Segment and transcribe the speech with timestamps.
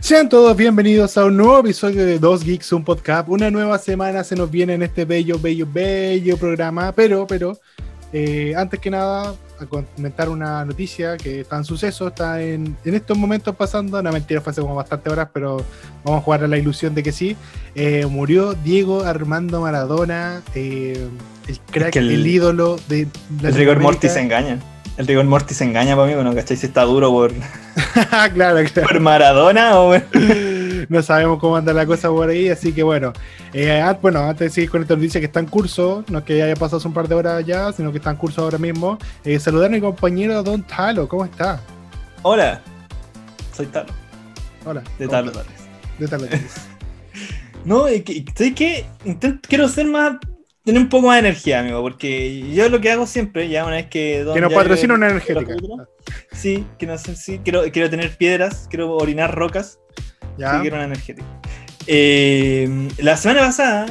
[0.00, 3.28] Sean todos bienvenidos a un nuevo episodio de Dos Geeks, un podcast.
[3.28, 6.92] Una nueva semana se nos viene en este bello, bello, bello programa.
[6.92, 7.58] Pero, pero,
[8.12, 12.94] eh, antes que nada, a comentar una noticia que está en suceso, está en, en
[12.94, 14.00] estos momentos pasando.
[14.00, 15.56] No, mentira, fue hace como bastantes horas, pero
[16.04, 17.36] vamos a jugar a la ilusión de que sí.
[17.74, 21.08] Eh, murió Diego Armando Maradona, eh,
[21.48, 23.08] el crack, que el- el, ídolo de El
[23.42, 23.58] Latinoamérica.
[23.58, 24.60] rigor mortis se engaña.
[24.96, 26.56] El rigor mortis se engaña para mí, bueno, ¿cachai?
[26.56, 27.30] Si está duro por,
[28.34, 28.88] claro, claro.
[28.88, 29.94] por Maradona o
[30.88, 33.12] no sabemos cómo anda la cosa por ahí, así que bueno.
[33.52, 36.24] Eh, ah, bueno, antes de seguir con esta noticia que está en curso, no es
[36.24, 38.56] que haya pasado hace un par de horas ya, sino que está en curso ahora
[38.56, 38.98] mismo.
[39.22, 41.60] Eh, saludar a mi compañero Don Talo, ¿cómo está?
[42.22, 42.62] Hola,
[43.54, 43.92] soy Talo,
[44.64, 44.80] Hola.
[44.98, 45.32] de ¿cómo Talo?
[45.32, 45.68] Tales.
[45.98, 46.26] De Talo.
[47.66, 48.86] No, es que, ¿sabes qué?
[49.48, 50.18] Quiero ser más,
[50.66, 53.76] tener un poco más de energía, amigo, porque yo lo que hago siempre, ya una
[53.76, 54.24] vez que...
[54.24, 55.46] Don que nos patrocina una energética.
[55.46, 55.88] capítulos,
[56.32, 59.78] Sí, que no sé, sí, quiero, quiero tener piedras, quiero orinar rocas,
[60.36, 60.54] Ya.
[60.54, 61.26] Sí, quiero una energética.
[61.86, 63.86] Eh, la semana pasada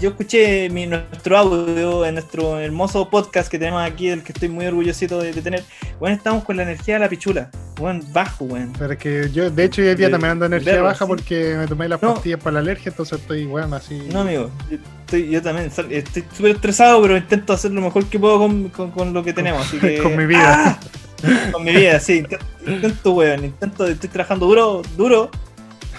[0.00, 4.48] yo escuché mi- nuestro audio en nuestro hermoso podcast que tenemos aquí, del que estoy
[4.48, 5.64] muy orgullosito de, de tener.
[5.98, 7.50] Bueno, estamos con la energía de la pichula.
[7.78, 8.72] Bueno, bajo, weón.
[8.78, 11.08] Pero es que yo, de hecho, hoy día también ando energía verlo, baja sí.
[11.08, 12.14] porque me tomé las No.
[12.14, 13.98] pastillas para la alergia, entonces estoy, bueno, así.
[14.12, 18.18] No, amigo, yo, estoy, yo también estoy súper estresado, pero intento hacer lo mejor que
[18.18, 19.66] puedo con, con- con lo que tenemos.
[19.66, 20.78] Así que, Con mi vida.
[20.82, 21.50] ¡Ah!
[21.52, 22.18] Con mi vida, sí.
[22.18, 23.44] Intento, intento, weón.
[23.44, 25.30] Intento, estoy trabajando duro, duro.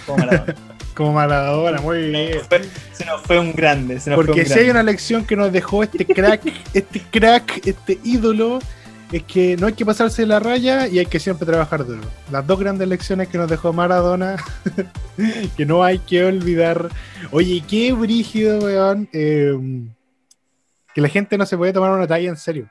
[0.05, 0.55] Como Maradona.
[0.97, 2.39] Como Maradona, muy bien.
[2.49, 3.99] Fue- se nos fue un grande.
[3.99, 6.41] Se nos fue Porque un si hay una lección que nos dejó este crack,
[6.73, 8.57] este crack, este ídolo,
[9.11, 12.01] es que no hay que pasarse la raya y hay que siempre trabajar duro.
[12.31, 14.37] Las dos grandes lecciones que nos dejó Maradona,
[15.55, 16.89] que no hay que olvidar.
[17.29, 19.53] Oye, qué brígido, weón, eh,
[20.95, 22.67] que la gente no se puede tomar una talla en serio.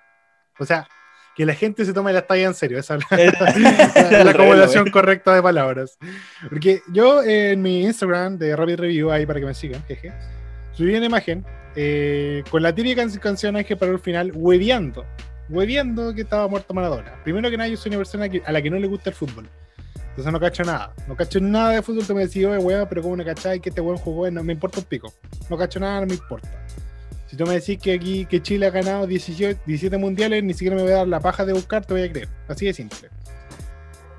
[0.59, 0.89] O sea,
[1.37, 2.79] que la gente se tome la talla en serio.
[2.79, 3.17] Esa es la,
[4.11, 5.99] la, la acumulación correcta de palabras.
[6.49, 10.13] Porque yo eh, en mi Instagram de Rapid Review, ahí para que me sigan, jeje,
[10.73, 11.45] subí una imagen
[11.77, 15.05] eh, con la típica can- canción que paró el final, hueveando.
[15.49, 17.13] Hueveando que estaba muerto Maradona.
[17.23, 19.17] Primero que nada, yo soy una persona que- a la que no le gusta el
[19.17, 19.49] fútbol.
[20.09, 20.95] Entonces no cacho nada.
[21.07, 22.07] No cacho nada de fútbol.
[22.07, 24.55] Te me decís, oye, weón, pero como no cacháis que este weón jugó, no me
[24.55, 25.13] importa un pico.
[25.51, 26.49] No cacho nada, no me importa.
[27.27, 30.77] Si tú me decís que aquí que Chile ha ganado 18, 17 mundiales, ni siquiera
[30.77, 32.29] me voy a dar la paja de buscar, te voy a creer.
[32.49, 33.09] Así de simple.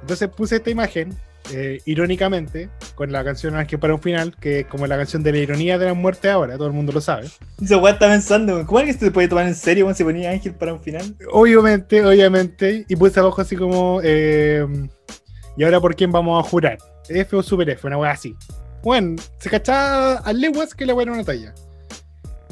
[0.02, 1.16] Entonces puse esta imagen,
[1.54, 5.32] eh, irónicamente, con la canción Ángel para un final, que es como la canción de
[5.32, 7.30] la ironía de la muerte ahora, todo el mundo lo sabe.
[7.70, 10.54] Weón está pensando, ¿cómo es que se puede tomar en serio cuando se ponía Ángel
[10.54, 11.16] para un final?
[11.32, 14.66] Obviamente, obviamente, y puse abajo así como, eh,
[15.58, 16.78] ¿y ahora por quién vamos a jurar?
[17.10, 18.36] F o Super F, una wea así.
[18.84, 21.54] Bueno, se cachaba a leguas que la wea era una talla.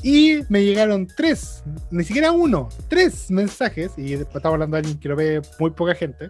[0.06, 5.00] Y me llegaron tres, ni siquiera uno, tres mensajes, y después estaba hablando de alguien
[5.00, 6.30] que lo ve muy poca gente,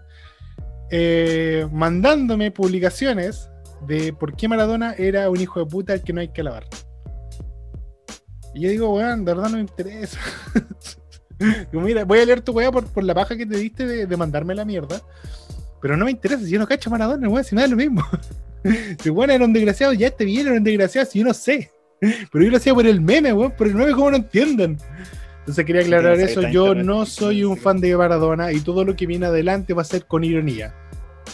[0.92, 3.50] eh, mandándome publicaciones
[3.86, 6.64] de por qué Maradona era un hijo de puta al que no hay que lavar.
[8.54, 10.22] Y yo digo, weón, de verdad no me interesa.
[11.70, 14.56] Digo, mira, voy a leer tu weá por, la paja que te diste de, mandarme
[14.56, 15.02] la mierda.
[15.82, 18.02] Pero no me interesa, si yo no cacho Maradona, weón, si nada es lo mismo.
[19.04, 21.75] Si weón era un desgraciado, ya este bien era un desgraciado, si yo no sé.
[22.32, 24.78] Pero yo lo hacía por el meme, weón, por el meme, ¿cómo no entienden?
[25.40, 26.42] Entonces quería aclarar Sí, eso.
[26.50, 26.86] Yo internet.
[26.86, 30.06] no soy un fan de Maradona y todo lo que viene adelante va a ser
[30.06, 30.74] con ironía.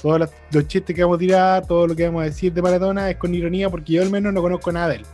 [0.02, 2.62] Todos los, los chistes que vamos a tirar, todo lo que vamos a decir de
[2.62, 5.06] Maradona es con ironía porque yo al menos no conozco nada de él.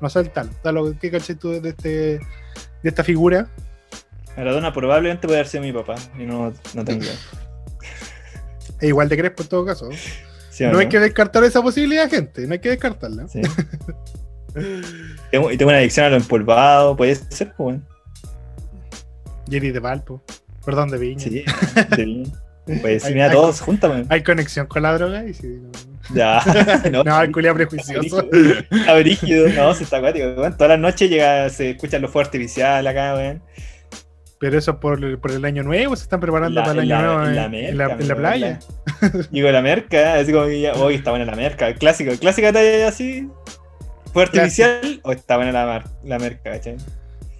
[0.00, 0.48] No sé el tal.
[0.62, 2.20] tal ¿Qué cachai tú de, este, de
[2.82, 3.48] esta figura?
[4.36, 7.04] Maradona probablemente puede haber sido mi papá, y no, no tengo.
[8.78, 9.88] E igual de Crespo en todo caso.
[10.50, 12.46] ¿Sí o No hay que descartar esa posibilidad, gente.
[12.46, 13.26] No hay que descartarla.
[13.26, 13.40] Sí.
[15.30, 17.78] Tengo- y tengo una adicción a lo empolvado, puede ser, pues.
[19.50, 20.22] Jerry de Valpo.
[20.64, 21.20] Perdón, de Viña.
[21.20, 21.44] Sí,
[21.96, 22.26] de.
[22.82, 24.06] Pues Hay- mira, hay- todos juntos, weón.
[24.08, 25.32] Hay conexión con la droga y
[26.12, 26.42] Ya,
[26.90, 28.28] no, no el culiao prejuicioso.
[28.68, 30.26] Está brígido, no, se está acuático.
[30.34, 33.40] Todas las noches llega, se escucha los fuegos artificiales acá, weón.
[34.40, 37.00] Pero eso por, el- por el año nuevo, se están preparando La- para el año
[37.02, 38.58] la- nuevo en en, la en la, merca, en la amigo, playa.
[39.30, 41.68] Digo, la merca, así como que ya, hoy está buena la merca.
[41.68, 43.28] El clásico, clásica talla así.
[44.12, 46.76] ¿Fue artificial o está buena la, mar- la merca, cachai?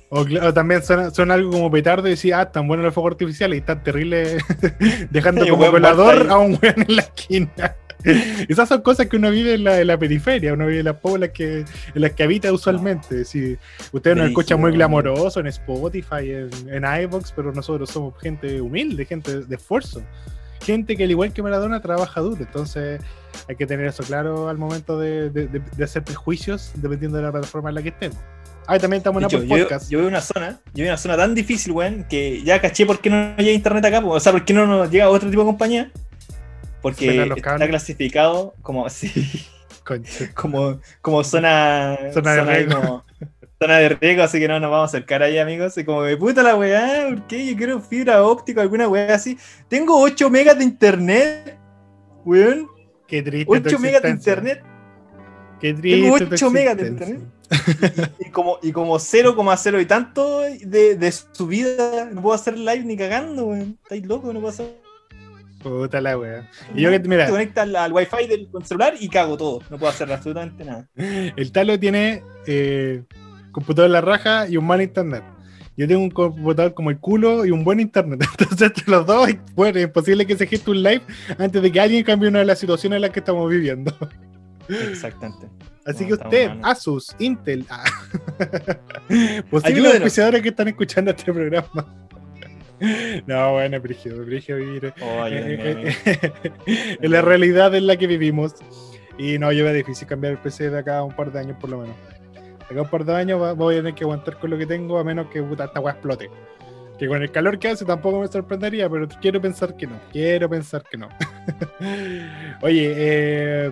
[0.08, 3.12] O, o también son, son algo como petardo y decir, ah, tan buenos los fuegos
[3.12, 4.38] artificiales y tan terrible
[5.10, 7.76] dejando como colador a un weón en la esquina.
[8.48, 10.96] Esas son cosas que uno vive en la, en la periferia, uno vive en las
[10.96, 13.24] poblas que, en las que habita usualmente.
[13.24, 13.56] Si
[13.90, 19.06] ustedes nos escuchan muy glamoroso en Spotify, en, en iVoox, pero nosotros somos gente humilde,
[19.06, 20.02] gente de esfuerzo.
[20.66, 23.00] Gente que al igual que Maradona trabaja duro, entonces
[23.48, 27.22] hay que tener eso claro al momento de, de- de- de hacer prejuicios dependiendo de
[27.22, 28.18] la plataforma en la que estemos.
[28.66, 29.88] Ah, también estamos en Apple yo, Podcast.
[29.88, 33.00] yo veo una zona, yo veo una zona tan difícil, weón, que ya caché por
[33.00, 35.46] qué no llega internet acá, o sea, por qué no nos llega otro tipo de
[35.46, 35.92] compañía.
[36.82, 39.12] Porque está clasificado como, sí,
[40.34, 43.04] como, como zona, Zona de como-
[43.60, 45.76] zona de riesgo, así que no nos vamos a acercar ahí, amigos.
[45.78, 47.46] Y como de puta la weá, ¿por qué?
[47.46, 49.38] Yo quiero fibra óptica, alguna weá así.
[49.68, 51.58] Tengo 8 megas de internet,
[52.24, 52.68] weón.
[53.06, 53.60] Qué triste.
[53.60, 54.62] tu 8 megas de internet.
[55.60, 56.02] Qué triste.
[56.02, 57.28] Tengo tu 8 megas de existencia.
[58.18, 62.96] Y como, y como 0,0 y tanto de, de subida, no puedo hacer live ni
[62.96, 63.78] cagando, weón.
[63.82, 64.86] Estáis locos, no puedo hacer.
[65.62, 66.48] Puta la wea.
[66.74, 69.60] Y yo que, mira, Te conectas al, al wifi del celular y cago todo.
[69.70, 70.88] No puedo hacer absolutamente nada.
[70.96, 73.02] el Talo tiene eh,
[73.56, 75.22] computador en la raja y un mal internet.
[75.78, 78.20] Yo tengo un computador como el culo y un buen internet.
[78.38, 81.00] Entonces, entre los dos, bueno, es posible que se geste un live
[81.38, 83.94] antes de que alguien cambie una de las situaciones en las que estamos viviendo.
[84.68, 85.46] Exactamente.
[85.86, 86.60] Así No, que usted, mal.
[86.64, 87.84] Asus, Intel, ah,
[89.50, 91.66] posibles auspiciadores que están escuchando este programa.
[93.26, 95.62] No, bueno, Brigio, Brigio vivir Oh, eh, amigo.
[95.64, 98.52] eh, en la realidad en la que vivimos.
[99.16, 101.56] Y no, yo veo difícil cambiar el PC de acá a un par de años
[101.58, 101.96] por lo menos.
[102.70, 105.04] Acá un par de años voy a tener que aguantar con lo que tengo a
[105.04, 106.30] menos que puta, esta weá explote.
[106.98, 110.00] Que con el calor que hace tampoco me sorprendería, pero quiero pensar que no.
[110.10, 111.08] Quiero pensar que no.
[112.62, 113.70] Oye, eh,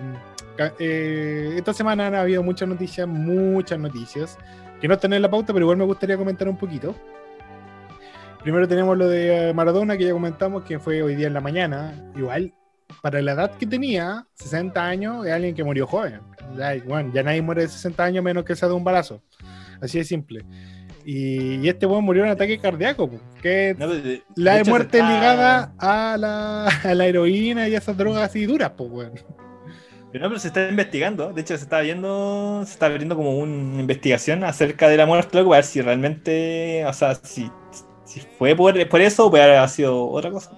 [0.79, 4.37] eh, esta semana han habido muchas noticias, muchas noticias,
[4.79, 6.95] que no están en la pauta, pero igual me gustaría comentar un poquito.
[8.43, 11.41] Primero tenemos lo de eh, Maradona, que ya comentamos, que fue hoy día en la
[11.41, 11.95] mañana.
[12.15, 12.53] Igual,
[13.01, 16.19] para la edad que tenía, 60 años, es alguien que murió joven.
[16.57, 19.21] Ya, bueno, ya nadie muere de 60 años menos que sea de un balazo.
[19.81, 20.45] Así de simple.
[21.05, 23.09] Y, y este weón murió en ataque cardíaco,
[23.41, 27.75] que No, de- la de de muerte está- ligada a la, a la heroína y
[27.75, 29.11] a esas drogas así duras, pues, weón.
[30.11, 31.33] Pero no, pero se está investigando.
[31.33, 35.37] De hecho, se está viendo, se está abriendo como una investigación acerca de la muerte,
[35.37, 37.51] loco, para ver si realmente, o sea, si,
[38.05, 40.51] si fue por, por eso o puede haber sido otra cosa.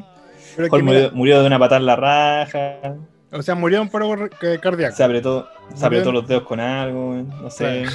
[0.57, 2.97] Murió, mira, murió de una patada en la raja,
[3.31, 4.29] o sea, murió en paro
[4.61, 4.95] cardíaco.
[4.95, 7.85] se apretó, se apretó los dedos con algo, no sé.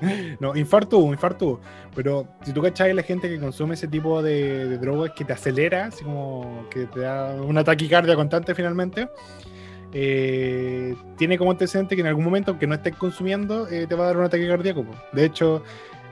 [0.40, 1.60] No, infarto infarto.
[1.94, 5.32] Pero si tú cachai la gente que consume ese tipo de, de drogas que te
[5.32, 9.08] acelera, así como que te da una taquicardia constante finalmente,
[9.92, 14.04] eh, tiene como antecedente que en algún momento, aunque no estés consumiendo, eh, te va
[14.04, 14.86] a dar un ataque cardíaco.
[15.12, 15.62] De hecho,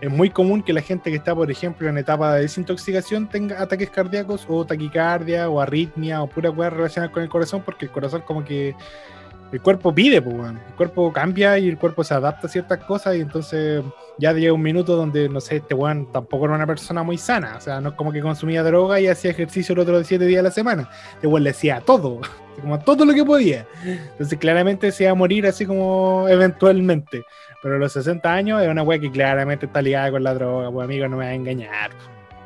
[0.00, 3.60] es muy común que la gente que está, por ejemplo, en etapa de desintoxicación tenga
[3.60, 7.90] ataques cardíacos o taquicardia o arritmia o pura weá relacionada con el corazón, porque el
[7.90, 8.74] corazón como que
[9.52, 13.16] el cuerpo pide, pues, el cuerpo cambia y el cuerpo se adapta a ciertas cosas
[13.16, 13.82] y entonces
[14.18, 17.54] ya llega un minuto donde, no sé, este weón tampoco era una persona muy sana,
[17.56, 20.40] o sea, no es como que consumía droga y hacía ejercicio el otro siete días
[20.40, 22.20] a la semana, este weón le hacía todo,
[22.60, 27.22] como todo lo que podía, entonces claramente se iba a morir así como eventualmente,
[27.62, 30.70] pero a los 60 años es una weá que claramente está ligada con la droga,
[30.70, 31.90] pues amigo, no me va a engañar.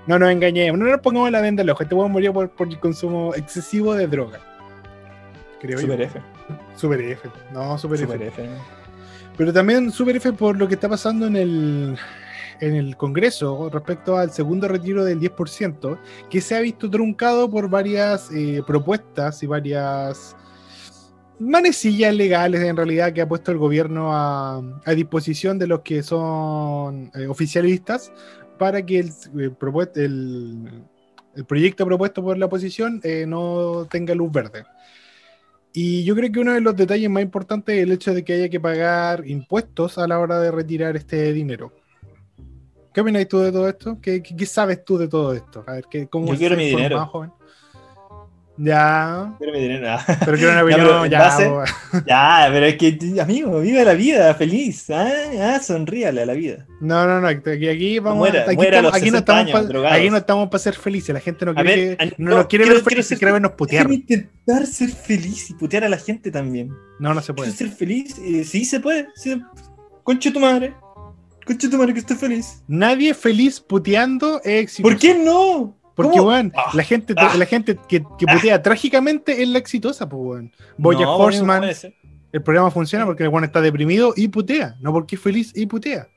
[0.06, 1.82] No nos engañemos, no nos pongamos la venda al ojo.
[1.82, 4.40] Este weón murió por, por el consumo excesivo de droga.
[5.60, 5.82] Creo yo.
[5.82, 6.20] Super F.
[6.76, 7.28] Super F.
[7.52, 8.42] No, Super, Super F.
[8.42, 8.50] F.
[9.36, 11.96] Pero también Super F por lo que está pasando en el,
[12.60, 15.98] en el Congreso respecto al segundo retiro del 10%,
[16.28, 20.36] que se ha visto truncado por varias eh, propuestas y varias
[21.40, 26.02] manecillas legales en realidad que ha puesto el gobierno a, a disposición de los que
[26.02, 28.12] son eh, oficialistas
[28.58, 29.10] para que el,
[31.34, 34.64] el proyecto propuesto por la oposición eh, no tenga luz verde.
[35.72, 38.34] Y yo creo que uno de los detalles más importantes es el hecho de que
[38.34, 41.72] haya que pagar impuestos a la hora de retirar este dinero.
[42.92, 43.98] ¿Qué opinas tú de todo esto?
[44.02, 45.62] ¿Qué, qué- qué sabes tú de todo esto?
[45.66, 47.06] A ver, ¿qué, ¿cómo Yo quiero mi dinero.
[47.06, 47.30] joven?
[48.62, 49.22] Ya.
[49.22, 49.36] Ah.
[49.38, 49.96] pero quiero una
[50.60, 51.64] Ya, opinión, pero
[52.06, 54.90] ya, pero es que, amigo, vive la vida, feliz.
[54.90, 56.66] Ah, ah sonríale a la vida.
[56.80, 59.52] No, no, no, aquí, aquí vamos Muera, aquí, muera estamos, aquí no 60 estamos años,
[59.52, 59.98] pa- drogados.
[59.98, 62.36] aquí no estamos para ser felices, la gente no quiere, ver, que- an- no, no,
[62.36, 63.90] nos quiere quiero- ver felices, quiere vernos putear.
[63.90, 66.70] Intentar ser feliz y putear a la gente también.
[66.98, 67.50] No, no se puede.
[67.50, 68.14] ¿Quiero ser feliz?
[68.22, 69.08] Eh, sí, se puede.
[69.14, 69.40] Sí.
[70.02, 70.74] Concha tu madre.
[71.46, 72.62] Concha tu madre que estoy feliz.
[72.68, 74.82] Nadie feliz puteando es exitoso.
[74.92, 75.76] ¿Por qué no?
[75.94, 76.30] Porque, ¿Cómo?
[76.30, 77.34] weón, Ah, la gente, ah.
[77.36, 80.52] la gente que, que putea trágicamente es la exitosa, pues, weón.
[80.78, 81.68] Boya no, Horseman, no
[82.32, 85.66] el programa funciona porque el weón está deprimido y putea, no porque es feliz y
[85.66, 86.08] putea.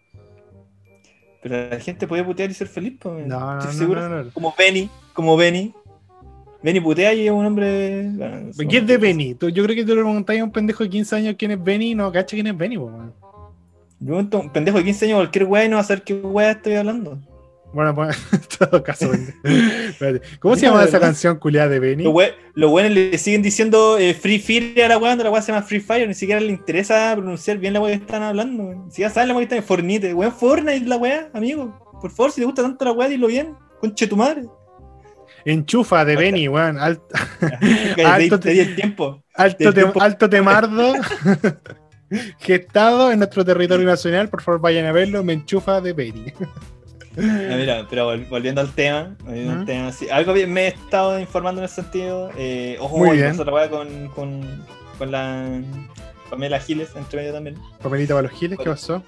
[1.41, 3.25] Pero la gente puede putear y ser feliz, pues.
[3.27, 4.09] No, no, ¿Estoy no, seguro?
[4.09, 4.29] no, no.
[4.31, 5.73] Como Benny, como Benny.
[6.61, 8.09] Benny putea y es un hombre.
[8.13, 9.33] bueno, ¿Quién es de Benny?
[9.35, 11.61] Tú- Yo creo que tú le preguntáis a un pendejo de 15 años quién es
[11.61, 13.13] Benny y no cacha quién es Benny, pues, weón.
[13.99, 16.51] Yo un pendejo de 15 años, cualquier weá y no va a saber qué weá
[16.51, 17.17] estoy hablando.
[17.73, 19.09] Bueno, pues, en todo caso,
[20.39, 22.03] ¿Cómo se llama la esa canción culiada de Benny?
[22.03, 25.31] Los we- los weones le siguen diciendo eh, Free Fire a la weá, cuando la
[25.31, 28.21] weá se llama Free Fire, ni siquiera le interesa pronunciar bien la weá que están
[28.21, 28.91] hablando, weón.
[28.91, 31.79] Si ya saben la weá que está en Fortnite, weón, Fortnite la weá, amigo.
[31.99, 33.55] Por favor, si te gusta tanto la weá, dilo bien.
[33.81, 34.43] Conche tu madre.
[35.45, 36.15] Enchufa de.
[36.15, 36.77] Beni, weón.
[36.79, 37.03] Alto,
[38.05, 39.23] Alto te el tiempo.
[39.33, 40.93] alto, te- alto temardo.
[42.39, 44.29] Gestado en nuestro territorio nacional.
[44.29, 45.23] Por favor, vayan a verlo.
[45.23, 46.31] Me enchufa de Beni.
[47.17, 49.65] Ah, mira, pero vol- volviendo al tema, volviendo al Ujú.
[49.65, 52.31] tema, sí, algo bien me he estado informando en ese sentido.
[52.37, 53.37] Eh, ojo, Muy bien.
[53.51, 54.65] weá con, con,
[54.97, 55.61] con la
[56.29, 57.55] Pamela Giles entre medio también.
[57.81, 59.03] Papelita para los giles, ¿qué pasó?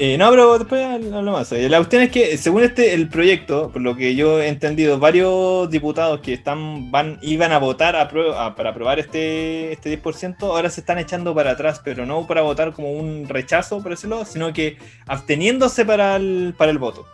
[0.00, 1.50] Eh, no, pero después hablamos más.
[1.52, 4.98] Eh, La cuestión es que, según este el proyecto, por lo que yo he entendido,
[5.00, 9.90] varios diputados que están van iban a votar a prue- a- para aprobar este, este
[10.00, 13.90] 10%, ahora se están echando para atrás, pero no para votar como un rechazo, por
[13.90, 14.76] decirlo, sino que
[15.08, 17.04] absteniéndose para el, para el voto.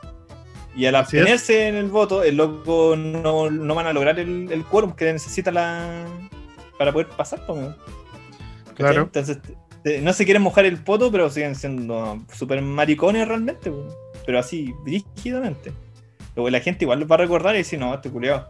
[0.77, 4.63] Y al abstenerse en el voto, el loco no, no van a lograr el, el
[4.65, 6.05] quórum que necesita la
[6.79, 7.41] para poder pasar.
[7.47, 8.75] ¿Cachai?
[8.75, 9.03] Claro.
[9.05, 9.39] Entonces,
[10.01, 13.73] no se quieren mojar el poto, pero siguen siendo súper maricones realmente,
[14.25, 15.73] pero así, brígidamente.
[16.35, 18.49] Luego la gente igual los va a recordar y decir, no, este culiado.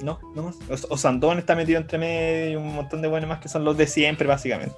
[0.00, 0.56] No, no más.
[0.68, 3.64] O, o Sandón está metido entre medio y un montón de buenos más que son
[3.64, 4.76] los de siempre, básicamente.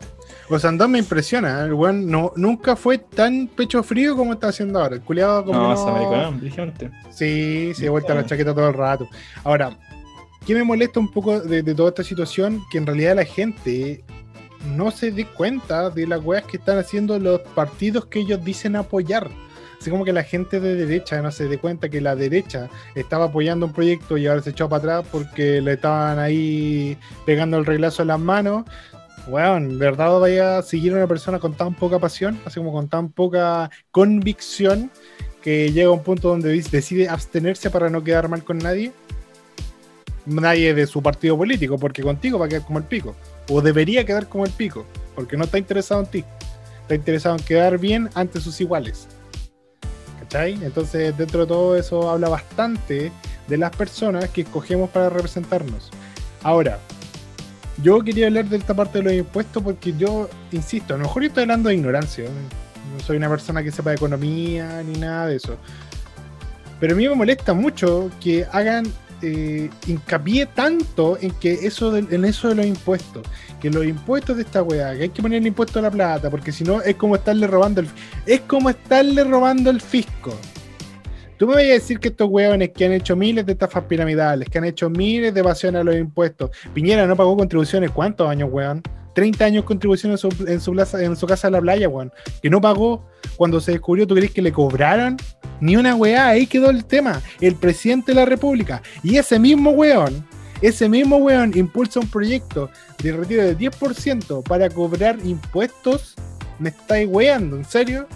[0.49, 1.61] Osandón me impresiona.
[1.61, 1.65] ¿eh?
[1.65, 4.95] El weón no, nunca fue tan pecho frío como está haciendo ahora.
[4.95, 5.59] El culiado como.
[5.59, 6.91] No, americano, brígidamente.
[7.11, 9.09] Sí, se ha vuelto la chaqueta todo el rato.
[9.45, 9.77] Ahora,
[10.47, 12.63] ¿qué me molesta un poco de, de toda esta situación?
[12.71, 14.05] Que en realidad la gente
[14.67, 18.77] no se dé cuenta de las weas que están haciendo los partidos que ellos dicen
[18.77, 19.29] apoyar.
[19.81, 23.27] Así como que la gente de derecha no se dé cuenta que la derecha estaba
[23.27, 27.67] apoyando un proyecto y ahora se echó para atrás porque le estaban ahí pegando el
[27.67, 28.65] reglazo en las manos.
[29.29, 32.41] Weón, ¿verdad vaya a seguir a una persona con tan poca pasión?
[32.45, 34.91] Así como con tan poca convicción
[35.43, 38.93] que llega a un punto donde decide abstenerse para no quedar mal con nadie.
[40.27, 43.15] Nadie de su partido político, porque contigo va a quedar como el pico.
[43.49, 46.25] O debería quedar como el pico, porque no está interesado en ti.
[46.83, 49.09] Está interesado en quedar bien ante sus iguales.
[50.21, 50.55] ¿Cachai?
[50.63, 53.11] Entonces, dentro de todo eso habla bastante
[53.47, 55.91] de las personas que escogemos para representarnos.
[56.43, 56.79] Ahora,
[57.83, 61.23] yo quería hablar de esta parte de los impuestos porque yo, insisto, a lo mejor
[61.23, 62.25] yo estoy hablando de ignorancia.
[62.25, 65.57] No soy una persona que sepa de economía ni nada de eso.
[66.81, 68.85] Pero a mí me molesta mucho que hagan
[69.23, 73.27] eh, hincapié tanto en que eso de- en eso de los impuestos.
[73.61, 76.31] Que los impuestos de esta weá, que hay que poner el impuesto a la plata,
[76.31, 77.89] porque si no es como estarle robando el
[78.27, 80.37] es como estarle robando el fisco.
[81.37, 84.49] Tú me vas a decir que estos weones que han hecho miles de estafas piramidales,
[84.49, 88.49] que han hecho miles de evasiones a los impuestos, Piñera no pagó contribuciones, ¿cuántos años,
[88.53, 88.83] weón?
[89.19, 92.13] 30 años contribuciones en su, en su, en su casa de la playa, weón.
[92.41, 93.05] Que no pagó
[93.37, 95.17] cuando se descubrió, ¿tú crees que le cobraron?
[95.61, 97.21] Ni una weá, ahí quedó el tema.
[97.41, 98.81] El presidente de la República.
[99.03, 100.25] Y ese mismo weón,
[100.63, 102.71] ese mismo weón impulsa un proyecto
[103.03, 106.15] de retiro del 10% para cobrar impuestos.
[106.61, 108.07] Me estáis weando, ¿en serio?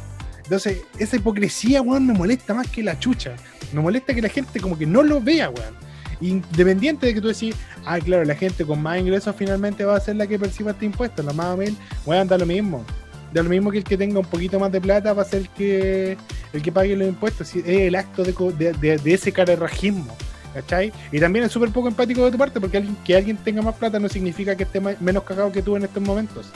[0.45, 3.35] Entonces, esa hipocresía, weón, me molesta más que la chucha.
[3.73, 5.75] Me molesta que la gente como que no lo vea, weón.
[6.23, 10.01] Independiente de que tú decís, ah, claro, la gente con más ingresos finalmente va a
[10.01, 11.23] ser la que perciba este impuesto.
[11.23, 11.75] La más o menos,
[12.07, 12.85] weón, da lo mismo.
[13.33, 15.41] Da lo mismo que el que tenga un poquito más de plata va a ser
[15.43, 16.17] el que,
[16.53, 17.55] el que pague los impuestos.
[17.57, 20.17] Es el acto de, de, de- de ese carerrajismo.
[20.55, 20.93] ¿Cachai?
[21.11, 23.75] Y también es súper poco empático de tu parte porque alguien, que alguien tenga más
[23.75, 26.51] plata no significa que esté ma- menos cagado que tú en estos momentos.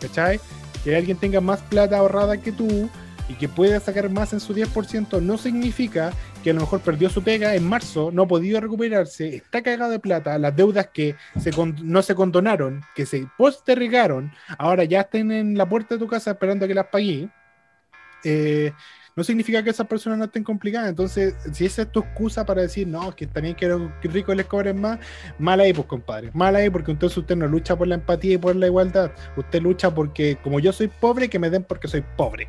[0.00, 0.38] ¿Cachai?
[0.84, 2.88] Que alguien tenga más plata ahorrada que tú
[3.28, 6.12] y que pueda sacar más en su 10% no significa
[6.46, 9.90] que a lo mejor perdió su pega en marzo, no ha podido recuperarse, está cagado
[9.90, 11.16] de plata, las deudas que
[11.82, 16.30] no se condonaron, que se postergaron, ahora ya estén en la puerta de tu casa
[16.30, 17.28] esperando que las pagué.
[18.22, 18.72] eh,
[19.16, 20.90] no significa que esas personas no estén complicadas.
[20.90, 24.46] Entonces, si esa es tu excusa para decir, no, que también quiero que ricos les
[24.46, 25.00] cobren más,
[25.38, 26.30] mal ahí, pues, compadre.
[26.32, 29.10] Mal ahí, porque entonces usted no lucha por la empatía y por la igualdad.
[29.36, 32.48] Usted lucha porque, como yo soy pobre, que me den porque soy pobre.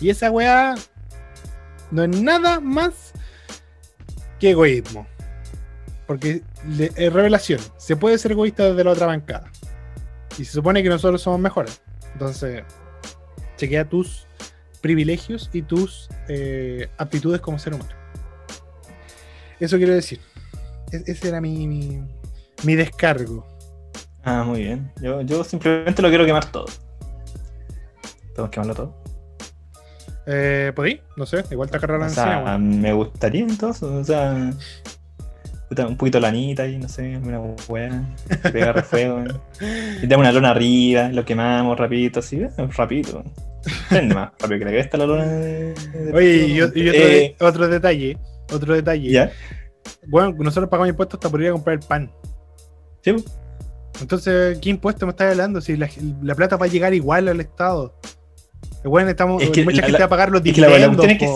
[0.00, 0.74] Y esa weá
[1.90, 3.12] no es nada más
[4.40, 5.06] que egoísmo.
[6.06, 7.60] Porque le- revelación.
[7.76, 9.50] Se puede ser egoísta desde la otra bancada.
[10.38, 11.82] Y se supone que nosotros somos mejores.
[12.14, 12.64] Entonces,
[13.56, 14.26] chequea tus
[14.80, 17.90] privilegios y tus eh, aptitudes como ser humano.
[19.60, 20.20] Eso quiero decir.
[20.90, 23.46] Ese era mi, mi, descargo.
[24.24, 24.90] Ah, muy bien.
[25.00, 26.66] Yo, yo simplemente lo quiero quemar todo.
[28.34, 28.99] ¿Podemos quemarlo todo?
[30.32, 31.00] Eh, ¿Podí?
[31.16, 34.52] No sé, igual te agarra la O sea, me gustaría entonces, o sea,
[35.88, 38.04] un poquito de lanita ahí, no sé, una hueá,
[38.52, 39.24] pegar fuego,
[40.02, 43.24] y damos una lona arriba, lo quemamos rapidito, así, eh, rapidito.
[43.88, 47.36] Prende más rápido que la cresta la lona de, de- Oye, y, y otro, Eh,
[47.38, 48.18] de- otro detalle,
[48.52, 49.10] otro detalle.
[49.10, 49.32] ¿Ya?
[50.06, 52.10] Bueno, nosotros pagamos impuestos hasta por ir a comprar el pan.
[53.02, 53.24] Sí, pues.
[54.00, 55.60] Entonces, ¿qué impuesto me estás hablando?
[55.60, 55.88] Si la,
[56.22, 57.94] la plata va a llegar igual al Estado.
[58.84, 61.06] Bueno, estamos, Es que mucha la- gente la- va a pagar los es que dividendos.
[61.06, 61.28] es que.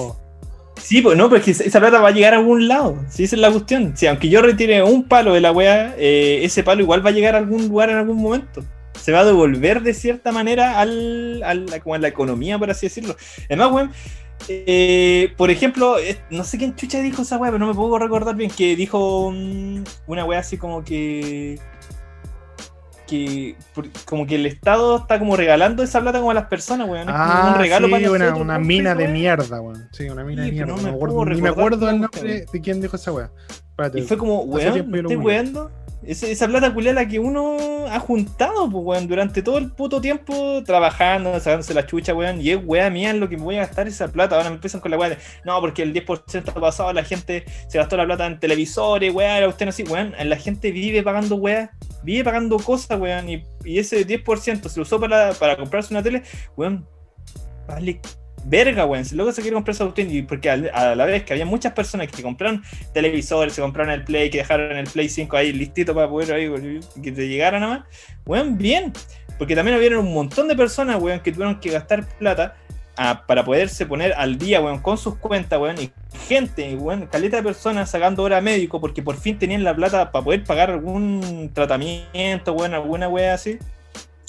[0.80, 2.96] Sí, pues no, porque esa plata va a llegar a algún lado.
[3.08, 3.96] Sí, esa es la cuestión.
[3.96, 7.12] Si aunque yo retire un palo de la weá, eh, ese palo igual va a
[7.12, 8.64] llegar a algún lugar en algún momento.
[9.00, 12.86] Se va a devolver de cierta manera al, al como a la economía, por así
[12.86, 13.16] decirlo.
[13.48, 13.90] Además, weón,
[14.48, 17.98] eh, por ejemplo, eh, no sé quién chucha dijo esa weá, pero no me puedo
[17.98, 19.28] recordar bien que dijo
[20.06, 21.58] una weá así como que
[23.06, 23.56] que
[24.04, 27.08] como que el Estado está como regalando esa plata como a las personas, weón.
[27.08, 29.88] Es ah, un regalo sí, para una, nosotros, una mina de mierda, weón.
[29.92, 30.76] Sí, una mina Sí, de mierda.
[30.76, 32.46] no me acuerdo, ni me acuerdo el nombre weón.
[32.52, 33.30] de quién dijo esa weá.
[33.94, 35.70] Y fue como, weón, ¿me estoy weando?
[36.06, 37.56] Esa, esa plata culiada que uno
[37.88, 42.50] ha juntado, pues, weón, durante todo el puto tiempo trabajando, sacándose la chucha, weón, y
[42.50, 44.36] es weá mía en lo que me voy a gastar esa plata.
[44.36, 47.78] Ahora me empiezan con la weá de, no, porque el 10% pasado la gente se
[47.78, 51.36] gastó la plata en televisores, weá, era usted no así, weón, la gente vive pagando
[51.36, 51.72] weá,
[52.04, 56.22] vive pagando cosas, weón, y, y ese 10% se usó para, para comprarse una tele,
[56.56, 56.86] weón,
[57.66, 58.00] vale
[58.44, 59.04] verga, weón.
[59.04, 62.08] Si luego se quiere comprar esa y porque a la vez que había muchas personas
[62.08, 66.08] que compraron televisores, se compraron el Play, que dejaron el Play 5 ahí listito para
[66.08, 67.86] poder ahí, que te llegara nada más,
[68.26, 68.92] weón, bien.
[69.38, 72.56] Porque también hubieron un montón de personas, weón, que tuvieron que gastar plata
[72.96, 75.90] para poderse poner al día, weón, con sus cuentas, weón, y
[76.28, 80.24] gente, weón, caleta de personas sacando hora médico porque por fin tenían la plata para
[80.24, 83.58] poder pagar algún tratamiento, weón, alguna wea así.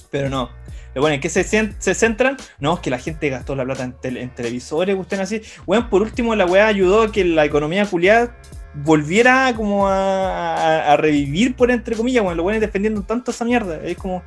[0.09, 0.49] Pero no.
[0.93, 2.37] Pero bueno, ¿en qué se, cen- se centran?
[2.59, 5.41] No, es que la gente gastó la plata en, tele- en televisores, cuestión así.
[5.67, 8.35] Weón, por último, la weá ayudó a que la economía culiada
[8.73, 12.37] volviera como a revivir, por entre comillas, weón.
[12.37, 13.79] Los weones defendiendo tanto esa mierda.
[13.83, 14.23] Es como,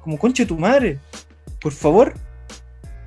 [0.00, 0.98] como conche tu madre.
[1.60, 2.14] Por favor.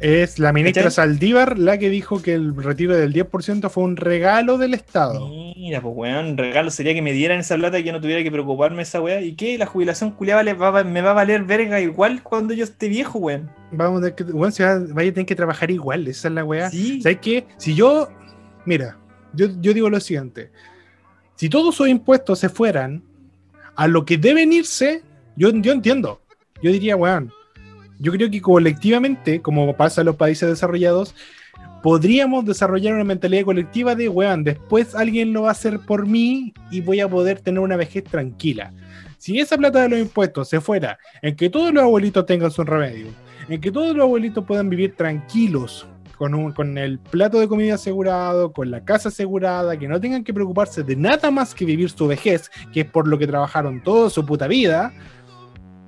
[0.02, 1.08] Es la ministra ¿Cachai?
[1.08, 5.28] Saldívar la que dijo que el retiro del 10% fue un regalo del Estado.
[5.58, 8.32] Mira, pues weón, regalo sería que me dieran esa plata y que no tuviera que
[8.32, 9.20] preocuparme esa weá.
[9.22, 9.58] ¿Y qué?
[9.58, 13.52] La jubilación culiada me va a valer verga igual cuando yo esté viejo, weón.
[13.72, 16.70] Vamos a que, weón, va- vaya a tener que trabajar igual, esa es la weá.
[16.70, 17.02] Sí.
[17.02, 17.46] ¿Sabes qué?
[17.58, 18.08] Si yo,
[18.66, 18.98] mira,
[19.34, 20.50] yo, yo digo lo siguiente:
[21.36, 23.04] si todos esos impuestos se fueran
[23.76, 25.04] a lo que deben irse,
[25.36, 26.22] yo, yo entiendo.
[26.62, 27.32] Yo diría, weón,
[28.00, 31.14] yo creo que colectivamente, como pasa en los países desarrollados,
[31.84, 36.54] podríamos desarrollar una mentalidad colectiva de, weón, después alguien lo va a hacer por mí
[36.72, 38.74] y voy a poder tener una vejez tranquila.
[39.18, 42.64] Si esa plata de los impuestos se fuera en que todos los abuelitos tengan su
[42.64, 43.08] remedio,
[43.48, 47.76] en que todos los abuelitos puedan vivir tranquilos, con, un- con el plato de comida
[47.76, 51.90] asegurado, con la casa asegurada, que no tengan que preocuparse de nada más que vivir
[51.90, 54.94] su vejez, que es por lo que trabajaron toda su puta vida,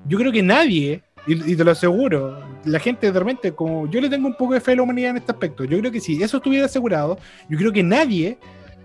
[0.07, 4.01] yo creo que nadie, y, y te lo aseguro, la gente de repente, como yo
[4.01, 5.99] le tengo un poco de fe a la humanidad en este aspecto, yo creo que
[5.99, 7.17] si eso estuviera asegurado,
[7.49, 8.37] yo creo que nadie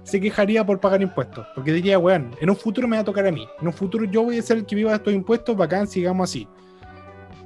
[0.03, 3.27] se quejaría por pagar impuestos, porque diría, weón, en un futuro me va a tocar
[3.27, 5.89] a mí, en un futuro yo voy a ser el que viva estos impuestos, bacán,
[5.89, 6.49] sigamos así.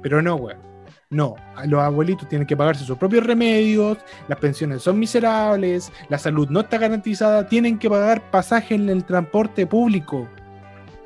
[0.01, 0.71] Pero no, weón.
[1.09, 3.97] No, los abuelitos tienen que pagarse sus propios remedios,
[4.29, 9.03] las pensiones son miserables, la salud no está garantizada, tienen que pagar pasaje en el
[9.03, 10.29] transporte público.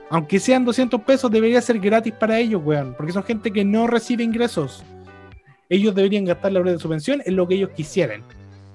[0.09, 3.87] Aunque sean 200 pesos, debería ser gratis para ellos, weón, porque son gente que no
[3.87, 4.83] recibe ingresos.
[5.69, 8.23] Ellos deberían gastar la hora de su pensión en lo que ellos quisieran.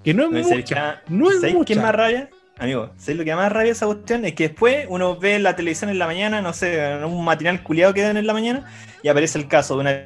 [0.02, 2.28] Que no es No, ¿sabes mucha, no es ¿sabes qué más rabia?
[2.58, 4.24] Amigo, ¿sabes lo que más rabia esa cuestión?
[4.24, 7.62] Es que después uno ve la televisión en la mañana, no sé, en un matinal
[7.62, 8.66] culiado que dan en la mañana,
[9.02, 10.04] y aparece el caso de una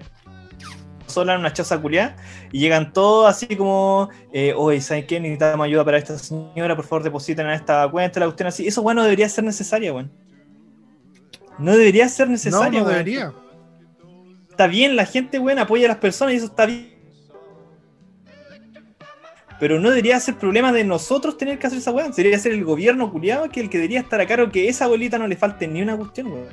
[1.06, 2.16] sola en una choza culiada,
[2.52, 5.18] y llegan todos así como, eh, oye, ¿saben qué?
[5.18, 8.68] Necesitamos ayuda para esta señora, por favor depositen en esta cuenta, la cuestión así.
[8.68, 10.12] Eso, bueno, no debería ser necesaria, weón.
[11.58, 12.98] No debería ser No, necesaria, no weón.
[12.98, 13.32] debería.
[14.50, 16.92] Está bien, la gente, weón, apoya a las personas y eso está bien.
[19.60, 22.12] Pero no debería ser problema de nosotros tener que hacer esa weón.
[22.14, 25.18] Debería ser el gobierno culiado que el que debería estar a cargo que esa abuelita
[25.18, 26.48] no le falte ni una cuestión, weón.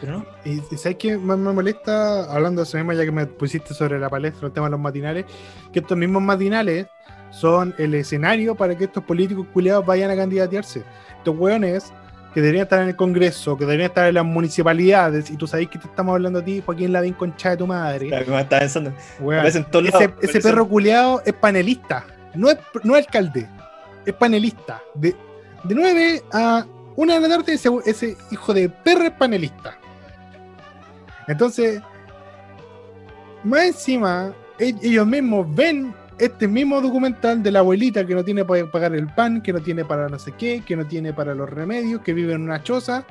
[0.00, 0.26] Pero no.
[0.44, 2.24] Y, y ¿sabes qué más me molesta?
[2.34, 4.80] Hablando de eso mismo, ya que me pusiste sobre la palestra el tema de los
[4.80, 5.26] matinales,
[5.72, 6.86] que estos mismos matinales
[7.30, 10.82] son el escenario para que estos políticos culiados vayan a candidatearse.
[11.18, 11.92] Estos hueones
[12.34, 15.68] que deberían estar en el Congreso, que deberían estar en las municipalidades, y tú sabes
[15.68, 18.08] que te estamos hablando a ti, Joaquín Lavín, concha de tu madre.
[18.08, 18.92] Claro, pensando.
[19.20, 23.48] En todos ese, lados, ese aparece- perro culeado es panelista, no es, no es alcalde,
[24.06, 24.80] es panelista.
[24.94, 25.14] De,
[25.64, 26.66] de 9 a
[26.96, 29.76] 1 de la tarde, ese, ese hijo de perro es panelista.
[31.28, 31.80] Entonces,
[33.44, 38.44] más encima, e- ellos mismos ven este mismo documental de la abuelita que no tiene
[38.44, 41.34] para pagar el pan, que no tiene para no sé qué, que no tiene para
[41.34, 43.04] los remedios, que vive en una choza.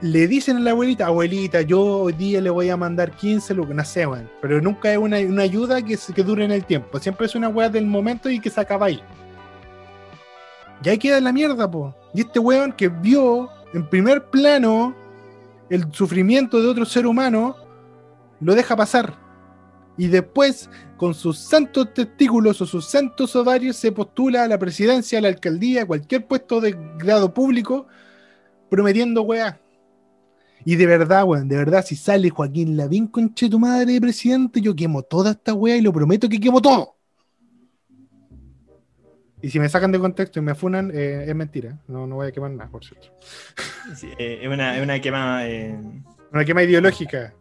[0.00, 3.76] Le dicen a la abuelita, abuelita, yo hoy día le voy a mandar 15 lucas,
[3.76, 4.30] no sé, weón.
[4.40, 6.98] Pero nunca es una, una ayuda que, que dure en el tiempo.
[6.98, 9.02] Siempre es una weá del momento y que se acaba ahí.
[10.82, 11.94] Y ahí queda la mierda, po.
[12.14, 14.94] Y este weón que vio en primer plano
[15.68, 17.54] el sufrimiento de otro ser humano,
[18.40, 19.25] lo deja pasar.
[19.98, 25.18] Y después, con sus santos testículos o sus santos ovarios, se postula a la presidencia,
[25.18, 27.86] a la alcaldía, a cualquier puesto de grado público,
[28.68, 29.60] prometiendo weá.
[30.64, 34.60] Y de verdad, weón, de verdad, si sale Joaquín Lavín, conche tu madre de presidente,
[34.60, 36.96] yo quemo toda esta weá y lo prometo que quemo todo.
[39.40, 41.78] Y si me sacan de contexto y me funan, eh, es mentira.
[41.86, 43.08] No, no voy a quemar nada, por cierto.
[43.94, 45.46] Sí, eh, es, una, es una quema.
[45.46, 45.78] eh,
[46.32, 47.32] Una quema ideológica.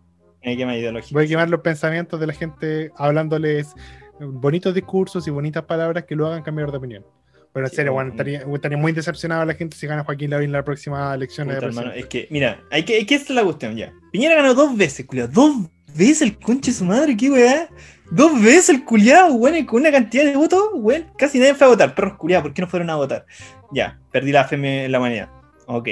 [0.46, 1.14] Una quema ideológica.
[1.14, 3.74] Voy a quemar los pensamientos de la gente hablándoles
[4.20, 7.06] bonitos discursos y bonitas palabras que lo hagan cambiar de opinión.
[7.54, 10.30] Pero en Sí, serio, bueno, bueno, estaría, estaría muy decepcionado la gente si gana Joaquín
[10.30, 12.18] Lavín la próxima elección de Puta, hermano, presidente.
[12.20, 13.94] es que, mira, hay que, hay que esta es la cuestión ya.
[14.12, 15.30] Piñera ganó dos veces, culiado.
[15.32, 17.70] Dos veces el conche de su madre, qué weá.
[18.12, 21.06] Dos veces el culiado, weón, con una cantidad de votos, weón.
[21.18, 21.96] Casi nadie fue a votar.
[21.96, 23.26] Perros culiados, ¿por qué no fueron a votar?
[23.72, 25.30] Ya, perdí la fe en la humanidad.
[25.68, 25.90] Ok,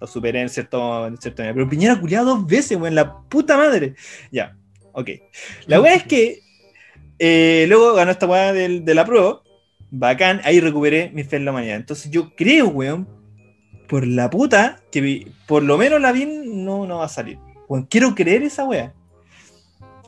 [0.00, 1.42] lo superé en cierto, en cierto.
[1.42, 3.94] Pero Piñera culiado dos veces, weón, la puta madre.
[4.30, 4.56] Ya,
[4.92, 5.10] ok.
[5.66, 6.40] La weá es que
[7.18, 9.42] eh, luego ganó esta weá del, de la prueba.
[9.90, 11.76] Bacán, ahí recuperé mi fe en la humanidad.
[11.76, 13.08] Entonces yo creo, weón,
[13.88, 17.38] por la puta, que por lo menos la BIN no, no va a salir.
[17.68, 18.94] Weón, quiero creer esa weá.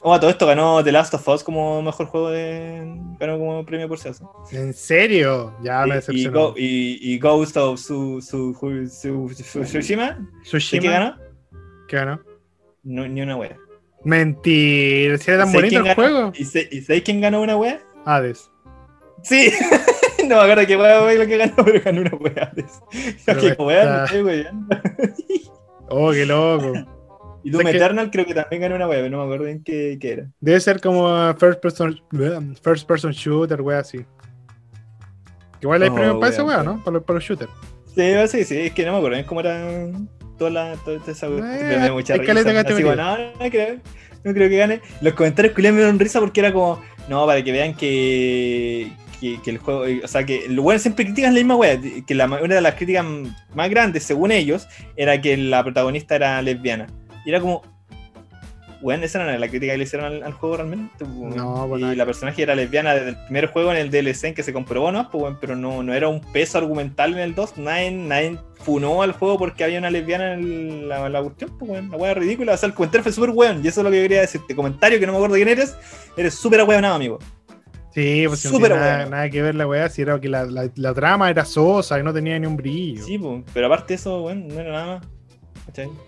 [0.04, 2.82] Oh, a todo esto ganó The Last of Us como mejor juego de.
[3.20, 4.32] ganó como premio por acaso.
[4.50, 5.54] ¿En serio?
[5.62, 6.40] Ya me Y, y, decepcionó.
[6.40, 11.16] Go- y- y Ghost of su, su, su, su- su- Tsushima, ¿de Tsushima, qué ganó?
[11.88, 12.20] ¿Qué ganó?
[12.82, 13.56] No, ni una wea.
[14.04, 15.94] Mentira, si era tan ¿Sabes bonito el ganó?
[15.94, 16.32] juego.
[16.36, 17.80] ¿Y, sé- y sabéis quién ganó una wea?
[18.04, 18.50] Hades.
[19.22, 19.52] Sí,
[20.26, 22.52] no me acuerdo qué wea lo que ganó, pero ganó una wea.
[23.24, 24.06] Pero ¿Qué wea?
[24.24, 24.76] weyando.
[25.94, 26.72] Oh, qué loco.
[27.44, 29.62] Y Doom que- Eternal creo que también ganó una wea, pero no me acuerdo en
[29.64, 30.26] qué, qué era.
[30.40, 32.00] Debe ser como first person,
[32.62, 34.04] first person shooter, wea así.
[35.60, 36.72] Igual hay Oh, premios para esa wea, wea, wea.
[36.76, 36.84] ¿no?
[36.84, 37.50] Para los, para los shooters.
[37.94, 39.66] Sí, sí, sí, es que no me acuerdo bien cómo era
[40.38, 41.30] toda, la, toda esa Eh,
[41.80, 42.32] me mucha risa.
[42.32, 42.94] Así como, categoría.
[42.96, 43.76] no, no creo,
[44.24, 44.80] no creo que gane.
[45.00, 49.40] Los comentarios culiados me dieron risa porque era como, no, para que vean que, que,
[49.42, 52.24] que el juego, o sea, que los buenos siempre critican la misma wea, que la,
[52.26, 53.04] una de las críticas
[53.54, 56.86] más grandes, según ellos, era que la protagonista era lesbiana.
[57.24, 57.62] Y era como,
[58.82, 61.04] bueno, esa no era la crítica que le hicieron al, al juego realmente.
[61.04, 64.24] pues, No, pues y la personaje era lesbiana desde el primer juego en el DLC
[64.24, 65.08] en que se comprobó, ¿no?
[65.08, 67.58] Pues, bueno, pero no, no era un peso argumental en el 2.
[67.58, 71.92] Nadie, nadie funó al juego porque había una lesbiana en la, la cuestión, pues, bueno,
[71.92, 72.54] la wea ridícula.
[72.54, 73.64] O sea, el comentario fue súper weón.
[73.64, 74.56] Y eso es lo que yo quería decirte.
[74.56, 75.76] Comentario que no me acuerdo quién eres,
[76.16, 77.18] eres súper ahueonado, amigo.
[77.94, 79.10] Sí, pues no nada, bueno.
[79.10, 82.02] nada que ver la weá, si era que la, la, la trama era sosa y
[82.02, 83.04] no tenía ni un brillo.
[83.04, 85.06] Sí, pues, pero aparte de eso, bueno, no era nada más.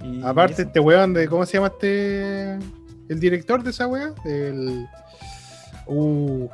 [0.02, 0.62] Y Aparte, eso.
[0.62, 1.28] este weón de.
[1.28, 2.54] ¿Cómo se llama este.
[3.08, 4.12] El director de esa weá?
[4.24, 4.86] El.
[5.86, 6.48] Uh.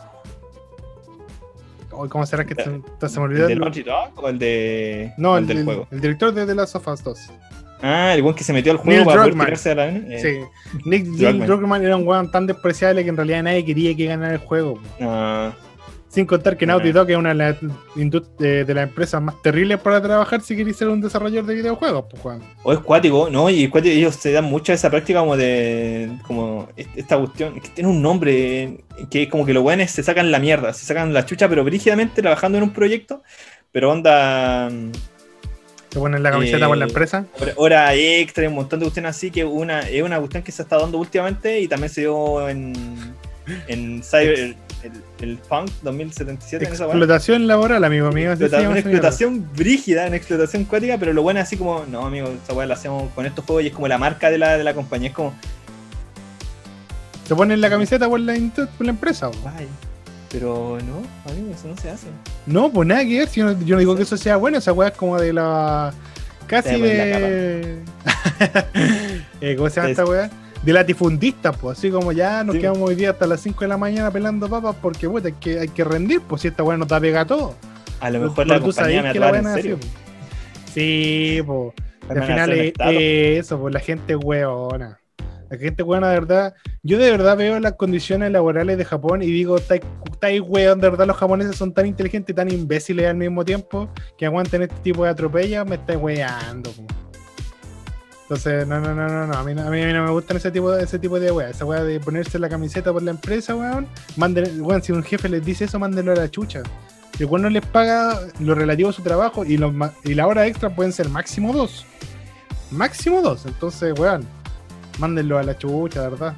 [2.09, 3.43] ¿Cómo será que se, se me olvidó?
[3.43, 5.13] ¿El de el- Naughty Dog o el de.
[5.19, 5.87] No, o el, del el- juego?
[5.91, 7.19] el director de The Last of Us 2.
[7.83, 9.47] Ah, el weón que se metió al juego Neil para poder Druckmann.
[9.47, 9.89] tirarse a la.
[9.89, 10.19] eh,
[10.73, 10.79] Sí.
[10.85, 11.47] Nick Druckmann.
[11.47, 14.79] Druckmann era un weón tan despreciable que en realidad nadie quería que ganara el juego.
[15.01, 15.53] ah,
[16.11, 16.67] Sin contar que.
[16.67, 17.57] Naughty Dog es una de las
[17.95, 21.55] indust- eh, de las empresas más terribles para trabajar si queréis ser un desarrollador de
[21.55, 22.07] videojuegos.
[22.11, 22.43] Pues, weón.
[22.65, 23.49] O es cuático, ¿no?
[23.49, 26.11] Y cuático, ellos se dan mucho esa práctica como de.
[26.27, 29.89] como est- esta cuestión, que tiene un nombre, eh, que es como que los buenos
[29.93, 33.23] se sacan la mierda, se sacan la chucha, pero brígidamente trabajando en un proyecto,
[33.71, 34.69] pero onda.
[35.91, 37.25] Se ponen la camiseta Eh, por la empresa.
[37.57, 40.63] hora- extra y un montón de cuestiones así, que una, es una cuestión que se
[40.63, 42.73] está dando últimamente y también se dio en.
[43.69, 44.57] en Cyber.
[44.83, 46.85] El, el Punk 2077, en esa.
[46.85, 48.09] Explotación laboral, amigo
[48.63, 52.29] llama una explotación brígida, una explotación cuática, pero lo bueno es así como, no, amigo,
[52.43, 54.65] esa weá la hacemos con estos juegos y es como la marca de la, de
[54.65, 55.09] la compañía.
[55.11, 55.35] Es como,
[57.27, 59.31] Se ponen la camiseta por la, indust- por la empresa.
[59.31, 59.39] po.
[59.57, 59.67] Ay,
[60.31, 62.07] pero no, amigo, eso no se hace.
[62.47, 63.29] No, pues nada que ver.
[63.29, 64.59] si yo, no, yo no digo que eso sea bueno.
[64.59, 65.93] Esa weá es como de la.
[66.47, 67.79] Casi la de.
[69.43, 70.31] Eh, ¿Cómo se llama Es- esta weá?
[70.63, 71.79] De latifundistas, pues.
[71.79, 72.61] Así como ya nos Sí.
[72.61, 75.61] quedamos hoy día hasta las 5 de la mañana pelando papas porque, puta, hay que,
[75.61, 76.21] hay que rendir.
[76.21, 77.55] Pues si esta weá nos da pega todo.
[78.01, 79.79] A lo mejor Pero la compañía me que la en es serio.
[79.81, 80.73] así, po.
[80.73, 81.73] Sí, pues.
[82.11, 82.73] Al final es
[83.45, 84.99] eso, pues la gente weona.
[85.49, 86.55] La gente weona de verdad.
[86.83, 89.83] Yo de verdad veo las condiciones laborales de Japón y digo, estáis
[90.47, 94.27] weón, de verdad los japoneses son tan inteligentes y tan imbéciles al mismo tiempo que
[94.27, 96.71] aguanten este tipo de atropellas, me estáis weando.
[96.73, 96.87] po.
[98.31, 99.35] Entonces, no, no, no, no, no.
[99.35, 101.51] A mí, no- a mí no me gustan ese tipo ese tipo de weas.
[101.51, 103.89] Esa wea de ponerse la camiseta por la empresa, weón.
[104.17, 106.63] Manden, weón, si un jefe les dice eso, mándenlo a la chucha.
[107.19, 110.71] El no les paga lo relativo a su trabajo y, los y la hora extra
[110.71, 111.85] pueden ser máximo dos.
[112.71, 113.47] Máximo dos.
[113.47, 114.25] Entonces, weón,
[115.01, 116.35] mándenlo a la chucha, de verdad.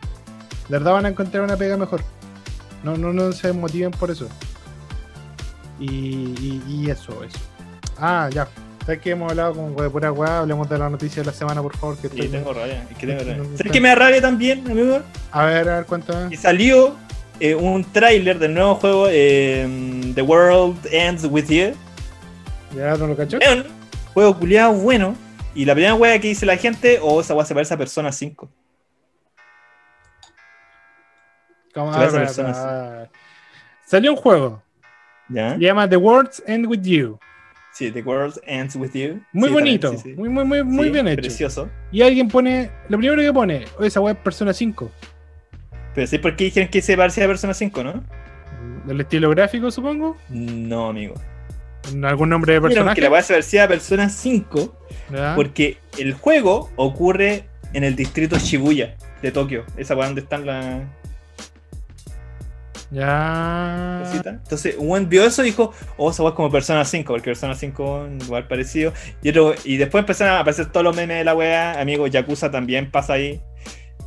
[0.70, 2.00] De verdad van a encontrar una pega mejor.
[2.82, 4.28] No, no, no se motiven por eso.
[5.78, 7.38] Y, y, y eso, eso.
[7.98, 8.48] Ah, ya.
[8.84, 10.40] ¿Sabes que hemos hablado con de pura weá?
[10.40, 11.96] Hablemos de la noticia de la semana, por favor.
[11.98, 12.84] Que estoy- tengo rabia.
[12.90, 13.56] Es que tengo rabia.
[13.56, 15.00] ¿Sabes qué me da rabia también, amigo?
[15.30, 16.28] A ver, a ver cuánto.
[16.30, 16.96] Y salió
[17.38, 21.74] eh, un tráiler del nuevo juego eh, The World Ends With You.
[22.76, 23.38] ¿Ya no lo cachó?
[23.38, 23.64] Es un
[24.14, 25.14] juego culiado bueno.
[25.54, 28.10] Y la primera wea que dice la gente, oh, esa wea se parece a Persona
[28.10, 28.48] 5.
[31.74, 31.92] ¿Cómo?
[31.92, 32.56] Se A ver, parece a a ver, personas.
[32.58, 33.10] a ver.
[33.86, 34.62] Salió un juego.
[35.28, 35.54] ¿Ya?
[35.54, 37.18] Se llama The Words End With You.
[37.72, 39.20] Sí, The World Ends With You.
[39.32, 39.88] Muy Sí, bonito.
[39.88, 40.16] también, sí, sí.
[40.18, 41.22] Muy, muy, muy, muy bien hecho.
[41.22, 41.70] Precioso.
[41.90, 42.70] Y alguien pone.
[42.88, 43.64] Lo primero que pone.
[43.78, 44.90] "Oh, esa web Persona 5.
[45.94, 48.02] Pero sí, ¿por qué dijeron que se parecía a Persona 5, no?
[48.88, 50.16] ¿El estilo gráfico, supongo?
[50.28, 51.14] No, amigo.
[52.04, 52.94] ¿Algún nombre de personaje?
[52.94, 54.76] que la wea se parecía a Persona 5
[55.12, 55.34] Ya.
[55.34, 59.64] porque el juego ocurre en el distrito Shibuya de Tokio.
[59.76, 60.82] Esa wea donde están las
[62.92, 64.02] Ya.
[64.24, 67.54] Entonces, un buen vio eso y dijo, oh, esa es como Persona 5, porque Persona
[67.54, 68.92] 5 es un lugar parecido.
[69.22, 71.80] Y, otro, y después empezaron a aparecer todos los memes de la wea.
[71.80, 73.40] Amigo, Yakuza también pasa ahí.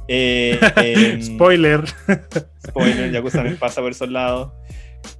[0.07, 1.83] Eh, Spoiler.
[2.67, 4.51] Spoiler, Yakuza también pasa por esos lados.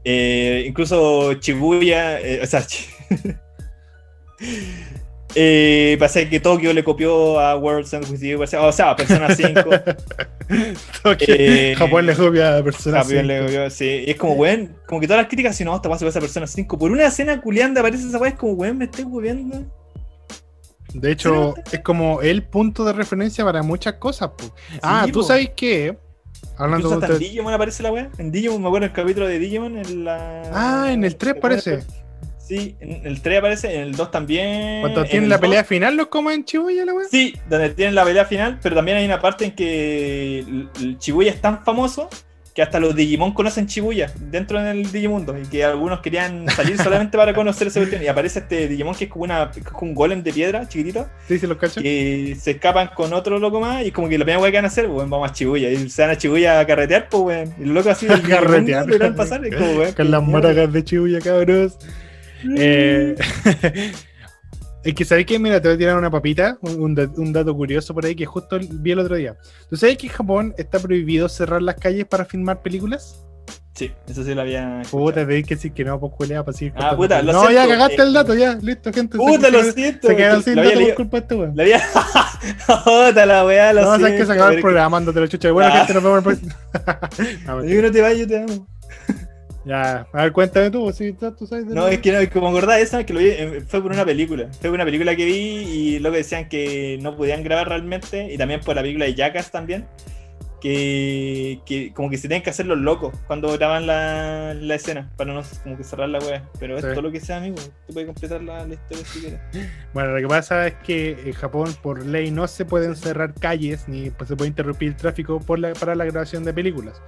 [0.03, 2.63] Eh, incluso Shibuya, eh, o sea,
[5.35, 7.85] eh, parece que Tokio le copió a World
[8.19, 9.61] You, parece- o sea, Persona 5.
[11.03, 11.35] Tokio.
[11.37, 13.27] Eh, Japón le copia a Persona También 5.
[13.27, 14.03] le copió, sí.
[14.07, 16.47] Y es como, weón, como que todas las críticas, si no, esta pasa esa Persona
[16.47, 16.79] 5.
[16.79, 19.63] Por una escena culianda aparece esa weá, es como, weón, me estoy hueviendo.
[20.93, 24.29] De hecho, es como el punto de referencia para muchas cosas.
[24.29, 24.55] po.
[24.81, 25.23] ah, tú po.
[25.23, 25.97] sabes que.
[26.57, 28.09] Hablando de en Digimon aparece la weá.
[28.17, 29.77] En Digimon, me acuerdo el capítulo de Digimon.
[29.77, 30.43] En la...
[30.53, 31.83] Ah, en el 3 parece.
[32.47, 34.81] Sí, en el 3 aparece, en el 2 también.
[34.81, 37.07] Cuando en tienen la 2 pelea final, los coman en Chibuya, la wea.
[37.09, 41.31] Sí, donde tienen la pelea final, pero también hay una parte en que el, Shibuya
[41.31, 42.09] es tan famoso
[42.53, 47.17] que hasta los Digimon conocen Shibuya dentro del Digimundo y que algunos querían salir solamente
[47.17, 48.01] para conocer esa cuestión.
[48.01, 50.65] Y aparece este Digimon que es como, una, que es como un golem de piedra
[50.65, 51.81] chiquitito Sí, sí, los cacho.
[51.81, 54.63] que se escapan con otro loco más y como que la primera weá que van
[54.63, 57.53] a hacer, pues vamos a Chibuya y se van a Chibuya a carretear, pues weón.
[57.59, 58.87] Y los locos así Carretear.
[58.87, 59.91] logran pasar y como weón.
[59.93, 61.77] Con las maracas de Chibuya, cabros.
[62.57, 63.15] Eh,
[64.83, 67.33] es que sabéis que, mira, te voy a tirar una papita, un, un da- un
[67.33, 69.35] dato curioso por ahí que justo vi el otro día.
[69.69, 73.21] ¿Tú sabes que en Japón está prohibido cerrar las calles para filmar películas?
[73.73, 74.83] Sí, eso sí lo había.
[74.89, 77.63] Puta, te que decir que no, pues culea, para seguir Ah, puta, lo No, ya
[77.65, 79.17] siento, cagaste eh, el dato, ya, listo, gente.
[79.17, 80.07] Puta, se, lo se- siento.
[80.07, 81.55] Se quedaron sin dato por leído- culpa de este weón.
[81.57, 81.81] La había.
[82.85, 85.51] Puta la weá, lo No, sabes que siento, se acabó el programa, la chucha.
[85.51, 85.77] Bueno, Ah.
[85.79, 86.55] gente, nos vemos en el próximo.
[87.47, 88.67] No, que- Yo no te vayas, yo te amo.
[89.65, 92.47] Ya, a ver, cuéntame tú, si tú sabes de No, es que no, es me
[92.47, 94.47] acordaba de esa que lo vi, eh, fue por una película.
[94.61, 98.31] Fue por una película que vi y luego decían que no podían grabar realmente.
[98.31, 99.85] Y también por la película de Jackass también.
[100.65, 105.11] Que, que como que se tienen que hacer los locos cuando graban la, la escena.
[105.15, 106.43] Para no como que cerrar la wea.
[106.59, 107.57] Pero es todo lo que sea, amigo.
[107.85, 109.39] Tú puedes completar la, la historia si quieres.
[109.93, 113.87] Bueno, lo que pasa es que en Japón, por ley, no se pueden cerrar calles
[113.87, 116.99] ni pues, se puede interrumpir el tráfico por la- para la grabación de películas.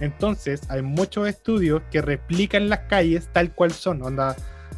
[0.00, 4.02] Entonces, hay muchos estudios que replican las calles tal cual son.
[4.02, 4.34] Onda,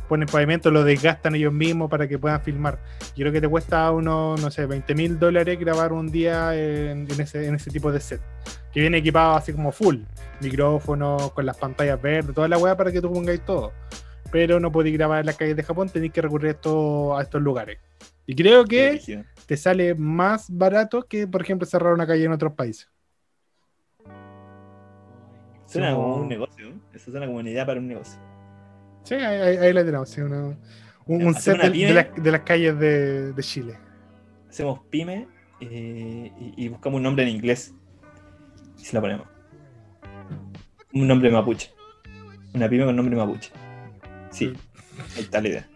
[0.09, 2.79] ponen pavimento, lo desgastan ellos mismos para que puedan filmar.
[3.15, 7.11] Yo creo que te cuesta unos, no sé, 20 mil dólares grabar un día en,
[7.11, 8.21] en ese, en ese tipo de set.
[8.73, 9.99] Que viene equipado así como full.
[10.41, 13.73] Micrófonos, con las pantallas verdes, toda la weá para que tú pongáis todo.
[14.31, 17.23] Pero no podéis grabar en las calles de Japón, tenéis que recurrir a estos, a
[17.23, 17.79] estos lugares.
[18.27, 22.53] Y creo que te sale más barato que, por ejemplo, cerrar una calle en otros
[22.53, 22.89] países.
[25.67, 26.71] Suena como un negocio.
[26.71, 26.81] ¿no?
[26.93, 28.21] Eso suena como una idea para un negocio.
[29.07, 30.09] Sí, ahí, ahí- ahí la tenemos.
[30.09, 30.57] sí, una-
[31.07, 33.79] un, un set una de, las, de las calles de, de Chile.
[34.51, 35.29] Hacemos pyme
[35.61, 37.73] eh, y, y buscamos un nombre en inglés.
[38.79, 39.27] Y se la ponemos.
[40.93, 41.71] Un nombre mapuche.
[42.55, 43.51] Una pyme con nombre mapuche.
[44.31, 44.53] Sí,
[45.17, 45.69] ahí está la idea.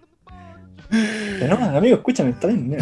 [1.39, 2.77] Pero no, amigo, escúchame, está bien.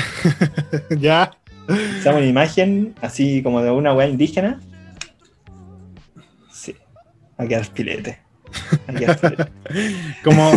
[0.98, 1.30] ya.
[1.68, 4.58] Hacemos una imagen así como de una weá indígena.
[6.50, 6.74] Sí,
[7.38, 8.20] va a quedar filete.
[10.24, 10.52] Como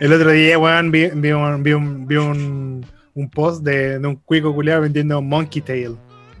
[0.00, 4.06] el otro día, weón, vi, vi un, vi un, vi un, un post de, de
[4.06, 5.96] un cuico culiado vendiendo Monkey Tail.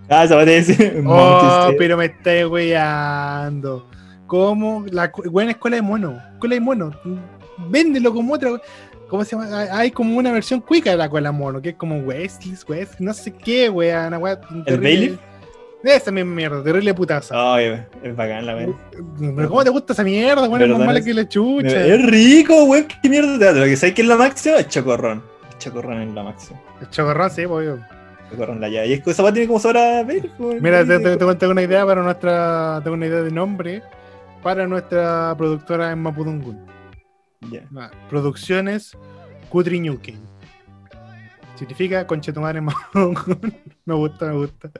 [0.08, 1.02] Ah, eso va a decir.
[1.06, 3.88] Oh, pero me estáis weando.
[4.26, 4.84] ¿Cómo?
[4.90, 6.20] La buena escuela de mono.
[6.34, 6.92] Escuela de mono.
[7.70, 8.50] Véndelo como otra.
[9.08, 9.66] ¿Cómo se llama?
[9.70, 13.00] Hay- como una versión cuica de la escuela de mono, que es como Wesley, West,
[13.00, 14.12] no sé qué, weón.
[14.64, 14.76] Terrible.
[14.76, 15.18] Bailiff?
[15.84, 17.34] Esa misma mierda, terrible putaza.
[17.54, 18.68] Ay, es bacán la weá.
[19.18, 20.62] Pero ¿cómo te gusta esa mierda, weón?
[20.62, 21.86] Es más mala que la chucha.
[21.86, 22.86] Es rico, weón.
[23.02, 23.52] ¿Qué mierda te da?
[23.52, 25.22] Lo que sabes que es la máxima es chocorrón.
[25.58, 26.60] Chocorrón es la máxima.
[26.80, 27.86] El chocorrón, sí, pues, obvio.
[28.30, 28.86] Chocorrón la llave.
[28.88, 30.62] Y es que esa weá tiene como sobra ver, weón.
[30.62, 32.80] Mira, te, te, te cuento una idea para nuestra.
[32.82, 33.82] Tengo una idea de nombre
[34.42, 36.66] para nuestra productora en Mapudungun.
[37.50, 37.62] Ya.
[37.76, 38.96] Ah, Producciones
[39.50, 40.18] Kutriñuken.
[41.56, 43.54] Significa conche tu madre Mapudungun.
[43.84, 44.70] me gusta, me gusta.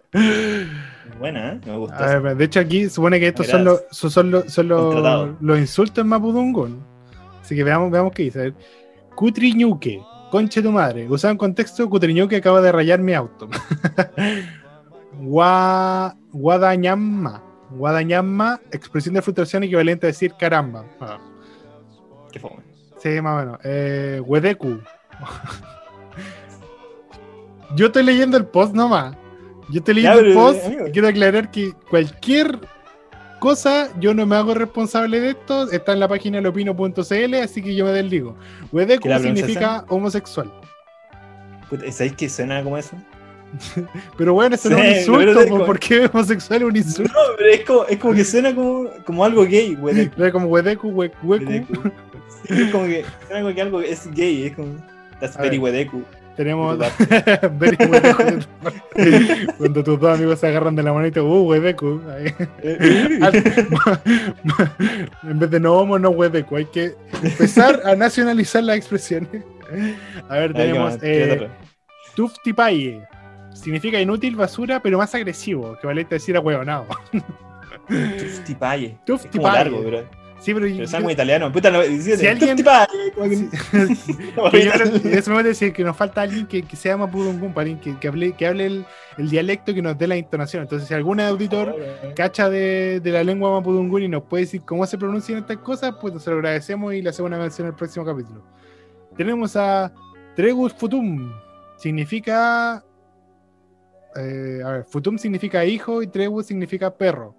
[1.19, 1.61] Buena, ¿eh?
[1.67, 1.97] Me gusta.
[1.97, 5.37] A ver, de hecho, aquí supone que estos son los, son, los, son los, Contratado.
[5.40, 6.85] los insultos en Mapudungun.
[7.40, 8.55] Así que veamos, veamos qué dice.
[9.14, 11.09] Cutriñuque, conche tu madre.
[11.09, 13.49] Usado en contexto, Cutriñuque acaba de rayar mi auto.
[15.21, 17.43] Gua, guadañamma.
[17.71, 20.85] Guadañamma, expresión de frustración equivalente a decir caramba.
[21.01, 21.19] Ah,
[22.33, 22.62] Qué fome.
[22.99, 23.59] sí, más o menos.
[23.64, 24.81] Eh, Huedecu.
[27.77, 29.17] Yo estoy leyendo el post nomás.
[29.70, 30.87] Yo leyendo Ya, el post amigo.
[30.88, 32.59] y quiero aclarar que cualquier
[33.40, 35.70] cosa yo no me hago responsable de esto.
[35.70, 38.37] Está en la página lopino.cl, así que yo me desligo.
[38.72, 40.50] Huedecu ¿Que la significa homosexual.
[41.90, 42.96] ¿Sabéis que suena como eso?
[44.18, 45.48] Pero bueno, eso no es un insulto.
[45.48, 47.12] como- ¿Por qué homosexual es un No, insulto?
[47.38, 49.77] pero es como, es como que suena como, como algo gay.
[50.16, 51.46] Es como huecu.
[52.46, 54.74] Sí, es como que suena como que algo es gay, es como.
[55.20, 55.61] That's very ver.
[55.61, 56.03] wedeku.
[56.37, 56.79] Tenemos.
[59.59, 62.03] Cuando tus dos amigos se agarran de la manita, uh, Huedecu.
[62.11, 62.35] Ahí.
[65.23, 66.57] en vez de no homo, no hueveco.
[66.57, 69.42] Hay que empezar a nacionalizar las expresiones.
[70.29, 71.49] A ver, tenemos eh,
[72.14, 73.03] Tuftipaye.
[73.55, 75.79] Significa inútil, basura, pero más agresivo.
[75.81, 76.87] Que vale decir a huevonado.
[77.88, 78.99] Tuftipaye.
[79.07, 80.05] Tuftipaye.
[80.44, 81.50] Sí, pero, Pero es algo italiano.
[81.50, 82.59] Puta, lo, si Si alguien-
[85.04, 88.33] eso me decir que nos falta alguien que, que sea para alguien que, que hable,
[88.33, 88.85] que hable el,
[89.16, 90.62] el dialecto y que nos dé la entonación.
[90.62, 91.74] Entonces, si algún auditor
[92.14, 95.94] cacha de, de la lengua mapudungun y nos puede decir cómo se pronuncian estas cosas,
[95.98, 98.44] pues se lo agradecemos y le hacemos una mención en el próximo capítulo.
[99.16, 99.90] Tenemos a
[100.37, 101.33] Tregus Futum.
[101.78, 102.85] Significa.
[104.16, 107.35] eh, a ver, Futum significa hijo y Tregus significa perro.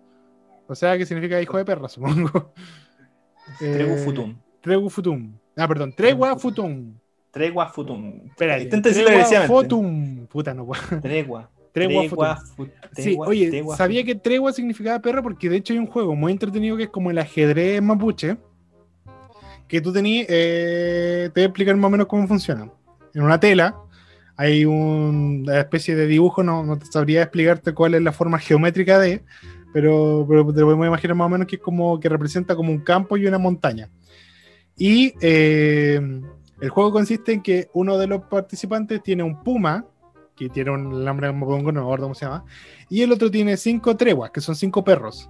[0.68, 2.52] O sea que significa hijo de perra, supongo.
[3.60, 4.36] Tregu Eh, futum.
[4.62, 5.34] Tregu Futum.
[5.56, 6.94] Ah, perdón, Tregua Futum.
[7.32, 8.22] Tregua futum.
[8.28, 8.64] Espérate.
[8.64, 9.54] Intenta decirlo Tregua agresivamente.
[9.70, 10.28] Futum.
[10.28, 10.82] Puta, no puedo.
[11.02, 11.50] Tregua.
[11.72, 12.36] Tregua Tregua.
[12.38, 12.56] Futum.
[12.56, 14.14] fu- Sí, oye, tregua sabía futum.
[14.14, 17.12] que tregua significaba perro porque de hecho hay un juego muy entretenido que es como
[17.12, 18.38] el ajedrez mapuche.
[19.68, 22.70] Que tú tenías, eh, te voy a explicar más o menos cómo funciona.
[23.14, 23.76] En una tela
[24.38, 28.38] hay un- una especie de dibujo, no, no te sabría explicarte cuál es la forma
[28.40, 29.24] geométrica de,
[29.76, 32.72] pero, pero te lo podemos imaginar más o menos que es como que representa como
[32.72, 33.90] un campo y una montaña.
[34.78, 36.00] Y eh,
[36.62, 39.86] el juego consiste en que uno de los participantes tiene un puma,
[40.34, 42.46] que tiene un nombre, no me pongo, no me acuerdo cómo se llama,
[42.90, 45.30] y el otro tiene cinco treguas, que son cinco perros.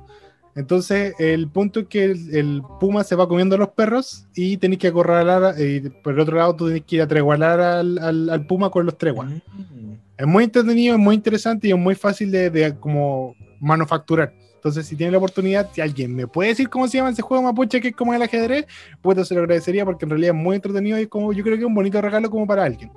[0.55, 4.57] Entonces, el punto es que el, el puma se va comiendo a los perros y
[4.57, 7.97] tenés que acorralar, y por el otro lado tú tenés que ir a tregualar al,
[7.97, 9.27] al- al puma con los treguas.
[9.31, 9.93] Mm.
[10.17, 14.33] Es muy entretenido, es muy interesante y es muy fácil de, de como manufacturar.
[14.55, 17.43] Entonces, si tiene la oportunidad, si alguien me puede decir cómo se llama ese juego
[17.43, 18.65] mapuche que es como el ajedrez,
[19.01, 21.55] pues se lo agradecería porque en realidad es muy entretenido y es como yo creo
[21.55, 22.91] que es un bonito regalo como para alguien.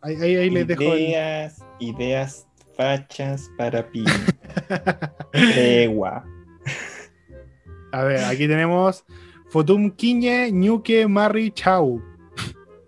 [0.00, 0.82] Ahí, ahí, ahí les dejo.
[0.82, 4.04] el- Ideas, ideas fachas para pi.
[5.32, 6.24] Tregua.
[7.92, 9.04] A ver, aquí tenemos
[9.50, 12.00] Fotum Quiñe Ñuque Marri Chau.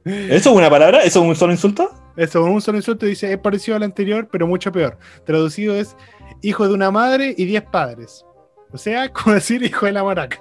[0.04, 1.02] ¿Eso es una palabra?
[1.04, 1.90] ¿Eso es un solo insulto?
[2.16, 4.98] Eso, un solo insulto dice, es parecido al anterior, pero mucho peor.
[5.24, 5.96] Traducido es
[6.42, 8.24] hijo de una madre y diez padres.
[8.72, 10.40] O sea, como decir hijo de la maraca.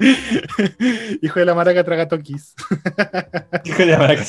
[1.20, 2.54] hijo de la maraca traga toquis.
[3.64, 4.22] Hijo de la maraca.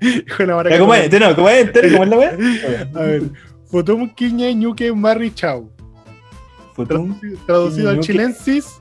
[0.00, 0.78] hijo de la maraca.
[0.78, 1.12] ¿Cómo es?
[1.20, 1.70] No, ¿Cómo es?
[1.70, 2.38] ¿Cómo es la wea?
[2.94, 3.22] A ver,
[3.70, 5.70] Fotum Quiñe Ñuque Marri Chau.
[6.74, 8.77] Futum, Traducido, traducido al chilensis,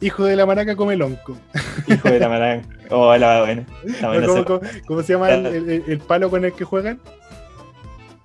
[0.00, 1.36] hijo de la maraca come lonco.
[1.86, 2.62] hijo de la maraca.
[2.90, 3.64] Oh, la buena.
[3.86, 4.44] Está buena ¿Cómo, esa.
[4.46, 7.00] cómo- cómo se llama el, el- el palo con el que juegan?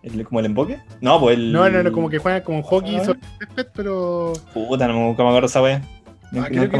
[0.03, 0.79] ¿El- ¿Como el emboque?
[0.99, 1.51] No, pues el.
[1.51, 3.05] No, no, no, como que juegan como hockey Ah.
[3.05, 5.81] sobre césped, pero Puta, no me nunca me acuerdo esa wea.
[6.31, 6.77] Nunca, creo que-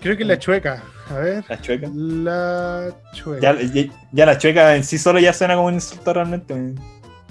[0.00, 0.82] creo que es la chueca.
[1.10, 1.44] A ver.
[1.48, 1.88] La chueca.
[1.92, 3.40] La chueca.
[3.40, 6.54] Ya, ya, ya la chueca en sí solo ya suena como un insulto realmente.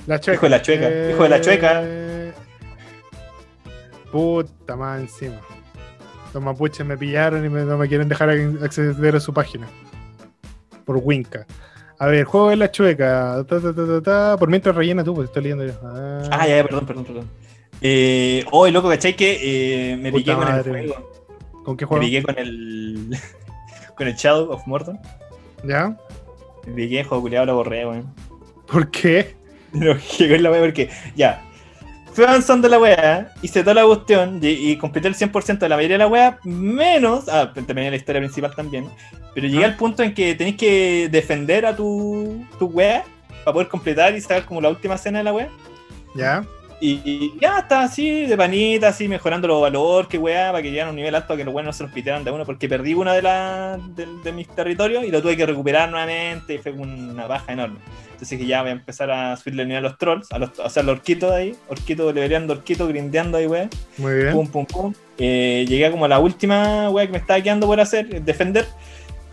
[0.05, 0.35] la chueca.
[0.35, 1.81] hijo de la chueca, hijo de la chueca.
[1.83, 2.33] Eh,
[4.11, 5.39] Puta más encima.
[6.33, 9.67] Los mapuches me pillaron y me- no me quieren dejar acceder a su página.
[10.85, 11.45] Por Winca.
[11.99, 13.45] A ver, juego de la chueca.
[13.47, 14.37] Ta, ta, ta, ta, ta.
[14.37, 15.73] Por mientras rellena tú, pues estoy leyendo yo.
[15.83, 17.29] Ah, Ah, ya, ya, perdón, perdón, perdón.
[17.81, 19.15] Eh, oh, loco, ¿cachai?
[19.15, 21.11] Que eh, me piqué con el juego.
[21.63, 22.03] ¿Con qué Me juego?
[22.03, 23.17] piqué con el.
[23.95, 24.97] con el Shadow of Mordor.
[25.63, 25.95] ¿Ya?
[26.65, 28.13] Me piqué en juego culiado, lo borré, weón.
[28.67, 29.35] ¿Por qué?
[30.17, 31.43] Que con la wea porque, ya.
[32.13, 35.75] Fui avanzando la wea, hice toda la cuestión y, y completé el 100% de la
[35.75, 37.27] mayoría de la wea, menos.
[37.27, 38.87] Ah, terminé la historia principal también.
[39.33, 39.69] Pero llegué Ah.
[39.69, 43.03] al punto en que tenéis que defender a tu, tu wea
[43.43, 45.49] para poder completar y sacar como la última escena de la wea.
[46.15, 46.45] ¿Ya?
[46.85, 50.69] Y, y ya está así, de panita, así, mejorando los valores, que weá, para que
[50.69, 52.67] lleguen a un nivel alto, que los buenos no se los pitearan de uno, porque
[52.67, 56.57] perdí una de, la, de, de mis territorios y lo tuve que recuperar nuevamente, y
[56.57, 57.77] fue una baja enorme.
[58.11, 60.59] Entonces dije, ya voy a empezar a subirle el nivel a los trolls, a, los,
[60.59, 63.69] a hacer los orquitos de ahí, orquito, leveleando orquito, grindeando ahí, weá.
[63.97, 64.33] Muy bien.
[64.33, 64.93] Pum, pum, pum.
[65.17, 68.67] Eh, llegué como a la última weá que me estaba quedando por hacer, defender.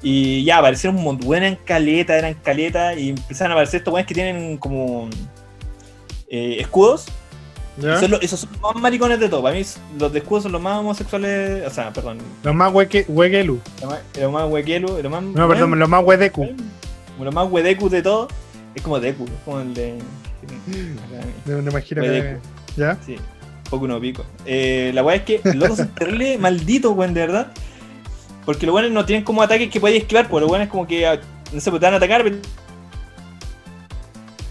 [0.02, 4.06] Y ya aparecieron un montón, eran caleta, eran caleta, y empezaron a aparecer estos weones
[4.06, 5.10] que tienen como
[6.28, 7.06] eh, escudos.
[7.80, 7.98] ¿Ya?
[8.00, 9.42] Son los- esos son los más maricones de todo.
[9.42, 9.64] Para mí,
[9.98, 11.66] los de escudos son los más homosexuales.
[11.66, 12.18] O sea, perdón.
[12.42, 13.60] Los más hueque, huequelu.
[13.80, 15.22] Los más, los más huequelu, los más.
[15.22, 16.48] No, perdón, los más huedecu.
[17.20, 18.28] Los más huedecu de todo.
[18.74, 19.98] Es como Deku, es como el de.
[21.46, 22.36] No me imagino que.
[22.76, 22.96] ¿Ya?
[23.04, 23.16] Sí,
[23.68, 24.24] poco uno pico.
[24.46, 27.52] Eh, la weá es que los son terrible malditos, weón, de verdad.
[28.46, 31.06] Porque los weones no tienen como ataques que podéis esquivar, pues los weones como que.
[31.06, 31.20] ah,
[31.52, 32.22] No sé, pues te van a atacar.
[32.22, 32.36] pero-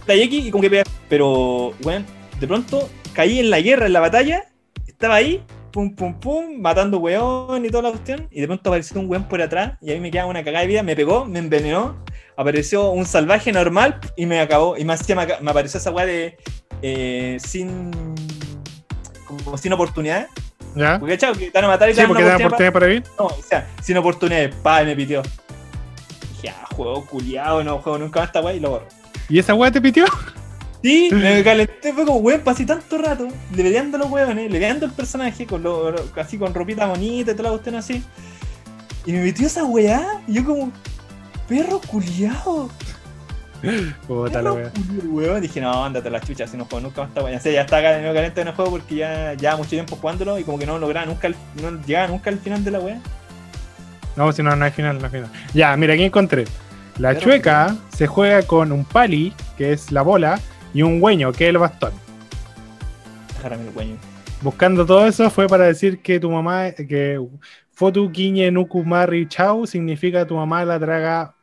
[0.07, 0.83] La X y como que pega.
[1.07, 2.05] Pero, weón,
[2.39, 4.45] de pronto caí en la guerra, en la batalla.
[4.87, 8.27] Estaba ahí, pum, pum, pum, matando weón y toda la cuestión.
[8.31, 9.77] Y de pronto apareció un weón por atrás.
[9.81, 10.83] Y a mí me quedaba una cagada de vida.
[10.83, 11.97] Me pegó, me envenenó.
[12.35, 14.77] Apareció un salvaje normal y me acabó.
[14.77, 16.37] Y más me, me apareció esa weá de.
[16.81, 17.91] eh, sin.
[19.25, 20.27] Como sin oportunidades.
[20.75, 20.99] ¿Ya?
[20.99, 22.69] Porque, chao, que te van a matar y te Sí, porque dan oportunidad.
[22.69, 23.03] oportunidad para vivir.
[23.19, 24.55] No, o sea, sin oportunidades.
[24.63, 25.21] Pa, y me pitió.
[26.33, 28.85] Dije, ah, juego culiado, no juego nunca más esta weá y lo borro.
[29.27, 30.05] ¿Y esa weá te pitió?
[30.81, 35.45] Sí, me calenté, fue como, weón, pasé tanto rato leveando los weones, leveando el personaje,
[35.45, 38.01] con lo, así con ropita bonita y toda la cuestión así.
[39.05, 40.71] Y me metió esa weá, y yo como,
[41.49, 42.69] perro culiado.
[44.07, 44.71] Puta la weá.
[45.03, 47.37] Weón, dije, no, ándate a la chucha, si no juego nunca más esta weá.
[47.37, 50.39] O sea, ya está nuevo caliente en el juego porque ya ya mucho tiempo jugándolo
[50.39, 53.01] y como que no lograba nunca, el- no llegaba nunca al final de la weá.
[54.15, 55.29] No, si no, no hay final, no hay final.
[55.53, 56.45] Ya, mira, aquí encontré.
[56.97, 60.39] La Pero- chueca se juega con un pali, que es la bola,
[60.73, 61.91] y un hueño, que es el bastón.
[63.43, 63.97] Déjame el weón.
[64.41, 67.19] Buscando todo eso fue para decir que tu mamá, que
[67.73, 71.35] Fotu Quiñe Nuku Marri Chau significa tu mamá la traga.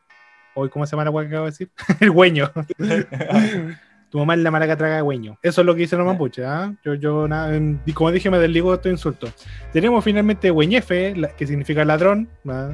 [0.55, 1.71] Hoy, ¿cómo se llama la hueá que acabo de decir?
[2.01, 2.51] el hueño.
[4.11, 5.39] tu mamá es la mala que traga hueño.
[5.43, 6.45] Eso es lo que dicen los mapuches.
[6.47, 6.73] ¿ah?
[6.85, 9.35] Yo, yo, nada, en- como dije, me desligo de estos insultos.
[9.73, 12.29] Tenemos finalmente hueñefe, la- que significa ladrón.
[12.49, 12.71] ¿ah?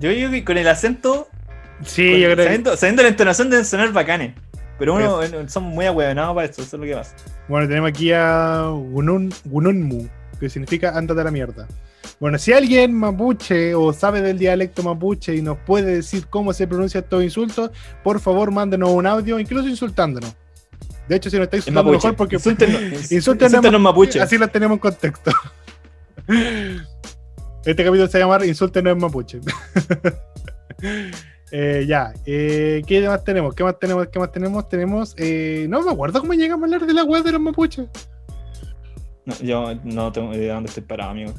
[0.00, 1.28] Yo digo que con el acento,
[1.82, 2.42] Sí, con- yo creo que.
[2.44, 4.34] sabiendo, sabiendo la entonación deben sonar bacanes.
[4.78, 7.16] Pero uno, bueno, son muy ahueonados para esto, eso es lo que pasa.
[7.48, 10.08] Bueno, tenemos aquí a Gunun, Gununmu,
[10.38, 11.66] que significa ándate a la mierda.
[12.20, 16.66] Bueno, si alguien mapuche o sabe del dialecto mapuche y nos puede decir cómo se
[16.66, 17.70] pronuncia estos insultos,
[18.02, 20.34] por favor mándenos un audio, incluso insultándonos.
[21.08, 24.20] De hecho, si nos está En insultando mejor porque insúltenos en mapuche.
[24.20, 25.30] así las tenemos en contexto.
[27.64, 29.40] Este capítulo se llama Insúltenos en mapuche.
[31.50, 33.54] Eh, ya, eh, ¿qué más tenemos?
[33.54, 34.08] ¿Qué más tenemos?
[34.08, 34.68] ¿Qué más tenemos?
[34.68, 37.88] Tenemos, eh, no me acuerdo cómo llegamos a hablar de la web de los mapuches.
[39.24, 41.32] No, yo no tengo idea de dónde estoy parado, amigo.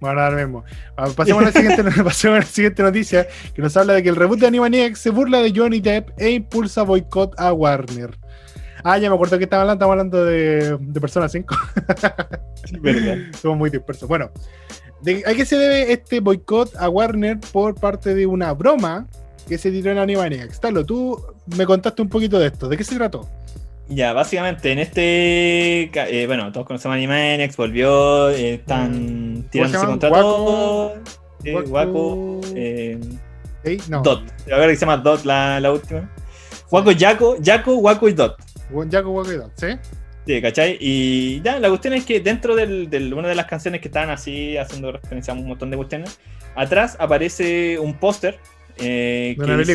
[0.00, 0.64] Bueno, ahora mismo.
[0.96, 4.08] Ah, Pasemos a, la siguiente, pasemos a la siguiente noticia que nos habla de que
[4.08, 8.18] el reboot de Animaniacs se burla de Johnny Depp e impulsa boicot a Warner.
[8.82, 11.56] Ah, ya me acuerdo que estaba hablando, estamos hablando de, de Persona 5.
[12.80, 13.16] verdad.
[13.40, 14.06] Somos muy dispersos.
[14.06, 14.30] Bueno,
[15.02, 19.06] ¿de, ¿a qué se debe este boicot a Warner por parte de una broma
[19.48, 20.60] que se tiró en Animaniacs?
[20.60, 21.20] Talo, tú
[21.56, 22.68] me contaste un poquito de esto.
[22.68, 23.28] ¿De qué se trató?
[23.88, 25.82] Ya, básicamente en este.
[25.92, 29.90] eh, bueno, todos conocemos Animaniacs, volvió, eh, están tirándose llama?
[29.90, 30.94] contra Waco- todo.
[31.44, 32.98] Eh, Waco- eh,
[33.64, 33.78] ¿Sí?
[33.90, 34.02] No.
[34.02, 34.22] Dot.
[34.52, 36.10] A ver que se llama Dot la, la última.
[36.70, 38.36] Waco, Yaco, Yaco, Waco y Dot.
[38.90, 39.66] Jaco, Waco y Dot, ¿sí?
[40.26, 40.78] Sí, ¿cachai?
[40.80, 44.08] Y ya, la cuestión es que dentro de del, una de las canciones que estaban
[44.10, 46.18] así, haciendo referencia a un montón de cuestiones,
[46.54, 48.38] atrás aparece un póster
[48.78, 49.74] eh, De una dice-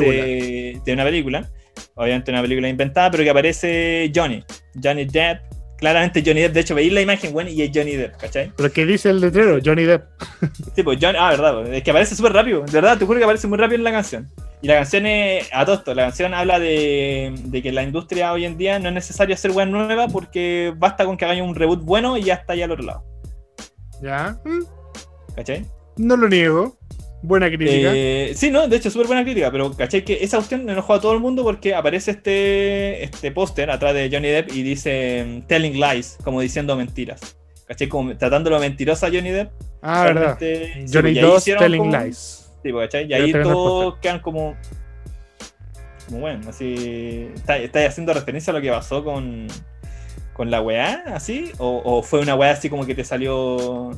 [0.83, 1.49] de una película,
[1.95, 4.43] obviamente una película inventada, pero que aparece Johnny,
[4.83, 5.41] Johnny Depp,
[5.79, 8.51] claramente Johnny Depp, de hecho veis la imagen, bueno, y es Johnny Depp, ¿cachai?
[8.55, 10.03] Pero que dice el letrero, Johnny Depp.
[10.75, 13.17] Sí, pues Johnny, ah, verdad, pues, es que aparece súper rápido, de verdad, te juro
[13.17, 14.29] que aparece muy rápido en la canción.
[14.61, 18.33] Y la canción es, a todo esto, la canción habla de, de que la industria
[18.33, 21.55] hoy en día no es necesario hacer web nueva porque basta con que hagan un
[21.55, 23.03] reboot bueno y ya está ya al otro lado.
[24.01, 24.37] Ya.
[25.35, 25.65] ¿Cachai?
[25.97, 26.78] No lo niego.
[27.21, 27.91] Buena crítica.
[27.93, 30.05] Eh, sí, no, de hecho, súper buena crítica, pero ¿cachai?
[30.05, 34.09] Que esa cuestión enojó a todo el mundo porque aparece este, este póster atrás de
[34.11, 37.35] Johnny Depp y dice mm, Telling Lies, como diciendo mentiras.
[37.67, 37.87] ¿Cachai?
[37.87, 39.51] Como tratándolo mentirosa a Johnny Depp.
[39.81, 40.37] ah, verdad.
[40.39, 42.51] Sí, Johnny ahí 2 hicieron Telling como- Lies.
[42.63, 43.05] Sí, pues, ¿cachai?
[43.09, 44.55] Y ahí todos quedan como.
[46.07, 47.29] Como bueno, así.
[47.35, 49.47] ¿Estáis está haciendo referencia a lo que pasó con.
[50.33, 51.51] con la weá, así?
[51.57, 53.91] ¿O, o fue una weá así como que te salió.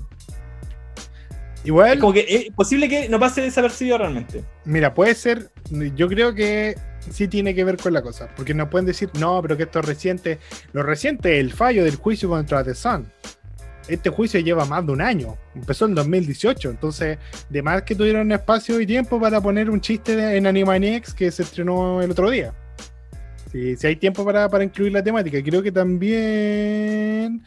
[1.63, 4.43] Igual, Es como que es posible que no pase desapercibido realmente.
[4.65, 5.49] mira, puede ser.
[5.95, 6.75] Yo creo que
[7.09, 8.29] sí tiene que ver con la cosa.
[8.35, 10.39] Porque no pueden decir, no, pero que esto es reciente.
[10.73, 13.05] Lo reciente es el fallo del juicio contra The Sun.
[13.87, 15.37] Este juicio lleva más de un año.
[15.53, 16.69] Empezó en 2018.
[16.71, 17.17] Entonces,
[17.49, 21.29] de más que tuvieron espacio y tiempo para poner un chiste de- en Animaniacs que
[21.31, 22.53] se estrenó el otro día.
[23.51, 25.37] Si, si hay tiempo para, para incluir la temática.
[25.43, 27.43] Creo que también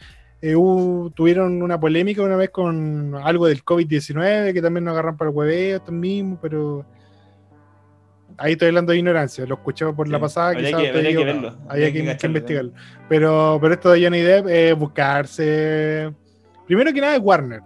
[0.47, 5.17] eh, hubo- tuvieron una polémica una vez con algo del COVID-19 que también nos agarran
[5.17, 6.85] para el hueveo mismo, pero
[8.37, 11.17] ahí estoy hablando de ignorancia, lo escuché por la Sí, pasada, habría quizás que- habría
[11.17, 12.71] que verlo, habría que, que que investigarlo.
[13.09, 16.13] Pero, pero esto de Johnny Depp es buscarse.
[16.67, 17.61] Primero que nada es Warner,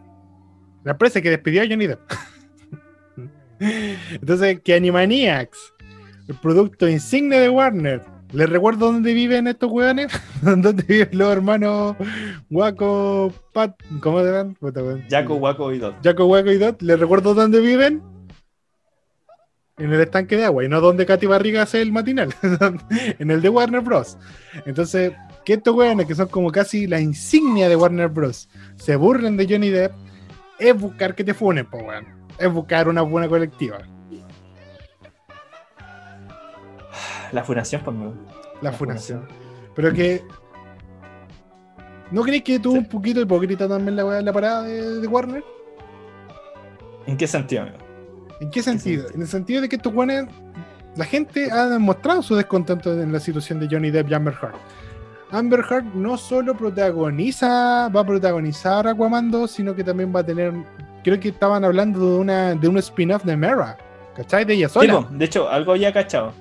[0.84, 2.00] la empresa que despidió a Johnny Depp.
[3.60, 5.74] Entonces, que Animaniacs,
[6.28, 8.02] el producto insigne de Warner,
[8.32, 10.12] ¿les recuerdo dónde viven estos hueones?
[10.42, 11.96] ¿Dónde viven los hermanos
[12.50, 14.58] Waco, Pat, ¿cómo se llaman?
[15.10, 15.96] Jaco, Waco y Dot.
[16.04, 18.02] Jaco, Waco y Dot, ¿les recuerdo dónde viven?
[19.78, 22.34] En el estanque de agua, y no donde Katy Barriga hace el matinal,
[23.20, 24.18] en el de Warner Bros.
[24.66, 25.14] Entonces,
[25.46, 29.48] que estos weones, que son como casi la insignia de Warner Bros., se burlen de
[29.50, 29.94] Johnny Depp,
[30.60, 32.06] es buscar que te funen, po weón.
[32.38, 33.80] Es buscar una buena colectiva.
[37.32, 38.12] La fundación, pues, me-
[38.62, 39.28] La funación.
[39.76, 40.24] Pero que.
[42.12, 42.80] ¿No crees que tuvo Sí.
[42.80, 45.44] un poquito hipócrita también la la parada de, de Warner?
[47.06, 47.78] ¿En qué sentido, amigo?
[48.42, 49.02] ¿En qué sentido?
[49.04, 49.16] sentido?
[49.16, 50.26] En el sentido de que estos weones.
[50.96, 54.56] La gente ha demostrado su descontento en la situación de Johnny Depp y Amber Heard.
[55.32, 60.26] Amber Heard no solo protagoniza, va a protagonizar Aquaman 2, sino que también va a
[60.26, 60.52] tener.
[61.04, 63.78] Creo que estaban hablando de una de un spin-off de Mera.
[64.16, 64.44] ¿Cachai?
[64.46, 65.02] De ella Sí, sola.
[65.02, 66.34] po, de hecho, algo ya cachado.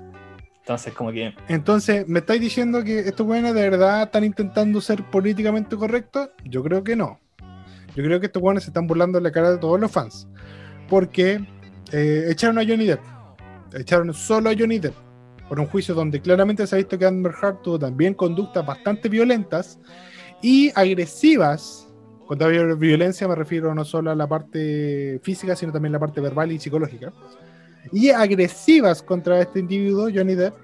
[0.68, 1.32] Entonces, como que.
[1.48, 6.28] Entonces, ¿me estáis diciendo que estos weones de verdad están intentando ser políticamente correctos?
[6.44, 7.18] Yo creo que no.
[7.96, 10.28] Yo creo que estos weones se están burlando en la cara de todos los fans.
[10.86, 11.40] Porque
[11.90, 13.00] eh, echaron a Johnny Depp.
[13.72, 14.94] Echaron solo a Johnny Depp.
[15.48, 19.08] Por un juicio donde claramente se ha visto que Amber Heard tuvo también conductas bastante
[19.08, 19.80] violentas
[20.42, 21.88] y agresivas.
[22.26, 25.96] Cuando hablo de violencia me refiero no solo a la parte física, sino también a
[25.96, 27.10] la parte verbal y psicológica.
[27.92, 30.54] Y agresivas contra este individuo, Johnny Depp,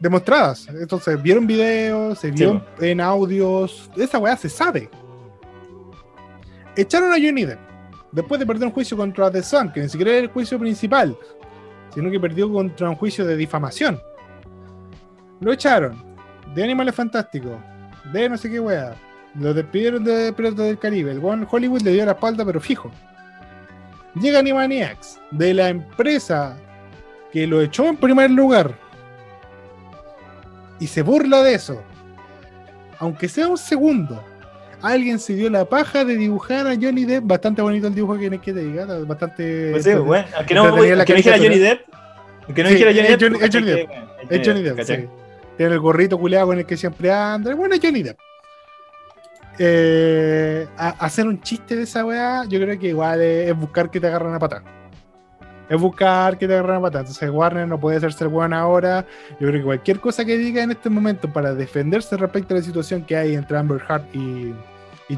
[0.00, 0.68] demostradas.
[0.68, 4.88] Entonces, vieron videos, se Sí, en audios, esa weá se sabe.
[6.76, 7.72] Echaron a Johnny Depp
[8.12, 11.16] después de perder un juicio contra The Sun, que ni siquiera era el juicio principal,
[11.92, 14.00] sino que perdió contra un juicio de difamación.
[15.40, 16.02] Lo echaron
[16.54, 17.56] de Animales Fantásticos,
[18.12, 18.94] de no sé qué weá.
[19.34, 21.12] Lo despidieron de Piratas del Caribe.
[21.12, 22.90] El Hollywood le dio la espalda, pero fijo.
[24.14, 26.56] Llega Animaniacs, de la empresa
[27.32, 28.74] que lo echó en primer lugar,
[30.78, 31.82] y se burla de eso.
[32.98, 34.22] Aunque sea un segundo,
[34.82, 37.24] alguien se dio la paja de dibujar a Johnny Depp.
[37.26, 39.70] Bastante bonito el dibujo que que te diga, bastante.
[39.70, 41.38] Pues sí, bueno, aunque no, aunque no dijera.
[41.38, 41.80] Johnny Depp.
[42.46, 43.42] Aunque no dijera Johnny Depp.
[43.42, 43.90] Es Johnny Depp.
[44.28, 45.10] Es Johnny Depp.
[45.56, 47.54] Tiene el gorrito culeado con el que siempre anda.
[47.54, 48.18] Bueno, es Johnny Depp.
[49.58, 54.00] Eh, a- hacer un chiste de esa weá, yo creo que igual es, buscar que
[54.00, 54.64] te agarren a patada.
[55.68, 57.00] Es buscar que te agarren a patada.
[57.00, 59.06] Entonces, Warner no puede hacerse el weón ahora.
[59.40, 62.62] Yo creo que cualquier cosa que diga en este momento para defenderse respecto a la
[62.62, 64.54] situación que hay entre Amber Heard y,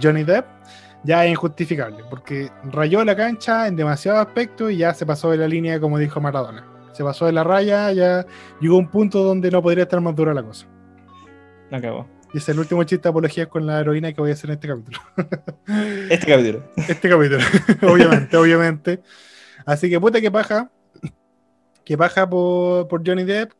[0.03, 0.45] Johnny Depp,
[1.05, 2.05] ya es injustificable.
[2.11, 5.99] Porque rayó la cancha en demasiados aspectos y ya se pasó de la línea, como
[5.99, 6.65] dijo Maradona.
[6.93, 8.25] Se pasó de la raya, ya
[8.61, 10.67] llegó un punto donde no podría estar más dura la cosa.
[11.71, 12.14] No acabó.
[12.35, 14.55] Y es el último chiste de apología con la heroína que voy a hacer en
[14.55, 14.99] este capítulo.
[16.11, 16.65] Este capítulo.
[16.77, 17.39] Este capítulo,
[17.93, 19.01] obviamente, obviamente.
[19.65, 20.71] Así que puta que paja.
[21.85, 23.53] Que paja por, por Johnny Depp,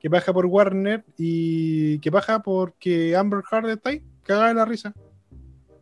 [0.00, 4.64] que paja por Warner y que paja porque Amber Heard está ahí, cagada de la
[4.66, 4.92] risa,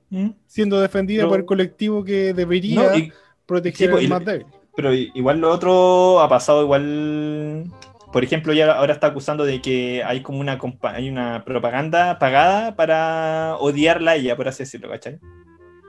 [0.09, 0.31] ¿Mm?
[0.47, 1.29] siendo defendida No.
[1.31, 3.13] por el colectivo que debería No, y-
[3.47, 4.47] proteger sí, pues, al más débil.
[4.77, 7.65] pero igual lo otro ha pasado igual.
[8.13, 12.75] Por ejemplo, ya ahora está acusando de que hay como una hay una propaganda pagada
[12.75, 15.19] para odiarla a ella, por así decirlo, ¿cachai?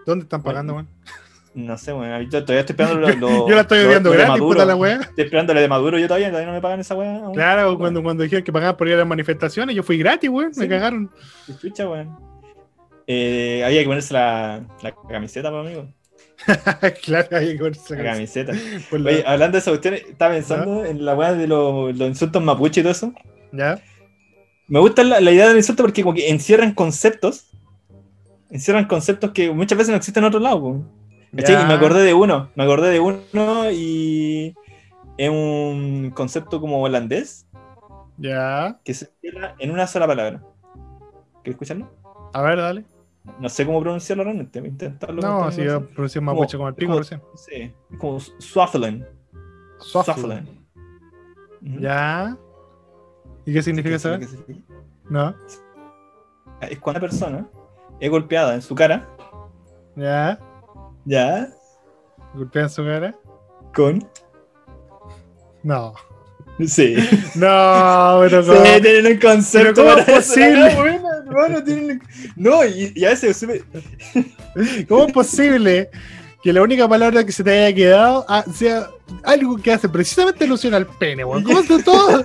[0.05, 0.89] ¿Dónde están pagando, weón?
[1.55, 4.65] No sé, bueno, yo todavía estoy esperando lo, lo- Yo la estoy odiando gratis, puta
[4.65, 4.95] la weá.
[5.01, 7.21] Estoy esperando lo de Maduro, yo todavía, todavía no me pagan esa weá.
[7.33, 10.51] Claro, cuando, cuando dijeron que pagaban por ir a las manifestaciones, yo fui gratis, weón,
[10.57, 11.09] me cagaron.
[11.59, 12.15] Chucha, weón.
[13.07, 15.87] Eh, había que ponerse la, la camiseta, pues, amigo.
[17.03, 18.53] claro, hay que ponerse La camiseta.
[18.89, 22.07] Por la- Oye, hablando de esa cuestión, estaba pensando en la weá de los, los
[22.07, 23.13] insultos mapuche y todo eso.
[23.51, 23.81] ¿Ya?
[24.67, 27.51] Me gusta la, la idea del insulto porque como que encierran conceptos.
[28.49, 30.81] Encierran conceptos que muchas veces no existen en otro lado.
[31.31, 32.49] Y me acordé de uno.
[32.55, 34.55] Me acordé de uno y
[35.17, 37.45] es un concepto como holandés
[38.17, 38.79] Ya.
[38.83, 40.41] que se encierra en una sola palabra.
[41.43, 41.91] ¿Quieres escucharlo?
[42.33, 42.85] A ver, dale.
[43.39, 44.59] No sé cómo pronunciarlo realmente.
[44.59, 45.21] Intentarlo.
[45.21, 47.21] No, esta yo pronuncié más mucho como el pico recién.
[47.35, 49.07] Sí, como Swaffelen.
[49.79, 50.47] Swaffelen.
[51.61, 52.37] Ya.
[53.45, 54.17] ¿Y qué significa eso?
[55.09, 55.35] No.
[56.61, 57.47] Es cuando una persona
[57.99, 59.07] es golpeada en su cara,
[59.95, 60.39] Ya.
[61.05, 61.49] ya,
[62.33, 63.15] Golpean su cara.
[63.73, 64.07] con.
[65.63, 65.93] No.
[66.65, 66.95] Sí.
[67.35, 68.63] No, pero Sí, ¿cómo?
[68.81, 70.98] tienen un concepto Pero ¿cómo para es posible?
[71.29, 72.01] Hermano, tienen
[72.35, 73.45] No, y, y a veces
[74.87, 75.89] ¿Cómo es posible
[76.43, 78.89] que la única palabra que se te haya quedado ah, sea
[79.23, 81.43] algo que hace precisamente alusión al pene, weón?
[81.43, 82.23] ¿Cómo es todo?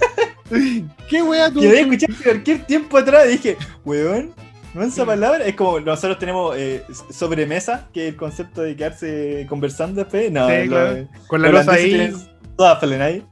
[1.09, 1.61] ¿Qué weá tú?
[1.61, 4.33] que había escuchado hace cualquier tiempo atrás y dije, weón,
[4.75, 5.45] no esa palabra.
[5.47, 10.31] Es como nosotros tenemos eh, sobremesa, que es el concepto de quedarse conversando después.
[10.31, 11.09] No, Sí, lo- claro.
[11.29, 12.17] Con la losa ahí, tienen
[12.57, 13.25] Swaffelen ahí,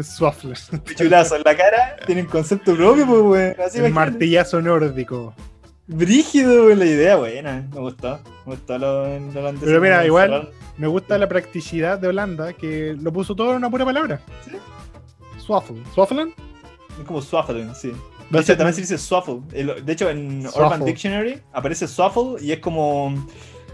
[0.00, 0.56] es Swaffler.
[0.96, 3.54] chulazo en la cara, tienen concepto propio, pues, weón.
[3.64, 3.90] Así El imagínate.
[3.92, 5.34] martillazo nórdico.
[5.86, 7.68] Brígido, weón, la idea, buena.
[7.72, 8.18] Me gustó.
[8.46, 9.64] Me gustó lo, lo holandés.
[9.64, 10.50] Pero mira, igual-.
[10.76, 14.20] Me gusta la practicidad de Holanda, que lo puso todo en una pura palabra.
[15.38, 15.82] Swaffle.
[15.94, 16.34] ¿Swafflen?
[16.98, 17.92] Es como Swaffelen, sí.
[18.30, 19.40] De hecho, también se dice swaffle.
[19.52, 20.62] De hecho, en Swaffle.
[20.64, 23.14] Urban Dictionary aparece swaffle y es como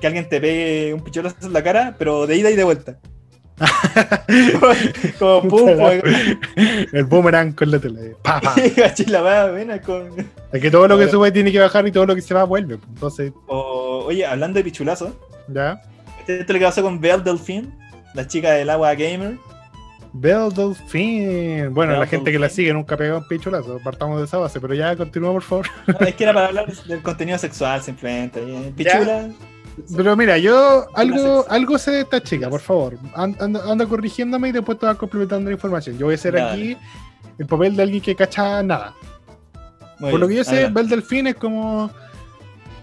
[0.00, 2.98] que alguien te pegue un picholazo en la cara, pero de ida y de vuelta.
[5.18, 5.68] como pum,
[6.92, 8.16] El boomerang con la tele.
[8.22, 8.54] Pa, pa.
[9.06, 10.08] La weá, buena con.
[10.52, 12.34] Es que todo lo que Ahora- sube tiene que bajar y todo lo que se
[12.34, 12.76] va vuelve.
[12.78, 12.88] pues.
[12.94, 15.14] Entonces, O, oye, hablando de pichulazo,
[15.48, 15.80] ya.
[16.20, 17.68] ¿este es lo que pasó con Belle Delphine?
[18.14, 19.36] La chica del agua gamer.
[20.12, 21.68] Belle Delphine.
[21.68, 23.78] Bueno, la gente que la sigue nunca pega un pichulazo.
[23.84, 25.66] Partamos de esa base, pero ya continúa, por favor.
[25.86, 28.40] No, es que era para hablar del contenido sexual simplemente.
[28.76, 29.28] Pichula.
[29.96, 32.98] Pero mira, yo algo, algo sé de esta chica, por favor.
[33.14, 35.96] An- Anda, anda corrigiéndome y después te vas complementando la información.
[35.98, 36.52] Yo voy a hacer Dale.
[36.72, 36.76] aquí
[37.38, 38.94] el papel de alguien que cacha nada.
[39.98, 40.68] Muy Por lo que yo sé.
[40.68, 41.90] Belle Delphine es como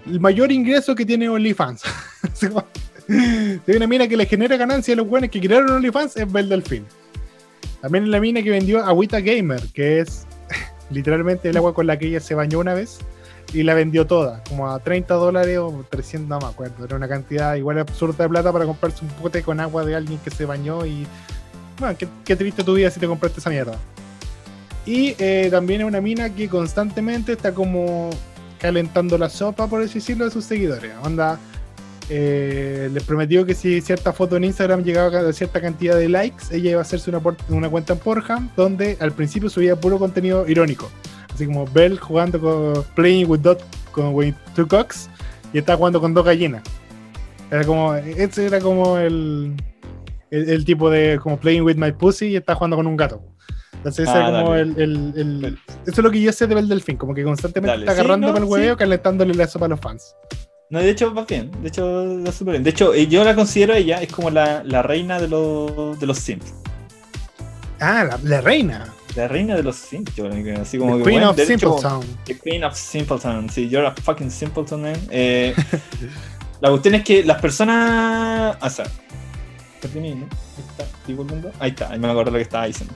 [0.06, 1.84] el mayor ingreso que tiene OnlyFans.
[3.10, 6.50] Hay una mina que le genera ganancia a los buenos que crearon OnlyFans, es Belle
[6.50, 6.86] Delphine.
[7.82, 10.26] También es la mina que vendió Agüita Gamer, que es
[10.90, 13.00] literalmente el agua con la que ella se bañó una vez
[13.54, 16.86] y la vendió toda, como a 30 dólares o 300, no me acuerdo.
[16.86, 20.20] Era una cantidad igual absurda de plata para comprarse un pote con agua de alguien
[20.20, 21.08] que se bañó y.
[21.80, 23.78] Bueno, qué, qué triste tu vida si te compraste esa mierda.
[24.86, 28.10] Y eh, también es una mina que constantemente está como
[28.58, 30.94] calentando la sopa, por así decirlo, de sus seguidores.
[31.04, 31.38] Onda,
[32.10, 36.46] eh, les prometió que si cierta foto en Instagram llegaba a cierta cantidad de likes,
[36.52, 37.12] ella iba a hacerse
[37.50, 40.90] una, cuenta en Pornhub donde al principio subía puro contenido irónico.
[41.38, 43.62] Así como Bell jugando con Playing with Dot
[43.92, 45.08] con with Two Cocks
[45.54, 46.64] y estaba jugando con dos gallinas.
[47.52, 49.54] Era como, ese era como el,
[50.32, 53.22] el, el tipo de como Playing with My Pussy y está jugando con un gato.
[53.76, 56.98] Entonces, ese Ah, como el, el- Eso es lo que yo sé de Bell Delfín,
[56.98, 57.84] como que constantemente Dale.
[57.84, 58.54] está Sí, agarrando no, para el sí.
[58.56, 60.16] hueveo, calentándole la sopa a los fans.
[60.72, 61.52] No, de hecho va bien.
[61.62, 61.86] De hecho
[62.26, 62.64] va súper bien.
[62.64, 66.08] De hecho, eh, yo la considero ella, es como la, la reina de los, de
[66.08, 66.52] los Sims.
[67.80, 68.88] Ah, la, la reina.
[69.18, 72.06] La reina de los que así como The que, Queen bueno, of Simpletown.
[72.26, 73.50] The Queen of Simpleton.
[73.50, 74.96] Sí, you're a fucking simpleton, man.
[75.10, 75.56] Eh,
[76.62, 78.58] la cuestión es que las personas.
[78.62, 78.86] O sea,
[79.82, 80.28] perdí mi- ¿no?
[80.28, 81.52] Ahí está, estoy volviendo.
[81.58, 82.94] Ahí está, ahí me acuerdo lo que estaba diciendo.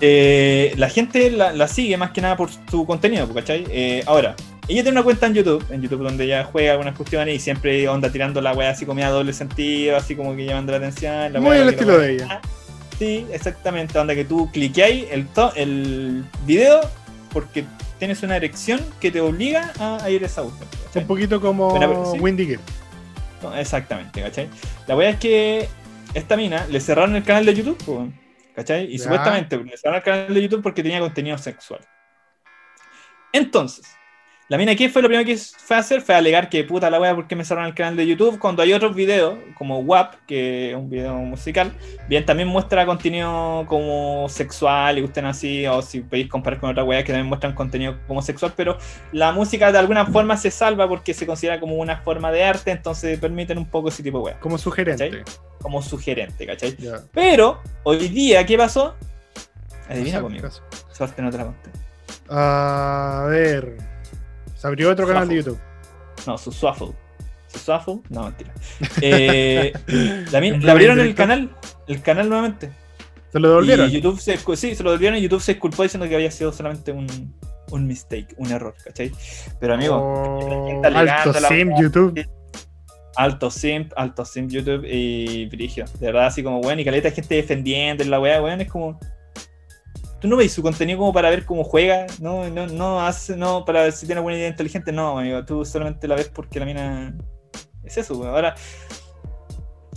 [0.00, 3.66] Eh, la gente la, la sigue más que nada por su contenido, ¿cachai?
[3.68, 4.36] Eh, ahora,
[4.68, 7.86] ella tiene una cuenta en YouTube, en YouTube donde ella juega algunas cuestiones y siempre
[7.88, 11.30] onda tirando la wea así como a doble sentido, así como que llamando la atención.
[11.30, 12.40] la Muy la estilo de ella.
[12.98, 16.80] Sí, exactamente, donde que tú cliqueáis el, el video
[17.32, 17.64] porque
[17.98, 20.66] tienes una erección que te obliga a, ir a esa búsqueda.
[20.86, 21.02] ¿cachai?
[21.02, 22.18] Un poquito como Buena, pero sí.
[22.18, 22.60] Windy Girl.
[23.42, 24.48] No, exactamente, ¿cachai?
[24.86, 25.68] La wea es que
[26.14, 28.12] esta mina le cerraron el canal de YouTube,
[28.54, 28.86] ¿cachai?
[28.92, 29.04] Y Ya.
[29.04, 31.80] supuestamente le cerraron el canal de YouTube porque tenía contenido sexual.
[33.32, 33.86] Entonces,
[34.50, 36.00] la mina, ¿qué fue lo primero que fue a hacer?
[36.00, 38.38] Fue a alegar que puta la wea, ¿por qué me cerraron el canal de YouTube?
[38.38, 41.70] Cuando hay otros videos, como WAP, que es un video musical,
[42.08, 46.82] bien, también muestra contenido como sexual y gusten así, o si podéis comparar con otra
[46.82, 48.78] wea que también muestran contenido como sexual, pero
[49.12, 52.70] la música de alguna forma se salva porque se considera como una forma de arte,
[52.70, 55.10] entonces permiten un poco ese tipo de wea Como sugerente.
[55.10, 55.24] ¿Cachai?
[55.60, 56.76] como sugerente, ¿cachai?
[57.12, 58.94] Pero hoy día, ¿qué pasó?
[59.88, 60.44] Adivina No conmigo.
[60.44, 60.62] caso.
[60.92, 61.70] Suerte no te la conté.
[62.30, 63.97] A ver.
[64.58, 65.36] Se abrió otro canal de.
[65.36, 65.58] YouTube.
[66.26, 66.92] No, su Swaffle.
[67.46, 68.52] Su Swaffle, no, mentira.
[69.00, 69.72] Eh,
[70.32, 71.50] la le abrieron el canal,
[71.86, 72.70] el canal nuevamente.
[73.32, 73.88] Se lo devolvieron.
[73.88, 76.52] Y YouTube se, sí, se lo devolvieron y YouTube se disculpó diciendo que había sido
[76.52, 77.06] solamente un,
[77.70, 79.12] un mistake, un error, ¿cachai?
[79.60, 81.70] Pero amigo, Oh, alto la sim.
[81.78, 82.26] YouTube.
[83.14, 85.84] alto simp, alto simp YouTube y Brigio.
[86.00, 88.68] De verdad, así como, weón, y caleta de gente defendiendo en la weá, weón, es
[88.68, 88.98] como.
[90.20, 93.64] Tú no veis su contenido como para ver cómo juega, no, no, no hace, no,
[93.64, 96.66] para ver si tiene buena idea inteligente, no, amigo, tú solamente la ves porque la
[96.66, 97.14] mina
[97.84, 98.24] es eso.
[98.26, 98.54] Ahora,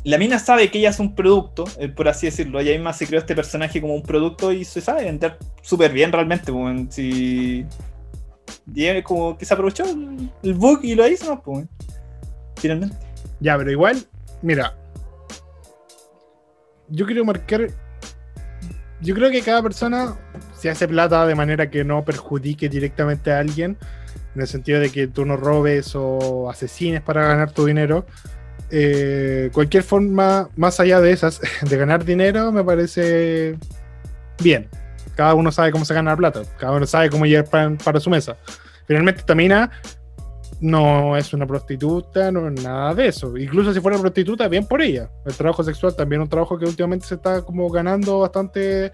[0.03, 2.59] la mina sabe que ella es un producto, eh, por así decirlo.
[2.59, 6.11] Ella misma se creó este personaje como un producto y se sabe vender súper bien
[6.11, 6.51] realmente.
[6.51, 7.65] pues, si...
[8.73, 9.83] Y como que se aprovechó
[10.43, 11.41] el bug y lo hizo, ¿no?
[11.41, 11.67] Pues,
[12.57, 12.95] finalmente.
[13.39, 13.97] Ya, pero igual,
[14.41, 14.75] mira.
[16.89, 17.67] Yo quiero marcar.
[19.01, 20.15] Yo creo que cada persona
[20.55, 23.77] se hace plata de manera que no perjudique directamente a alguien.
[24.35, 28.05] En el sentido de que tú no robes o asesines para ganar tu dinero.
[28.69, 33.57] Eh, cualquier forma, más allá de esas, de ganar dinero, me parece
[34.41, 34.69] bien.
[35.15, 36.43] Cada uno sabe cómo se gana la plata.
[36.57, 38.37] Cada uno sabe cómo llevar pan para su mesa.
[38.87, 39.71] Finalmente, esta mina
[40.61, 43.35] no es una prostituta, no es nada de eso.
[43.35, 45.09] Incluso si fuera prostituta, bien por ella.
[45.25, 48.91] El trabajo sexual también es un trabajo que últimamente se está como ganando bastante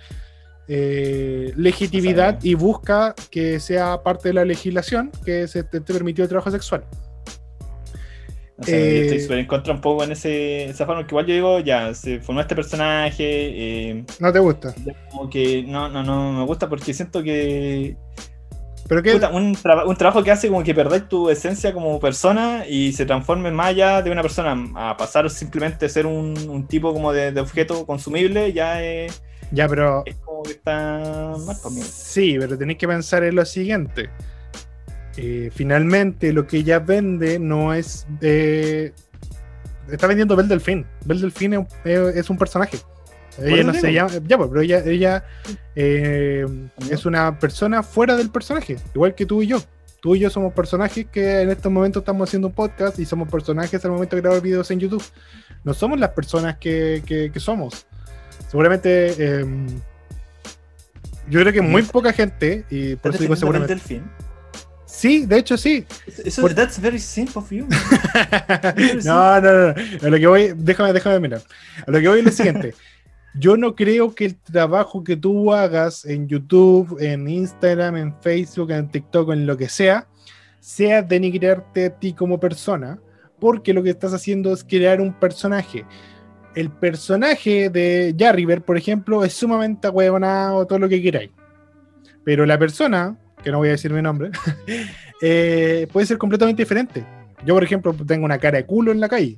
[0.70, 6.24] eh, legitimidad y busca que sea parte de la legislación que se te, te permitió
[6.24, 6.86] el trabajo sexual.
[8.59, 11.11] O sea, Eh, yo estoy súper en contra un poco en ese, esa forma, que
[11.11, 13.24] igual yo digo, ya, se formó este personaje,
[13.89, 14.74] eh, ¿No te gusta?
[15.11, 17.95] como que no, no, no me gusta porque siento que
[18.88, 22.00] Pero que puta, un, traba- un trabajo que hace como que perdés tu esencia como
[22.00, 26.36] persona y se transforme más allá de una persona a pasar simplemente a ser un,
[26.50, 29.22] un tipo como de, de objeto consumible, ya es,
[29.52, 31.86] ya, pero es como que está mal conmigo.
[31.90, 34.10] Sí, pero tenéis que pensar en lo siguiente.
[35.18, 38.06] Eh, finalmente, lo que ella vende no es.
[38.22, 38.94] eh,
[39.92, 40.86] está vendiendo Belle Delfín.
[41.06, 42.78] Belle Delfín es un personaje.
[43.42, 44.12] Ella no se llama.
[44.28, 45.24] Ya, pues, pero ella, ella
[45.76, 46.46] eh,
[46.90, 49.62] es una persona fuera del personaje, igual que tú y yo.
[50.02, 53.30] Tú y yo somos personajes que en estos momentos estamos haciendo un podcast y somos
[53.30, 55.04] personajes al momento de grabar videos en YouTube.
[55.64, 57.86] No somos las personas que, que- que somos.
[58.50, 59.14] Seguramente.
[59.18, 59.46] eh,
[61.30, 63.74] yo creo que muy poca gente, y por eso digo ¿Estás defendiendo al seguramente.
[63.74, 64.04] delfín?
[64.86, 65.86] Sí, de hecho sí.
[66.06, 67.68] Eso, eso- Por- that's very simple of you.
[69.04, 69.74] no, no, no.
[70.04, 71.42] A lo que voy, déjame, déjame mirar.
[71.86, 72.74] A lo que voy es lo siguiente.
[73.40, 78.72] Yo no creo que el trabajo que tú hagas en YouTube, en Instagram, en Facebook,
[78.72, 80.08] en TikTok, en lo que sea,
[80.60, 83.00] sea denigrarte a ti como persona,
[83.40, 85.86] porque lo que estás haciendo es crear un personaje.
[86.56, 91.30] El personaje de Jarriver, por ejemplo, es sumamente ahueonado, todo lo que queráis.
[92.24, 94.32] Pero la persona, que no voy a decir mi nombre,
[95.22, 97.06] eh, puede ser completamente diferente.
[97.46, 99.36] Yo, por ejemplo, tengo una cara de culo en la calle.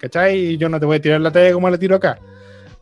[0.00, 0.36] ¿Cachai?
[0.36, 2.18] Y yo no te voy a tirar la talla como la tiro acá.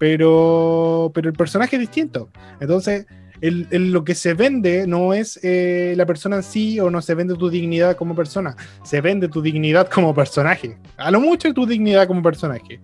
[0.03, 2.29] Pero, pero el personaje es distinto.
[2.59, 3.07] Entonces,
[3.41, 7.01] el- el- lo que se vende no es eh, la persona en sí o no
[7.01, 8.57] se vende tu dignidad como persona.
[8.83, 10.77] Se vende tu dignidad como personaje.
[10.97, 12.81] A lo mucho tu dignidad como personaje.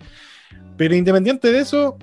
[0.76, 1.98] Pero independiente de eso,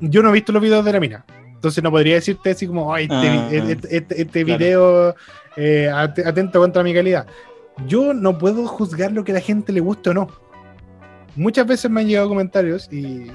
[0.00, 1.24] yo no he visto los videos de la mina.
[1.54, 4.58] Entonces no podría decirte así como, ay, este, Ah, este- este- este claro.
[4.58, 5.14] video
[5.56, 7.28] eh, at- atento contra mi calidad.
[7.86, 10.28] Yo no puedo juzgar lo que a la gente le guste o no.
[11.36, 13.30] Muchas veces me han llegado comentarios y,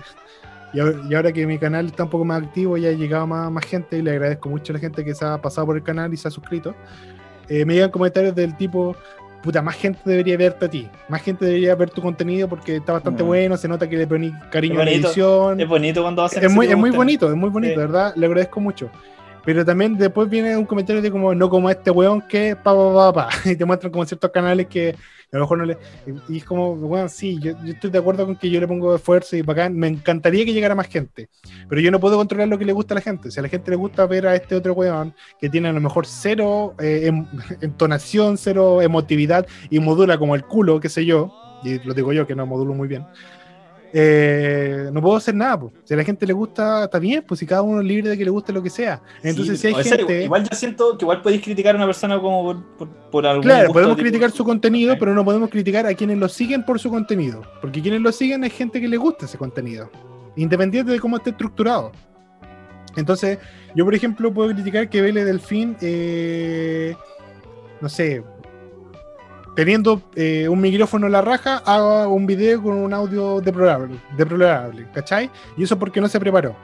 [0.74, 3.66] y, ahora, que mi canal está un poco más activo ya ha llegado más, más
[3.66, 6.14] gente y le agradezco mucho a la gente que se ha pasado por el canal
[6.14, 6.74] y se ha suscrito.
[7.50, 8.96] eh, me llegan comentarios del tipo,
[9.44, 12.94] puta, más gente debería verte a ti, más gente debería ver tu contenido porque está
[12.94, 13.28] bastante Mm.
[13.28, 15.60] bueno, se nota que le poní cariño Es a la bonito, edición.
[15.60, 17.80] Es bonito cuando hacen Es muy, es muy bonito, es muy bonito, Sí.
[17.80, 18.14] ¿verdad?
[18.16, 18.90] Le agradezco mucho.
[19.44, 22.94] Pero también después viene un comentario de como, no como este weón que pa, pa,
[22.94, 23.30] pa, pa.
[23.52, 25.78] Y te muestran como ciertos canales que a lo mejor no le.
[26.30, 28.96] Y, es como, weón, sí, yo, yo estoy de acuerdo con que yo le pongo
[28.96, 29.76] esfuerzo y bacán.
[29.76, 31.30] Me encantaría que llegara más gente.
[31.68, 33.32] Pero yo no puedo controlar lo que le gusta a la gente.
[33.32, 35.82] Si a la gente le gusta ver a este otro weón que tiene a lo
[35.82, 37.26] mejor cero eh, em-
[37.62, 41.34] entonación, cero emotividad y modula como el culo, qué sé yo.
[41.64, 43.06] Y lo digo yo que no modulo muy bien
[43.94, 45.60] eh, no puedo hacer nada.
[45.60, 45.72] po.
[45.84, 48.18] Si a la gente le gusta, está bien, pues si cada uno es libre de
[48.18, 49.02] que le guste lo que sea.
[49.24, 50.24] Entonces, Sí, si hay gente.
[50.24, 53.44] Igual yo siento que igual podéis criticar a una persona como por, por, por algún.
[53.44, 56.64] Claro, gusto podemos tipo- criticar su contenido, pero no podemos criticar a quienes lo siguen
[56.64, 57.42] por su contenido.
[57.60, 59.90] Porque quienes lo siguen es gente que le gusta ese contenido,
[60.36, 61.92] independiente de cómo esté estructurado.
[62.98, 63.38] Entonces,
[63.76, 66.94] yo, por ejemplo, puedo criticar que Vélez Delfín, eh,
[67.80, 68.22] no sé,
[69.56, 74.88] teniendo eh, un micrófono en la raja, haga un video con un audio deplorable, deplorable,
[74.94, 75.30] ¿cachai?
[75.58, 76.56] Y eso porque no se preparó.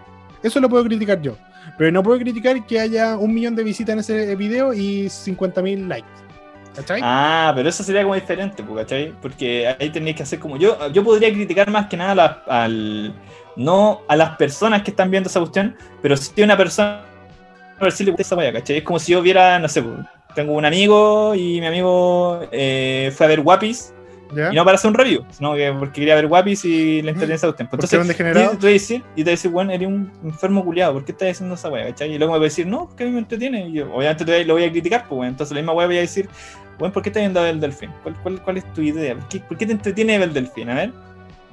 [0.43, 1.35] Eso lo puedo criticar yo.
[1.77, 5.87] Pero no puedo criticar que haya un millón de visitas en ese video y 50.000
[5.87, 6.07] likes.
[6.75, 7.01] ¿Cachai?
[7.03, 9.11] Ah, pero eso sería como diferente, pues, ¿cachai?
[9.21, 10.57] Porque ahí tenéis que hacer como.
[10.57, 13.13] Yo, yo podría criticar más que nada la- al.
[13.55, 17.01] No a las personas que están viendo esa cuestión, pero si una persona.
[17.79, 18.77] A ver si le gusta esa wea, ¿cachai?
[18.77, 19.97] Es como si yo viera, no sé, pues,
[20.37, 23.93] tengo un amigo y mi amigo eh, fue a ver Guapis
[24.35, 24.51] ¿Ya?
[24.51, 27.35] Y no para hacer un review, sino que porque quería ver guapis y le interesa
[27.35, 27.69] esa cuestión.
[27.69, 30.65] Porque Entonces, un tú vas a decir, y te a decir, bueno, eres un enfermo
[30.65, 31.87] culiado, ¿por qué estás haciendo esa weá?
[31.97, 33.69] Y luego me va a decir, no, porque a mí me entretiene.
[33.69, 35.29] Y yo, obviamente te a- lo voy a criticar, pues, weón.
[35.29, 36.27] Entonces, la misma weá voy a decir,
[36.77, 37.89] bueno, ¿por qué estás viendo el delfín?
[38.03, 39.15] ¿Cuál, cuál, cuál es tu idea?
[39.15, 40.69] ¿Por qué, por qué te entretiene el delfín?
[40.71, 40.91] A ver.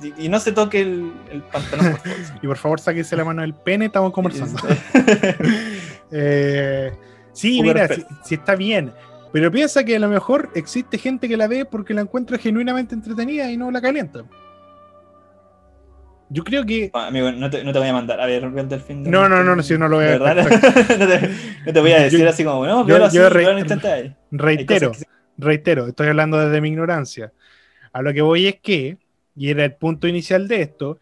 [0.02, 1.92] Y, y no se toque el, el pantalón.
[1.92, 2.18] por favor.
[2.42, 4.58] Y por favor, sáquese la mano del pene, estamos conversando.
[6.10, 6.92] Eh,
[7.34, 7.86] sí, mira,
[8.22, 8.92] si, está bien.
[9.32, 12.94] Pero piensa que a lo mejor existe gente que la ve porque la encuentra genuinamente
[12.94, 14.24] entretenida y no la calienta.
[16.30, 16.90] Yo creo que.
[16.94, 19.02] Ah, Amigo, no te, no te voy a mandar a ver el delfín.
[19.02, 21.30] No, no, no, no, si no lo voy a no, te,
[21.66, 23.44] no te voy a decir Yo- así como, no, yo- así, yo re-
[24.30, 24.98] Reitero, que
[25.36, 27.32] reitero, estoy hablando desde mi ignorancia.
[27.92, 28.98] A lo que voy es que,
[29.36, 30.98] y era el punto inicial de esto,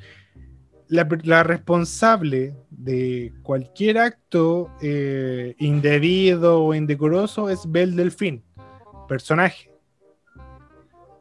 [0.93, 8.43] la, responsable de cualquier acto eh, indebido o indecoroso es Belle Delfín,
[9.09, 9.71] personaje.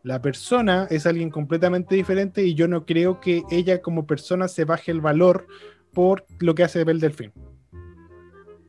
[0.03, 4.65] La persona es alguien completamente diferente y yo no creo que ella como persona se
[4.65, 5.47] baje el valor
[5.93, 7.31] por lo que hace Belle Delfín.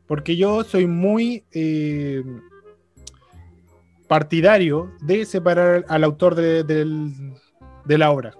[0.07, 2.23] Porque yo soy muy eh,
[4.07, 8.35] partidario de separar al autor de la obra.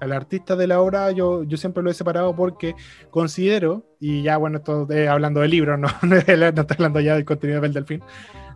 [0.00, 2.74] Al artista de la obra yo, yo siempre lo he separado porque
[3.10, 7.24] considero, y ya bueno, esto es hablando de libros, no, no, estoy hablando ya del
[7.24, 8.02] contenido del delfín,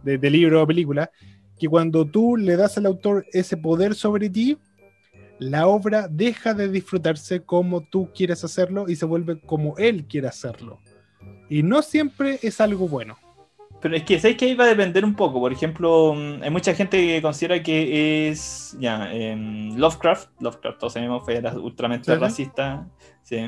[0.02, 1.10] de, de libro o película,
[1.58, 4.58] que cuando tú le das al autor ese poder sobre ti,
[5.38, 10.28] la obra deja de disfrutarse como tú quieres hacerlo y se vuelve como él quiere
[10.28, 10.80] hacerlo.
[11.48, 13.16] Y no siempre es algo bueno.
[13.82, 15.40] Pero es que, ¿sabes que ahí va a depender un poco?
[15.40, 20.92] Por ejemplo, mm, hay mucha gente que considera que es, ya, em, Lovecraft, Lovecraft, todos
[20.92, 22.86] sabemos, fue era ultramente Sí, racista,
[23.22, 23.38] sí,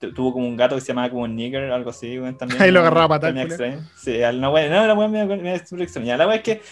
[0.00, 2.62] tu- tuvo como un gato que se llamaba como Nigger, algo así, también.
[2.62, 3.72] Ahí lo agarraba a patar, También culiao.
[3.74, 3.90] extraño.
[3.94, 6.16] Sí, no, güey, no, la medio- medio súper extraña.
[6.16, 6.62] La weá es que,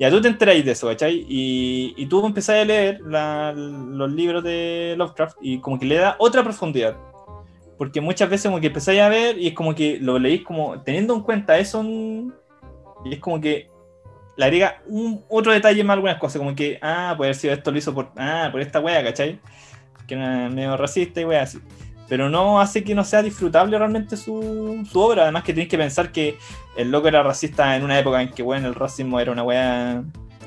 [0.00, 1.26] ya tú te enteráis de eso, ¿cachai?
[1.28, 5.96] Y, y tú empezás a leer la- los libros de Lovecraft y como que le
[5.96, 6.96] da otra profundidad.
[7.76, 10.80] Porque muchas veces como que empezáis a ver y es como que lo leís como
[10.82, 12.32] teniendo en cuenta eso mm,
[13.04, 13.70] y es como que
[14.36, 17.70] le agrega un, otro detalle más algunas cosas, como que, ah, puede haber sido esto
[17.70, 19.38] lo hizo por, ah, por esta wea, ¿cachai?
[20.06, 21.58] Que era medio racista y wea así.
[22.08, 25.22] Pero no hace que no sea disfrutable realmente su, su obra.
[25.22, 26.36] Además que tienes que pensar que
[26.76, 30.02] el loco era racista en una época en que, bueno, el racismo era una wea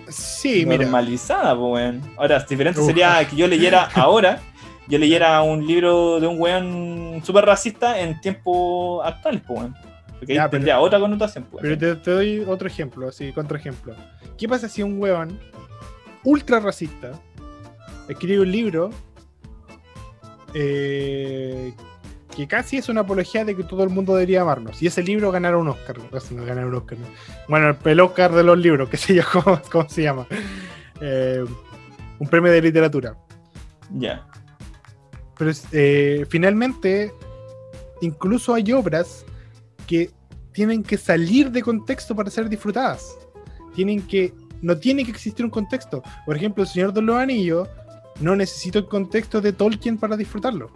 [0.10, 2.02] Sí, normalizada, pues, weón.
[2.18, 2.86] Ahora, diferente Uf.
[2.86, 4.40] sería que yo leyera ahora,
[4.88, 9.76] yo leyera un libro de un weón súper racista en tiempos actuales, pues, weón.
[10.20, 11.62] Porque ahí Ya, pero- tendría otra connotación, pues.
[11.62, 13.96] Pero te, te doy otro ejemplo, así, contraejemplo.
[14.38, 15.40] ¿Qué pasa si un huevón
[16.24, 17.12] ultra racista
[18.08, 18.90] escribe un libro
[20.54, 21.74] eh,
[22.36, 24.82] que casi es una apología de que todo el mundo debería amarnos?
[24.82, 25.98] Y ese libro ganara un Oscar.
[26.12, 26.98] No, sé, no ganar un Oscar.
[27.00, 27.08] no.
[27.48, 30.28] Bueno, el, Oscar de los libros, que sé yo cómo, cómo se llama.
[31.02, 31.44] Eh,
[32.20, 33.16] un premio de literatura.
[33.92, 34.26] Ya.
[35.38, 37.14] Pero eh, finalmente,
[38.02, 39.26] incluso hay obras
[39.86, 40.12] que
[40.52, 43.18] tienen que salir de contexto para ser disfrutadas.
[43.76, 46.02] Tienen que, no tiene que existir un contexto.
[46.26, 47.68] Por ejemplo, El Señor de los Anillos
[48.20, 50.72] no necesito el contexto de Tolkien para disfrutarlo.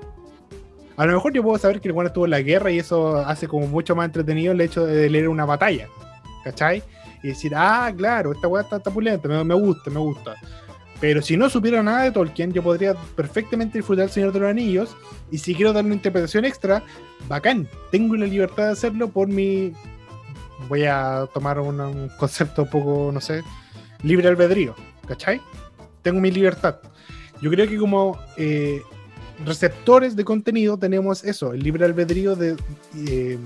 [0.98, 3.16] A lo mejor yo puedo saber que el bueno estuvo en la guerra y eso
[3.18, 5.88] hace como mucho más entretenido el hecho de leer una batalla.
[6.44, 6.84] ¿Cachai?
[7.24, 10.36] Y decir, ah, claro, esta weá está, está me gusta, me gusta.
[11.00, 14.50] Pero si no supiera nada de Tolkien, yo podría perfectamente disfrutar El Señor de los
[14.50, 14.96] Anillos.
[15.32, 16.84] Y si quiero darle una interpretación extra,
[17.28, 17.68] bacán.
[17.92, 19.74] Tengo la libertad de hacerlo por mi.
[20.68, 23.44] Voy a tomar un concepto un poco, no sé,
[24.04, 24.76] libre albedrío.
[25.08, 25.42] ¿Cachai?
[26.02, 26.80] Tengo mi libertad.
[27.42, 28.82] Yo creo que como eh,
[29.46, 32.58] receptores de contenido tenemos eso, el libre albedrío de
[33.08, 33.38] eh,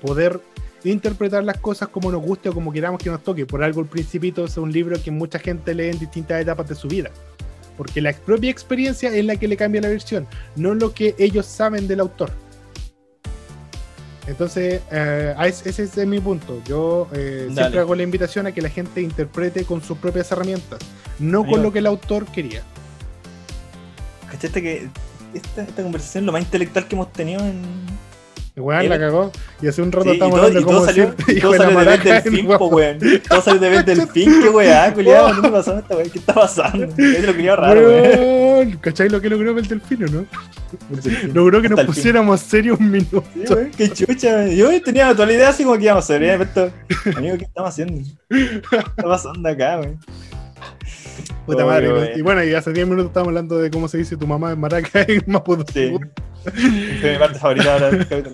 [0.00, 0.40] poder
[0.84, 3.46] interpretar las cosas como nos guste o como queramos que nos toque.
[3.46, 6.74] Por algo el Principito es un libro que mucha gente lee en distintas etapas de
[6.74, 7.10] su vida.
[7.76, 10.26] Porque la propia experiencia es la que le cambia la versión,
[10.56, 12.30] no lo que ellos saben del autor.
[14.26, 16.62] Entonces, eh, a ese, es mi punto.
[16.64, 20.80] Yo eh, siempre hago la invitación a que la gente interprete con sus propias herramientas,
[21.18, 22.62] no con lo que el autor quería.
[24.30, 24.88] ¿Cachaste que
[25.34, 27.62] esta, esta conversación es lo más intelectual que hemos tenido en.
[28.54, 29.32] Weón Eh, la cagó.
[29.62, 32.46] Y hace un rato Sí, todo, hablando cómo salió, hijo todo salió de en Delfín,
[32.46, 32.98] po, weón.
[33.26, 35.32] Todo salió de ver Delfín, qué weá, culiado.
[35.34, 36.04] ¿Dónde pasó esta weá?
[36.04, 36.84] ¿Qué está pasando?
[36.98, 38.18] Es lo que iba raro, weón.
[38.20, 40.26] Weón, ¿Cachai lo que logró el delfino, no?
[41.32, 41.94] Logró que nos Hasta fin.
[41.94, 43.24] pusiéramos serios un minuto.
[43.34, 44.28] Sí, weón, qué chucha.
[44.34, 44.50] weón.
[44.50, 46.38] Yo tenía toda la idea así como que íbamos a ¿eh?
[46.42, 46.70] Esto,
[47.16, 48.02] amigo, ¿qué estamos haciendo?
[48.28, 49.98] ¿Qué está pasando acá, weón?
[51.46, 51.92] Puta madre.
[51.92, 52.08] weón.
[52.16, 54.60] Y bueno, y hace 10 minutos estábamos hablando de cómo se dice tu mamá en
[54.60, 55.64] Maraca en Maputo.
[55.72, 55.92] Sí.
[56.54, 57.90] Mi parte favorita ahora.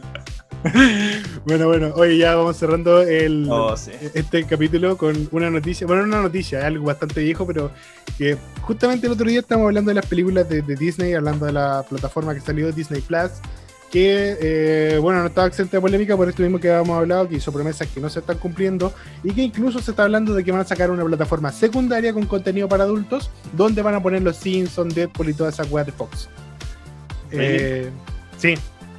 [1.44, 3.92] Bueno, bueno, oye, ya vamos cerrando el, Oh, sí.
[4.14, 5.86] este capítulo con una noticia.
[5.86, 7.70] Bueno, no una noticia, algo bastante viejo, pero
[8.18, 11.52] que justamente el otro día estábamos hablando de las películas de, de Disney, hablando de
[11.52, 13.30] la plataforma que salió Disney Plus.
[13.91, 17.36] Que, eh, bueno, no estaba exenta de polémica por esto mismo que habíamos hablado, que
[17.36, 18.93] hizo promesas que no se están cumpliendo
[19.24, 22.26] y que incluso se está hablando de que van a sacar una plataforma secundaria con
[22.26, 25.93] contenido para adultos, donde van a poner los Simpsons, Deadpool y toda esa weá de
[25.93, 26.28] Fox.
[27.30, 27.91] Eh,
[28.36, 28.55] sí,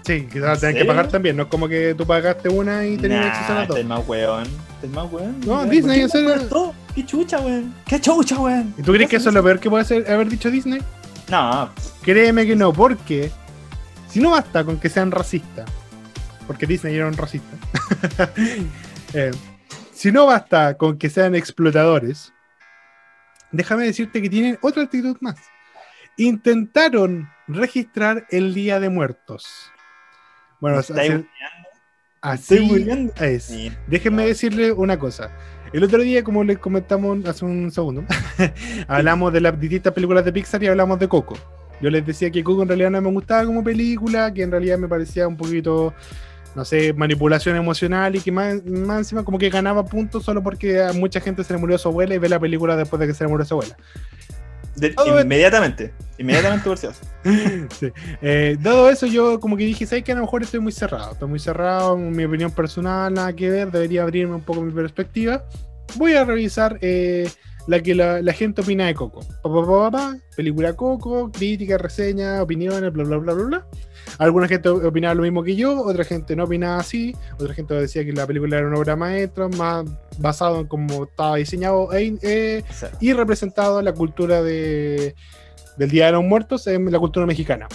[0.06, 1.36] sí, quizás tenés que pagar también.
[1.38, 3.70] No es como que tú pagaste una y tenías acceso a Nah, dos.
[3.78, 4.44] este es más weón.
[4.44, 5.40] Este es más weón.
[5.46, 6.74] No, Disney, ¿por qué eso era- todo?
[6.96, 7.74] Qué chucha, weón.
[7.86, 8.74] Qué chucha, weón.
[8.78, 10.82] ¿Y tú crees que eso es lo peor que puede haber dicho Disney?
[11.30, 11.70] No,
[12.02, 13.30] Créeme que no, porque
[14.10, 15.70] si no basta con que sean racistas,
[16.48, 17.58] porque Disney era un racista,
[19.14, 19.32] eh,
[19.94, 22.34] si no basta con que sean explotadores,
[23.52, 25.38] déjame decirte que tienen otra actitud más.
[26.18, 29.72] Intentaron registrar el Día de Muertos.
[30.60, 30.94] Bueno, así,
[32.22, 33.44] así es.
[33.44, 33.72] Sí.
[33.88, 35.32] Déjenme decirle una cosa.
[35.72, 38.04] El otro día, como les comentamos hace un segundo,
[38.88, 41.38] hablamos de las distintas películas de Pixar y hablamos de Coco.
[41.82, 44.78] Yo les decía que Coco en realidad no me gustaba como película, que en realidad
[44.78, 45.94] me parecía un poquito,
[46.56, 50.82] no sé, manipulación emocional y que más, más encima como que ganaba puntos solo porque
[50.82, 53.14] a mucha gente se le murió su abuela y ve la película después de que
[53.14, 53.78] se le murió su abuela.
[54.76, 55.94] De- inmediatamente.
[56.18, 56.80] Inmediatamente por.
[57.80, 57.92] Sí.
[58.22, 61.14] Eh, dado eso, yo como que dije, ¿sabes que A lo mejor estoy muy cerrado.
[61.14, 65.44] Estoy muy cerrado, mi opinión personal, nada que ver, debería abrirme un poco mi perspectiva.
[65.96, 67.30] Voy a revisar eh,
[67.68, 69.22] la que la, la gente opina de Coco.
[69.44, 73.68] Pa, película Coco, crítica, reseña, opiniones, bla, bla, bla, bla, bla.
[74.18, 78.04] Alguna gente opinaba lo mismo que yo, otra gente no opinaba así, otra gente decía
[78.04, 79.86] que la película era una obra maestra, más
[80.18, 82.64] basado en cómo estaba diseñado e, eh,
[83.00, 85.16] y representado la cultura de,
[85.78, 87.68] del Día de los Muertos en la cultura mexicana.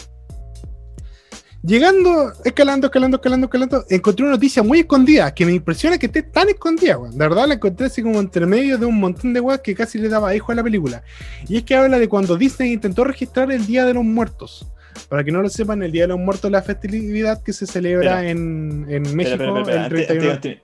[1.67, 6.23] Llegando, escalando, escalando, escalando, escalando, encontré una noticia muy escondida que me impresiona que esté
[6.23, 7.12] tan escondida, weón.
[7.12, 9.99] De verdad la encontré así como entre medio de un montón de weas que casi
[9.99, 11.03] le daba hijo a la película.
[11.49, 14.67] Y es que habla de cuando Disney intentó registrar el Día de los Muertos.
[15.09, 17.67] Para que no lo sepan, el Día de los Muertos es la festividad que se
[17.67, 18.85] celebra en,
[19.17, 20.62] México espera, el antes- 31 antes- antes-.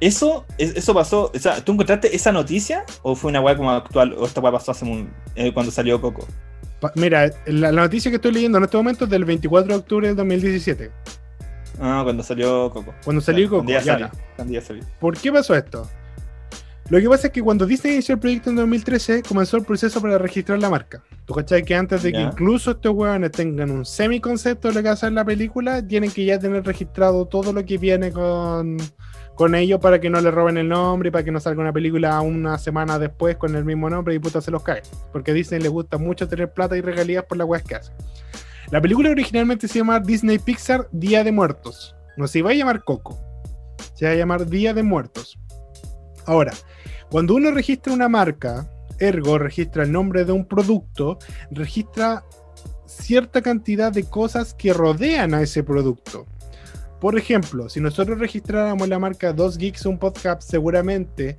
[0.00, 3.70] Eso, es- eso pasó, o sea, ¿tú encontraste esa noticia o fue una weá como
[3.70, 6.26] actual o esta weá pasó hace un, eh, cuando salió Coco?
[6.94, 10.06] Mira, la, la noticia que estoy leyendo en este momento es del 24 de octubre
[10.08, 10.90] del 2017.
[11.80, 12.94] Ah, cuando salió Coco.
[13.04, 13.80] Cuando salió Claro, Coco.
[14.36, 14.52] Salió.
[14.52, 14.84] Ya salió.
[15.00, 15.88] ¿Por qué pasó esto?
[16.88, 20.00] Lo que pasa es que cuando Disney inició el proyecto en 2013, comenzó el proceso
[20.02, 21.02] para registrar la marca.
[21.24, 24.88] ¿Tú cachai que antes de que incluso estos huevones tengan un semi-concepto de lo que
[24.88, 28.76] va a ser la película, tienen que ya tener registrado todo lo que viene con,
[29.34, 31.72] con ellos para que no le roben el nombre y para que no salga una
[31.72, 34.82] película una semana después con el mismo nombre y puta se los cae?
[35.12, 37.92] Porque Disney le gusta mucho tener plata y regalías por las weas que hace.
[38.70, 41.94] La película originalmente se llama Disney Pixar Día de Muertos.
[42.16, 43.18] No se iba a llamar Coco.
[43.94, 45.38] Se va a llamar Día de Muertos.
[46.26, 46.52] Ahora,
[47.10, 48.66] cuando uno registra una marca,
[48.98, 51.18] ergo registra el nombre de un producto,
[51.50, 52.24] registra
[52.86, 56.26] cierta cantidad de cosas que rodean a ese producto.
[57.02, 61.36] Por ejemplo, si nosotros registráramos la marca 2 Geeks un podcast, seguramente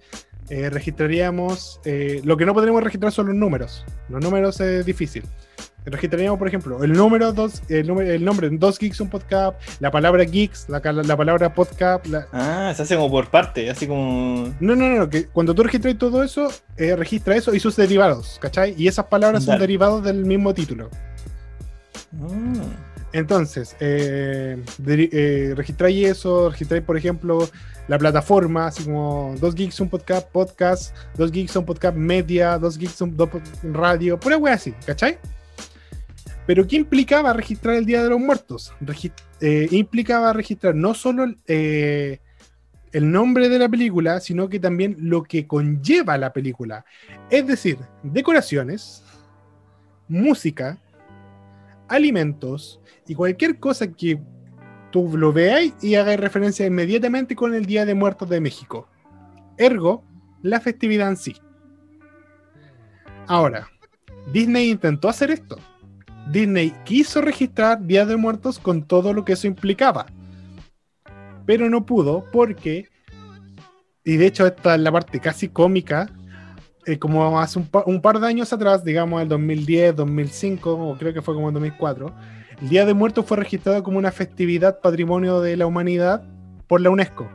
[0.49, 1.79] eh, registraríamos.
[1.85, 3.85] eh, lo que no podríamos registrar son los números.
[4.09, 5.23] Los números es difícil.
[5.85, 7.87] Registraríamos, por ejemplo, el número 2, el,
[8.25, 12.97] nombre 2 Geeks un podcast, la palabra geeks, la, palabra podcast, la, Ah, se hace
[12.97, 14.53] como por parte, así como.
[14.59, 18.37] no, no, no, que cuando tú registras todo eso, eh, registra eso y sus derivados,
[18.41, 18.75] ¿cachai?
[18.77, 20.89] Y esas palabras son derivados del mismo título.
[22.21, 24.57] Ah, Entonces, eh,
[24.87, 27.47] eh, registráis eso, registráis, por ejemplo,
[27.87, 32.77] la plataforma, así como 2 gigs un podcast, podcast, 2 gigs un podcast media, 2
[32.77, 33.29] gigs un do-
[33.71, 35.19] radio, pura wea así, ¿cachai?
[36.47, 38.73] Pero ¿qué implicaba registrar el Día de los Muertos?
[39.39, 42.19] Eh, implicaba registrar no solo el
[43.11, 46.83] nombre de la película, sino que también lo que conlleva la película.
[47.29, 49.03] Es decir, decoraciones,
[50.07, 50.77] música,
[51.93, 54.19] alimentos y cualquier cosa que
[54.91, 58.87] tú lo veáis y hagáis referencia inmediatamente con el Día de Muertos de México.
[59.57, 60.03] Ergo,
[60.41, 61.35] la festividad en sí.
[63.27, 63.69] Ahora,
[64.31, 65.57] Disney intentó hacer esto.
[66.31, 70.05] Disney quiso registrar Día de Muertos con todo lo que eso implicaba.
[71.45, 72.89] Pero no pudo porque,
[74.03, 76.09] y de hecho esta es la parte casi cómica,
[76.85, 80.97] eh, como hace un, pa- un par de años atrás, digamos el 2010, 2005, o
[80.97, 82.11] creo que fue como el 2004,
[82.61, 86.23] el Día de Muertos fue registrado como una festividad patrimonio de la humanidad
[86.67, 87.27] por la UNESCO.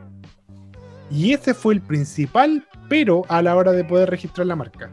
[1.11, 4.89] Y ese fue el principal pero a la hora de poder registrar la marca.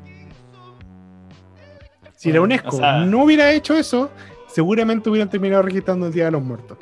[2.14, 4.10] Si la UNESCO o sea- no hubiera hecho eso,
[4.48, 6.78] seguramente hubieran terminado registrando el Día de los Muertos.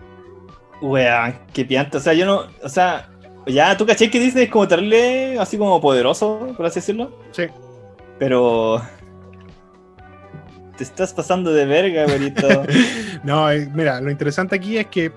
[0.81, 1.99] Weón, qué pianta.
[1.99, 2.43] O sea, yo no.
[2.63, 3.09] O sea,
[3.47, 7.19] ya tú caché que Disney es como terrible, así como poderoso, por así decirlo.
[7.31, 7.45] Sí.
[8.19, 8.83] Pero.
[10.77, 12.49] Te estás pasando de verga, güerito.
[13.23, 15.11] No, eh, mira, lo interesante aquí es que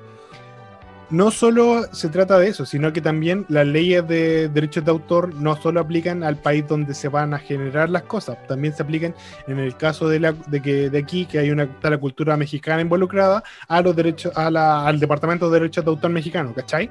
[1.10, 5.34] no solo se trata de eso, sino que también las leyes de derechos de autor
[5.36, 9.14] no solo aplican al país donde se van a generar las cosas, también se aplican
[9.48, 12.38] en el caso de, la, de que de aquí, que hay una está la cultura
[12.38, 16.90] mexicana involucrada, a los derechos, a la- al Departamento de Derechos de Autor mexicano, ¿cachai?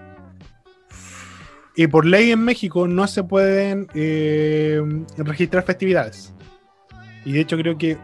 [1.77, 4.81] Y por ley en México no se pueden eh,
[5.19, 6.33] registrar festividades.
[7.25, 7.99] Y de hecho creo que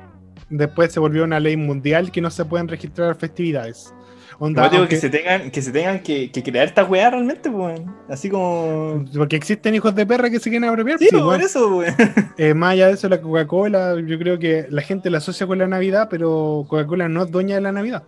[0.51, 3.95] después se volvió una ley mundial que no se pueden registrar festividades.
[4.39, 7.11] Onda, No digo aunque- que se tengan que, se tengan que, que crear esta weá
[7.11, 7.81] realmente, pues.
[8.09, 9.05] Así como.
[9.17, 10.99] Porque existen hijos de perra que se quieren apropiar.
[10.99, 11.95] Sí, sí, por eso, weón.
[12.39, 15.59] Eh, más allá de eso, la Coca-Cola, yo creo que la gente la asocia con
[15.59, 18.03] la Navidad, pero Coca-Cola no es dueña de la Navidad.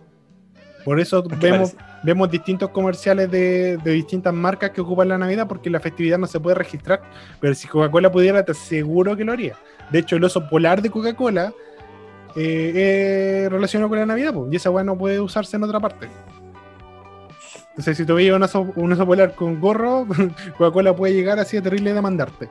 [0.85, 5.71] Por eso vemos, vemos distintos comerciales de, de distintas marcas que ocupan la Navidad porque
[5.71, 7.01] la festividad no se puede registrar.
[7.39, 9.55] Pero si Coca-Cola pudiera, te aseguro que lo haría.
[9.89, 11.53] De hecho, el oso polar de Coca-Cola
[12.35, 15.79] eh, es relacionado con la Navidad, po, y esa weá no puede usarse en otra
[15.79, 16.07] parte.
[17.69, 20.05] Entonces, si tú veías un oso, un oso polar con gorro,
[20.57, 22.47] Coca-Cola puede llegar así a terrible demandarte.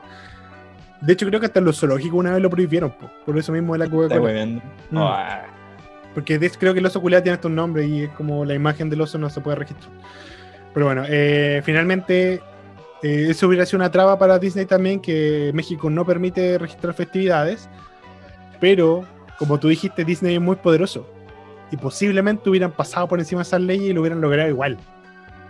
[1.00, 3.52] De hecho, creo que hasta en los zoológicos una vez lo prohibieron, po, por eso
[3.52, 4.60] mismo de la Coca-Cola.
[4.92, 5.44] Ah,
[6.14, 9.00] Porque creo que el oso culiado tiene estos nombres y es como la imagen del
[9.00, 9.90] oso no se puede registrar.
[10.72, 12.40] Pero bueno, eh, finalmente
[13.02, 17.68] eh, eso hubiera sido una traba para Disney también, que México no permite registrar festividades.
[18.60, 19.04] Pero,
[19.38, 21.06] como tú dijiste, Disney es muy poderoso.
[21.70, 24.78] Y posiblemente hubieran pasado por encima de esas leyes y lo hubieran logrado igual.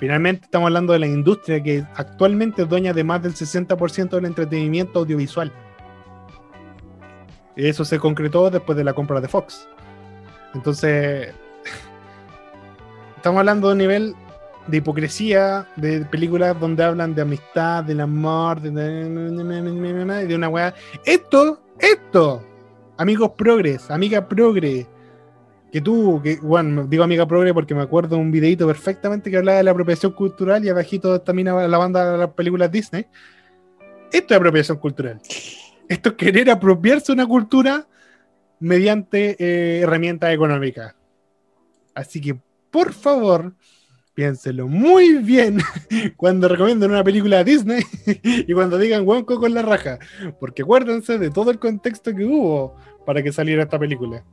[0.01, 4.25] Finalmente estamos hablando de la industria que actualmente es dueña de más del 60% del
[4.25, 5.53] entretenimiento audiovisual.
[7.57, 9.69] Eso se concretó después de la compra de Fox.
[10.55, 11.35] Entonces,
[13.17, 14.15] estamos hablando de un nivel
[14.67, 20.75] de hipocresía, de películas donde hablan de amistad, del amor, de, de, una weá.
[21.05, 22.43] Esto, esto,
[22.97, 24.87] amigos progres, amiga progre,
[25.73, 29.59] que tú, que, bueno, digo amiga progre porque me acuerdo un videito perfectamente que hablaba
[29.59, 33.07] de la apropiación cultural y abajito también la banda de las películas Disney.
[34.13, 35.21] Esto es apropiación cultural.
[35.89, 37.87] Esto es querer apropiarse una cultura
[38.65, 40.95] mediante eh, herramientas económicas.
[41.95, 42.41] Así que,
[42.71, 43.55] por favor,
[44.15, 45.59] piénselo muy bien
[46.17, 47.83] cuando recomienden una película de Disney
[48.23, 49.99] y cuando digan Wonko con la raja.
[50.41, 54.25] Porque acuérdense de todo el contexto que hubo para que saliera esta película.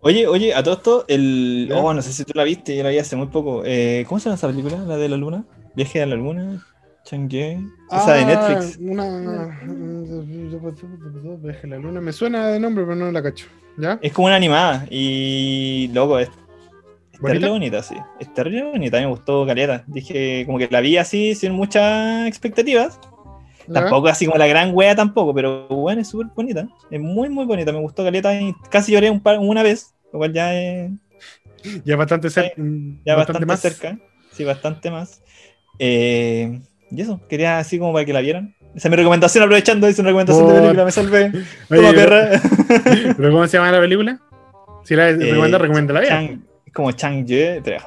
[0.00, 1.68] Oye, oye, a todo esto, el.
[1.70, 1.78] ¿Ya?
[1.78, 3.62] Oh, no sé si tú la viste, yo la vi hace muy poco.
[3.64, 4.78] Eh, ¿Cómo se llama esa película?
[4.84, 5.46] La de la luna.
[5.74, 6.64] Viaje a la luna.
[7.06, 7.58] Chang'e.
[7.90, 8.78] Esa de Ah, Netflix.
[8.80, 9.04] Una.
[11.64, 12.00] La luna.
[12.00, 13.46] Me suena de nombre, pero no la cacho.
[13.78, 13.98] ¿Ya?
[14.02, 14.86] Es como una animada.
[14.90, 15.88] Y.
[15.94, 16.28] Loco, es.
[16.28, 17.26] es ¿Bonita?
[17.28, 17.94] terrible bonita, sí.
[18.20, 18.96] Es terrible bonita.
[18.96, 19.84] A mí me gustó caleta.
[19.86, 22.98] Dije, como que la vi así, sin muchas expectativas.
[23.68, 23.74] ¿Ya?
[23.80, 26.68] Tampoco así como la gran wea tampoco, pero bueno, es súper bonita.
[26.90, 27.72] Es muy, muy bonita.
[27.72, 30.90] Me gustó caleta y casi lloré un par- una vez, lo cual ya es
[31.84, 32.52] Ya bastante, cer-
[33.04, 33.60] ya bastante, más.
[33.60, 33.98] cerca.
[34.32, 35.22] Sí, bastante más.
[35.78, 36.60] Eh,
[36.90, 38.54] y eso, quería así como para que la vieran.
[38.74, 41.26] Esa es mi recomendación, aprovechando, es una recomendación de Por- película, me salvé.
[41.70, 42.40] Oye, pero- perra.
[43.16, 44.20] ¿Pero cómo se llama la película?
[44.84, 45.16] Si la Eh,
[45.58, 46.10] recomienda la vida.
[46.20, 47.78] Chang- es como Chang-Ye, pero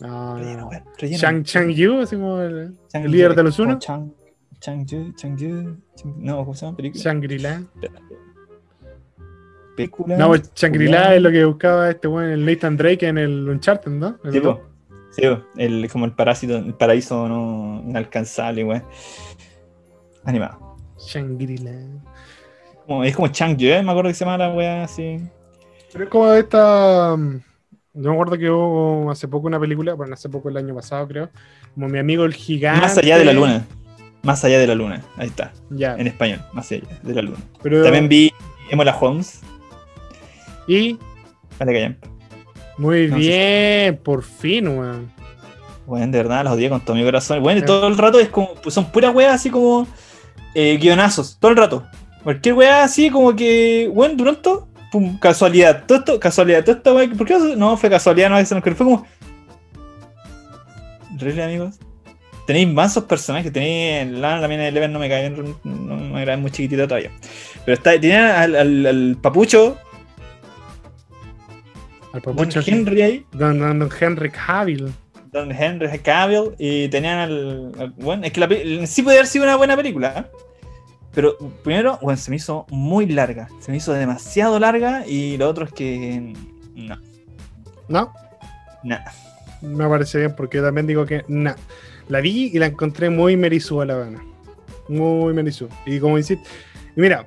[0.00, 0.70] No.
[0.96, 3.78] Chang Chang Yu, así como el, Chang- el líder de los unos.
[3.78, 4.10] Chang,
[4.60, 5.48] Chang-Ye, Chang-Ye,
[5.96, 6.76] Chang- no, ¿cómo se llama?
[6.76, 7.02] Película.
[7.04, 7.62] Shangri-La.
[9.76, 10.16] Película.
[10.16, 13.90] No, pues Shangri-La es lo que buscaba este weón, el Nathan Drake en el Uncharted,
[13.92, 14.18] ¿no?
[14.24, 14.58] El dos.
[15.20, 18.84] Sí, el, como el parásito, el paraíso no inalcanzable, weón.
[20.24, 20.76] Animado.
[20.98, 21.72] Shangri-La.
[23.04, 25.18] Es como Chang-Ye, me acuerdo que se llama la weá así.
[25.92, 27.16] Pero es como esta.
[27.16, 27.40] mm,
[27.94, 31.06] Yo me acuerdo que hubo hace poco una película, bueno, hace poco el año pasado
[31.06, 31.30] creo,
[31.74, 32.80] como mi amigo el gigante.
[32.80, 33.64] Más allá de la luna.
[34.22, 35.02] Más allá de la luna.
[35.16, 35.52] Ahí está.
[35.70, 35.94] Ya.
[35.96, 36.40] En español.
[36.52, 37.38] Más allá de la luna.
[37.62, 38.32] Pero, También vi
[38.70, 39.40] Emola Holmes.
[40.66, 40.98] Y
[41.58, 41.98] Vale, callan.
[42.80, 45.12] Muy bien, por fin, weón.
[45.86, 47.42] Bueno, de verdad, los odié con todo mi corazón.
[47.42, 48.54] Bueno, y todo el rato es como.
[48.54, 49.86] pues son puras weas así como.
[50.54, 51.36] eh, guionazos.
[51.40, 51.84] Todo el rato.
[52.22, 53.90] Cualquier wea así como que.
[53.92, 54.68] Bueno, de pronto.
[54.92, 55.84] Pum, casualidad.
[55.86, 56.64] Todo esto, casualidad.
[56.64, 57.08] Todo esto, wea.
[57.10, 58.30] ¿Por qué no, fue casualidad?
[58.30, 59.06] No, eso no, fue como.
[61.18, 61.76] ¿Really, amigos?
[62.46, 63.52] Tenéis mansos personajes.
[63.52, 64.10] Tenéis.
[64.18, 65.30] La, la mina de Eleven no me cae.
[65.30, 67.10] No me agrada muy chiquitita todavía.
[67.64, 69.76] Pero está, tenían al, al- al papucho.
[72.12, 73.26] Al Don Henry ahí.
[73.32, 74.92] Don, don, don Henry Cavill.
[75.32, 79.44] Don Henry Cavill y tenían al, al- bueno, es que la sí puede haber sido
[79.44, 80.36] una buena película, ¿eh?
[81.12, 85.48] pero primero, bueno, se me hizo muy larga, se me hizo demasiado larga y lo
[85.48, 86.34] otro es que
[86.74, 86.96] no,
[87.88, 88.12] No,
[88.82, 89.12] nada.
[89.62, 91.54] me parece bien porque yo también digo que no.
[92.08, 94.20] La vi y la encontré muy merizú a la gana.
[94.88, 95.68] Muy merizú.
[95.86, 96.42] Y como hiciste.
[96.96, 97.24] Y mira,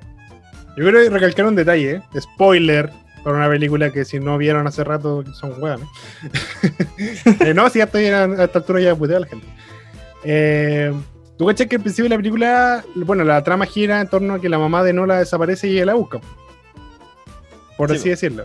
[0.76, 2.02] yo quiero recalcar un detalle, ¿eh?
[2.20, 2.90] Spoiler.
[3.24, 5.88] Para una película que si no vieron hace rato son hueones.
[7.40, 9.46] Eh, no, si ya estoy a, a esta altura ya puteo a la gente.
[10.24, 10.92] Eh,
[11.36, 14.40] Tú cachas que al principio de la película, bueno, la trama gira en torno a
[14.40, 16.20] que la mamá de Nola desaparece y ella la busca.
[17.76, 18.44] Por Sí, así decirlo.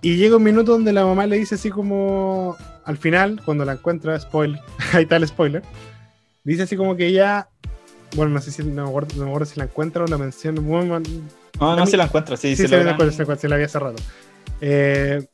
[0.00, 2.56] Y llega un minuto donde la mamá le dice así como.
[2.84, 4.60] Al final, cuando la encuentra, spoiler,
[4.92, 5.62] ahí está el spoiler.
[6.44, 7.48] Dice así como que ella.
[8.14, 10.18] Bueno, no sé si no me acuerdo, no me acuerdo si la encuentra o la
[10.18, 10.60] menciona.
[11.60, 13.96] No, no se la encuentra, sí, Sí, se se, la había cerrado.
[14.60, 15.26] Eh,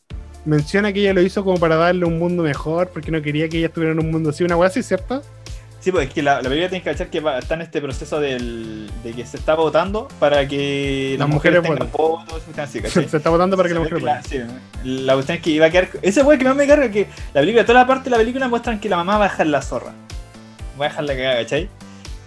[0.44, 3.58] menciona que ella lo hizo como para darle un mundo mejor, porque no quería que
[3.58, 5.22] ella estuviera en un mundo así, una weá así, ¿cierto?
[5.80, 7.80] Sí, pues es que la, la película tiene que cachar que va- está en este
[7.80, 12.42] proceso del, de que se está votando para que Las mujeres tengan votos,
[12.92, 14.22] se está votando para que la Se mujer ve pueda.
[14.22, 14.38] sí,
[14.82, 15.88] la cuestión es que iba a quedar.
[16.02, 18.48] Esa weá que más me carga que la película, toda la parte de la película
[18.48, 19.92] muestran que la mamá va a dejar la zorra.
[20.80, 21.75] Va a dejar la cagada, ¿cachai?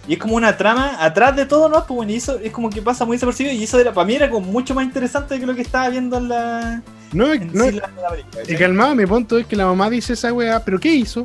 [0.08, 1.84] Y es como una trama atrás de todo, ¿no?
[1.86, 3.54] Pues bueno, y eso es como que pasa muy desapercibido.
[3.54, 6.16] Y eso era, para mí era como mucho más interesante que lo que estaba viendo
[6.16, 6.82] en la.
[7.12, 8.58] No, En no, sí la, la película.
[8.58, 11.24] calmado, mi punto es que la mamá dice esa weá, pero ¿qué hizo?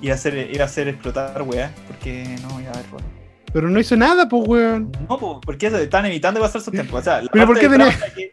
[0.00, 1.72] Iba a hacer, iba a hacer explotar, weá.
[1.88, 3.06] Porque no iba a haber forma.
[3.52, 4.90] Pero no hizo nada, pues weón.
[5.08, 6.96] No, po, porque eso, están evitando pasar su tiempo.
[6.96, 8.32] O sea, la ¿Pero por qué tenía- que,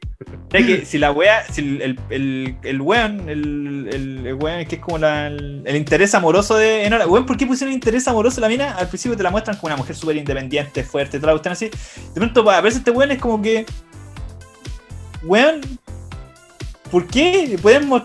[0.50, 3.90] que si la wea, si el, el, el, el weón, el,
[4.26, 7.74] el, weón que es como la, el, interés amoroso de Enora, weón, ¿por qué pusieron
[7.74, 8.76] interés amoroso a la mina?
[8.76, 11.66] Al principio te la muestran como una mujer súper independiente, fuerte, toda la cuestión así.
[11.70, 13.66] De pronto pa, aparece este weón, es como que.
[15.24, 15.62] Weón.
[16.90, 17.58] ¿Por qué?
[17.62, 18.02] Podemos.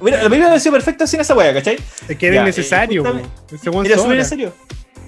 [0.00, 1.76] Mira, la película ha sido perfecta sin esa wea, ¿cachai?
[2.08, 4.18] Es que era innecesario, eh, weón Era súper sobra.
[4.18, 4.54] en serio.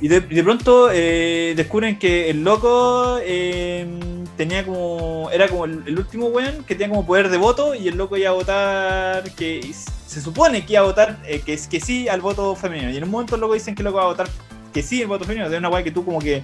[0.00, 3.86] Y de, y de pronto eh, descubren que el loco eh,
[4.38, 5.28] tenía como.
[5.30, 8.16] Era como el, el último weón que tenía como poder de voto y el loco
[8.16, 9.30] iba a votar.
[9.32, 9.74] que
[10.06, 12.90] Se supone que iba a votar eh, que, es que sí al voto femenino.
[12.90, 14.28] Y en un momento el loco dicen que el loco va a votar
[14.72, 15.50] que sí el voto femenino.
[15.50, 16.42] De una weá que tú como que.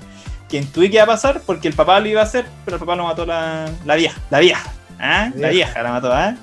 [0.50, 2.80] que intuí que iba a pasar porque el papá lo iba a hacer, pero el
[2.80, 4.20] papá lo mató la, la vieja.
[4.28, 4.72] La vieja.
[4.98, 5.30] ¿ah?
[5.36, 5.82] La Vieja.
[5.82, 6.34] la mató, ¿ah?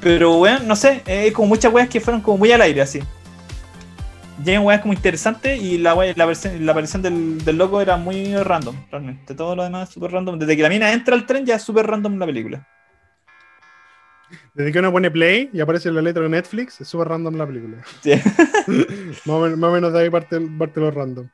[0.00, 3.00] Pero weón, no sé, eh, como muchas weas que fueron como muy al aire así.
[4.44, 7.96] Llegan weas como interesantes y la, wea- la, versión- la aparición del, del loco era
[7.96, 9.34] muy random, realmente.
[9.34, 10.38] Todo lo demás es súper random.
[10.38, 12.66] Desde que la mina entra al tren ya es súper random la película.
[14.54, 17.46] Desde que uno pone play y aparece la letra de Netflix, es súper random la
[17.46, 17.78] película.
[18.02, 18.12] Sí.
[19.26, 21.28] más, o menos, de ahí parte, parte lo random.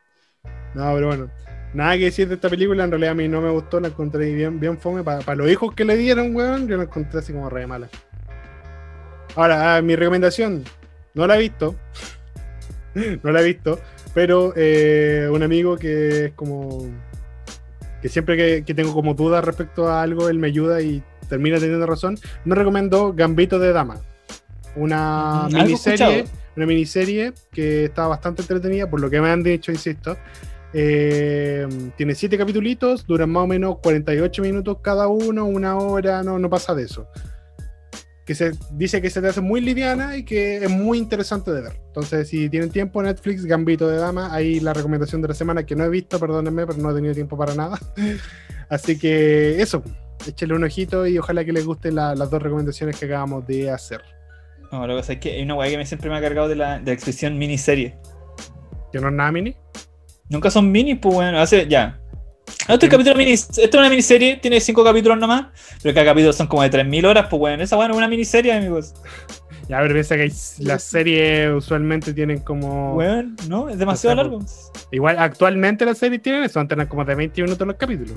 [0.75, 1.31] No, pero bueno.
[1.75, 4.35] Nada que decir de esta película, en realidad a mí no me gustó, la encontré
[4.35, 5.03] bien, bien fome.
[5.03, 7.89] Para los hijos que le dieron, weón, yo la encontré así como re mala.
[9.35, 10.65] Ahora, ah, mi recomendación,
[11.15, 11.75] no la he visto.
[13.23, 13.79] no la he visto,
[14.15, 16.87] pero eh, un amigo que es como.
[18.01, 21.59] que siempre que, que tengo como dudas respecto a algo, él me ayuda y termina
[21.59, 22.19] teniendo razón.
[22.45, 24.01] Me recomendó Gambito de Dama.
[24.77, 26.39] Una miniserie, escuchado.
[26.57, 30.17] una miniserie que está bastante entretenida, por lo que me han dicho, insisto.
[30.75, 31.67] Eh,
[31.97, 36.49] tiene siete capítulos, duran más o menos 48 minutos cada uno, una hora, no, no
[36.49, 37.07] pasa de eso.
[38.25, 41.61] Que se dice que se te hace muy liviana y que es muy interesante de
[41.63, 41.73] ver.
[41.89, 45.75] Entonces, si tienen tiempo, Netflix, Gambito de Dama, ahí la recomendación de la semana que
[45.75, 47.79] no he visto, perdónenme, pero no he tenido tiempo para nada.
[48.69, 49.83] Así que eso,
[50.27, 53.71] échenle un ojito y ojalá que les gusten la- las dos recomendaciones que acabamos de
[53.71, 54.01] hacer.
[54.71, 56.49] No, lo que pasa es que hay una wea que me, siempre me ha cargado
[56.49, 57.97] de la, de la expresión miniserie.
[58.93, 59.57] ¿Que no es nada mini?
[60.31, 61.99] Nunca son minis, pues bueno, hace ya.
[62.69, 65.47] Este capítulo mini, esto es una miniserie, tiene cinco capítulos nomás,
[65.83, 68.53] pero cada capítulo son como de 3000 horas, pues bueno, esa bueno es una miniserie,
[68.53, 68.95] amigos.
[69.69, 72.95] Ya, pero piensa que las series usualmente tienen como.
[72.95, 74.47] Weón, no, es demasiado O sea, largo.
[74.93, 78.15] Igual, actualmente las series tienen eso, antes eran como de 20 minutos los capítulos.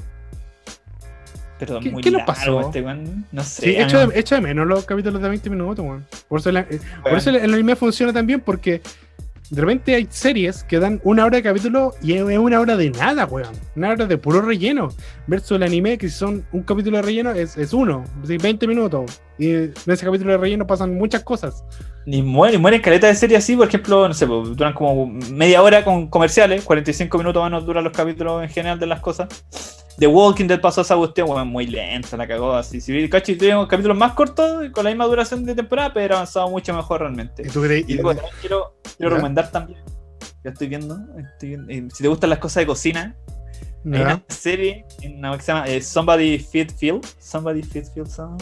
[1.57, 2.59] Perdón, ¿Qué- muy qué largo pasó?
[2.61, 3.25] este weón.
[3.31, 3.61] No sé.
[3.61, 6.05] Sí, a echo mí- de, echo de menos los capítulos de 20 minutos, weón.
[6.27, 7.17] Por eso, la- eh, por weón.
[7.17, 8.81] eso el, el anime funciona tan bien, porque
[9.49, 12.75] de repente hay series que dan una hora de capítulo y es es una hora
[12.75, 13.53] de nada, weón.
[13.75, 14.89] Una hora de puro relleno.
[15.27, 18.67] Versus el anime, que si son un capítulo de relleno, es, es uno, sí, 20
[18.67, 19.21] minutos.
[19.37, 21.63] Y en ese capítulo de relleno pasan muchas cosas.
[22.05, 25.61] Ni mueren, mueren caleta de series así, por ejemplo, no sé, pues, duran como media
[25.61, 29.84] hora con comerciales, 45 minutos más nos duran los capítulos en general de las cosas.
[29.97, 32.81] The Walking Dead pasó esa cuestión, muy lenta, la cagó así.
[32.81, 36.73] Si cacho, tuvimos capítulos más cortos, con la misma duración de temporada, pero avanzado mucho
[36.73, 37.43] mejor realmente.
[37.45, 37.87] ¿Y tú crees?
[37.87, 39.79] Y luego también quiero, quiero recomendar también,
[40.43, 43.15] ya estoy viendo, estoy viendo, eh, si te gustan las cosas de cocina,
[43.93, 44.83] hay una serie
[45.15, 47.01] una que se llama eh, Somebody Feed Phil.
[47.19, 48.07] Somebody Feed Phil.
[48.07, 48.35] some-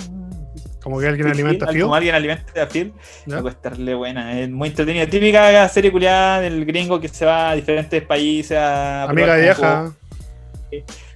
[0.81, 1.81] Como que alguien Feed alimenta a Phil.
[1.81, 2.93] Como alguien alimenta a Phil.
[3.25, 3.35] ¿Ya?
[3.35, 4.39] Va a costarle buena.
[4.39, 5.05] Es muy entretenida.
[5.05, 9.93] Típica serie culiada del gringo que se va a diferentes países a Amiga vieja.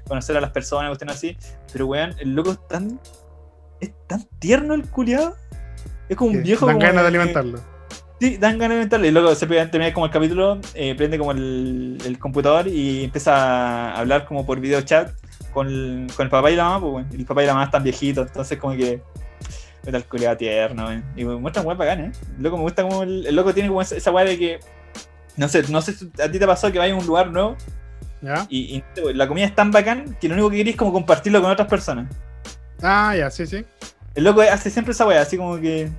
[0.08, 1.38] Conocer a las personas, cuestión así.
[1.72, 3.00] Pero weón, el loco es tan.
[3.80, 5.36] Es tan tierno el culiado.
[6.10, 6.66] Es como un viejo.
[6.66, 7.60] Dan ganas de alimentarlo.
[8.20, 9.08] Sí, dan ganas de alimentarle.
[9.10, 13.04] Y luego se puede terminar como el capítulo, eh, prende como el, el computador y
[13.06, 15.12] empieza a hablar como por video chat
[15.54, 17.08] con el, con el papá y la mamá, pues, weón.
[17.20, 19.02] El papá y la mamá están viejitos, entonces como que.
[19.86, 21.04] Metal culiado tierno, weón.
[21.16, 22.12] Y me muestran weón bacán, ¿eh?
[22.38, 23.04] El loco me gusta como.
[23.04, 24.60] El, el loco tiene como esa, esa weá de que.
[25.36, 27.56] No sé, no sé si a ti te pasó que vayas a un lugar nuevo
[28.22, 28.46] ¿Ya?
[28.50, 28.84] y, y
[29.14, 31.68] la comida es tan bacán que lo único que querés es como compartirlo con otras
[31.68, 32.08] personas.
[32.82, 33.64] Ah, ya, sí, sí.
[34.16, 35.90] El loco hace siempre esa weá, así como que.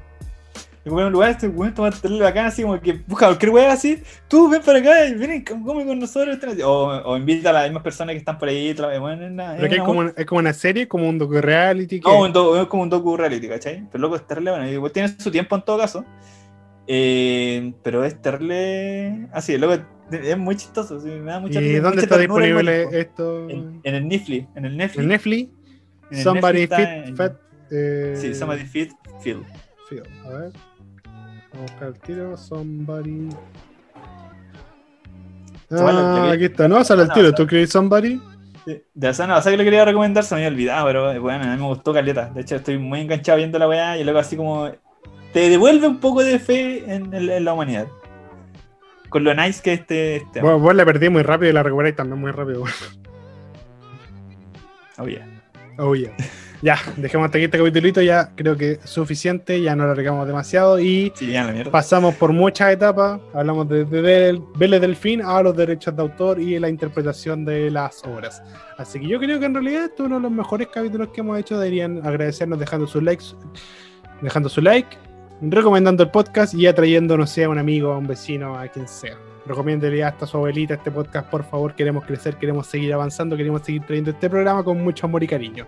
[0.84, 3.50] Me voy a un lugar, este weón toma tenerle bacán, así como que busca cualquier
[3.50, 4.02] weá así.
[4.26, 6.36] Tú ven para acá y ven y come con nosotros.
[6.42, 8.72] este, O, o invita a las mismas personas que están por ahí.
[8.74, 12.00] bueno, es una- Pero que es una como, es como una serie, como un docu-reality.
[12.00, 13.84] No, un do- es como un docu reality, ¿cachai?
[13.92, 16.04] Pero loco es terrible, bueno, igual tiene su tiempo en todo caso.
[16.86, 19.26] Eh, pero es terrible.
[19.32, 19.76] Así, loco
[20.10, 23.48] es muy chistoso, sí, me da mucha ¿Y dónde mucha está disponible esto?
[23.48, 25.02] En, en el Netflix, en el Netflix.
[25.02, 25.50] En Netflix.
[26.10, 27.32] En el Somebody Netflix Fit en- Fat.
[27.70, 28.92] eh, Sí, Somebody Fit.
[29.20, 29.42] Feel.
[30.24, 30.52] A ver.
[31.52, 32.36] Vamos a buscar el tiro.
[32.36, 33.28] Somebody.
[35.70, 36.68] Ah, aquí está.
[36.68, 37.32] No, sale el tiro.
[37.34, 38.20] ¿Tú crees Somebody?
[38.64, 41.18] Sí, De Asana, o sea que lo quería recomendar, se me había olvidado, pero eh,
[41.18, 42.30] bueno, a mí me gustó Caleta.
[42.30, 44.70] De hecho, estoy muy enganchado viendo la weá y luego así como
[45.32, 47.86] te devuelve un poco de fe en la humanidad.
[49.08, 51.96] Con lo nice que este, este Vos, vos la perdí muy rápido y la recuperáis
[51.96, 52.64] también muy rápido.
[54.98, 55.26] Oh, yeah.
[55.78, 56.12] Oh, yeah.
[56.60, 58.02] Ya, dejemos hasta aquí este capitulito.
[58.02, 59.62] Ya creo que es suficiente.
[59.62, 60.80] Ya no lo alargamos demasiado.
[60.80, 61.32] Y Sí,
[61.70, 63.20] pasamos por muchas etapas.
[63.32, 67.70] Hablamos de, de, del Vélez Delfín a los derechos de autor y la interpretación de
[67.70, 68.42] las obras.
[68.76, 71.20] Así que yo creo que en realidad esto es uno de los mejores capítulos que
[71.20, 71.58] hemos hecho.
[71.58, 73.26] Deberían agradecernos dejando sus likes,
[74.20, 74.96] dejando su like,
[75.40, 78.88] recomendando el podcast y atrayendo, no sé, a un amigo, a un vecino, a quien
[78.88, 79.16] sea.
[79.46, 81.74] Recomiéndele hasta su abuelita este podcast, por favor.
[81.74, 85.66] Queremos crecer, queremos seguir avanzando, queremos seguir trayendo este programa con mucho amor y cariño.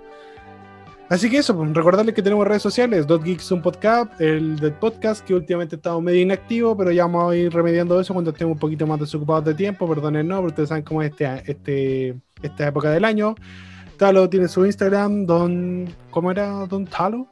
[1.08, 4.74] Así que eso, pues, recordarles que tenemos redes sociales, Dot Geeks un podcast, el del
[4.74, 8.54] podcast, que últimamente estamos medio inactivo, pero ya vamos a ir remediando eso cuando estemos
[8.54, 12.16] un poquito más desocupados de tiempo, perdonen, no, porque ustedes saben cómo es este, este,
[12.42, 13.34] esta época del año.
[13.96, 15.92] Talo tiene su Instagram, Don.
[16.10, 17.26] ¿Cómo era Don Talo?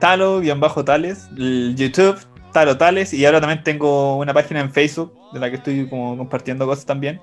[0.00, 2.18] Talo-Tales, el YouTube,
[2.52, 6.16] Talo Tales, y ahora también tengo una página en Facebook de la que estoy como
[6.16, 7.20] compartiendo cosas también.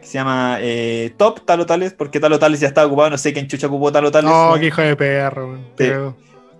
[0.00, 3.32] Que se llama eh, Top Talo Tales, porque Talo Tales ya estaba ocupado, no sé
[3.32, 4.30] quién chucha ocupó Talo Tales.
[4.30, 4.54] ¿no?
[4.58, 5.90] qué hijo de perro, Sí.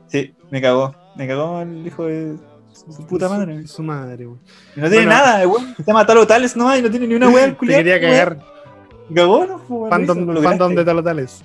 [0.09, 0.95] Sí, me cagó.
[1.17, 2.37] Me cagó el hijo de
[2.73, 3.63] su puta madre.
[3.63, 4.41] Su, su madre, weón.
[4.77, 5.11] Y no tiene Bueno.
[5.23, 5.75] nada, weón.
[5.77, 7.57] Se llama Talo Tales nomás y no tiene ni una weá.
[7.61, 8.39] Te quería cagar.
[9.15, 11.45] Cagó, no, Fandom, fandom de Talotales.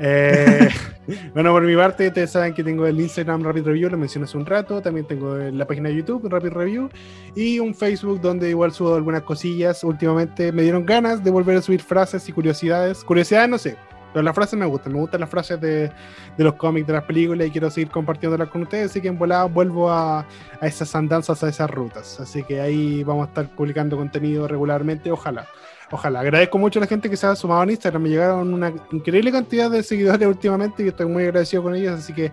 [0.00, 0.68] Eh,
[1.34, 4.36] bueno, por mi parte, ustedes saben que tengo el Instagram Rapid Review, lo mencioné hace
[4.36, 4.80] un rato.
[4.80, 6.88] También tengo la página de YouTube, Rapid Review,
[7.34, 9.84] y un Facebook donde igual subo algunas cosillas.
[9.84, 13.04] Últimamente me dieron ganas de volver a subir frases y curiosidades.
[13.04, 13.76] Curiosidades, no sé,
[14.12, 14.92] pero las frases me gustan.
[14.92, 15.90] Me gustan las frases de,
[16.36, 18.90] de los cómics, de las películas, y quiero seguir compartiéndolas con ustedes.
[18.90, 22.18] Así que en volada vuelvo a, a esas andanzas, a esas rutas.
[22.20, 25.46] Así que ahí vamos a estar publicando contenido regularmente, ojalá.
[25.90, 26.20] Ojalá.
[26.20, 28.02] Agradezco mucho a la gente que se ha sumado en Instagram.
[28.02, 31.98] Me llegaron una increíble cantidad de seguidores últimamente y estoy muy agradecido con ellos.
[31.98, 32.32] Así que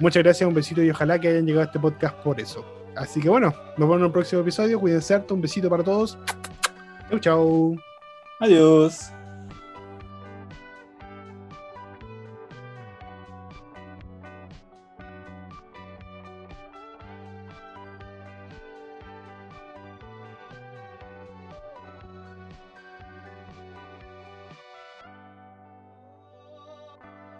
[0.00, 2.64] muchas gracias, un besito y ojalá que hayan llegado a este podcast por eso.
[2.96, 4.78] Así que bueno, nos vemos en un próximo episodio.
[4.78, 5.34] Cuídense harto.
[5.34, 6.18] Un besito para todos.
[7.10, 7.76] Chau, chau.
[8.40, 9.10] Adiós.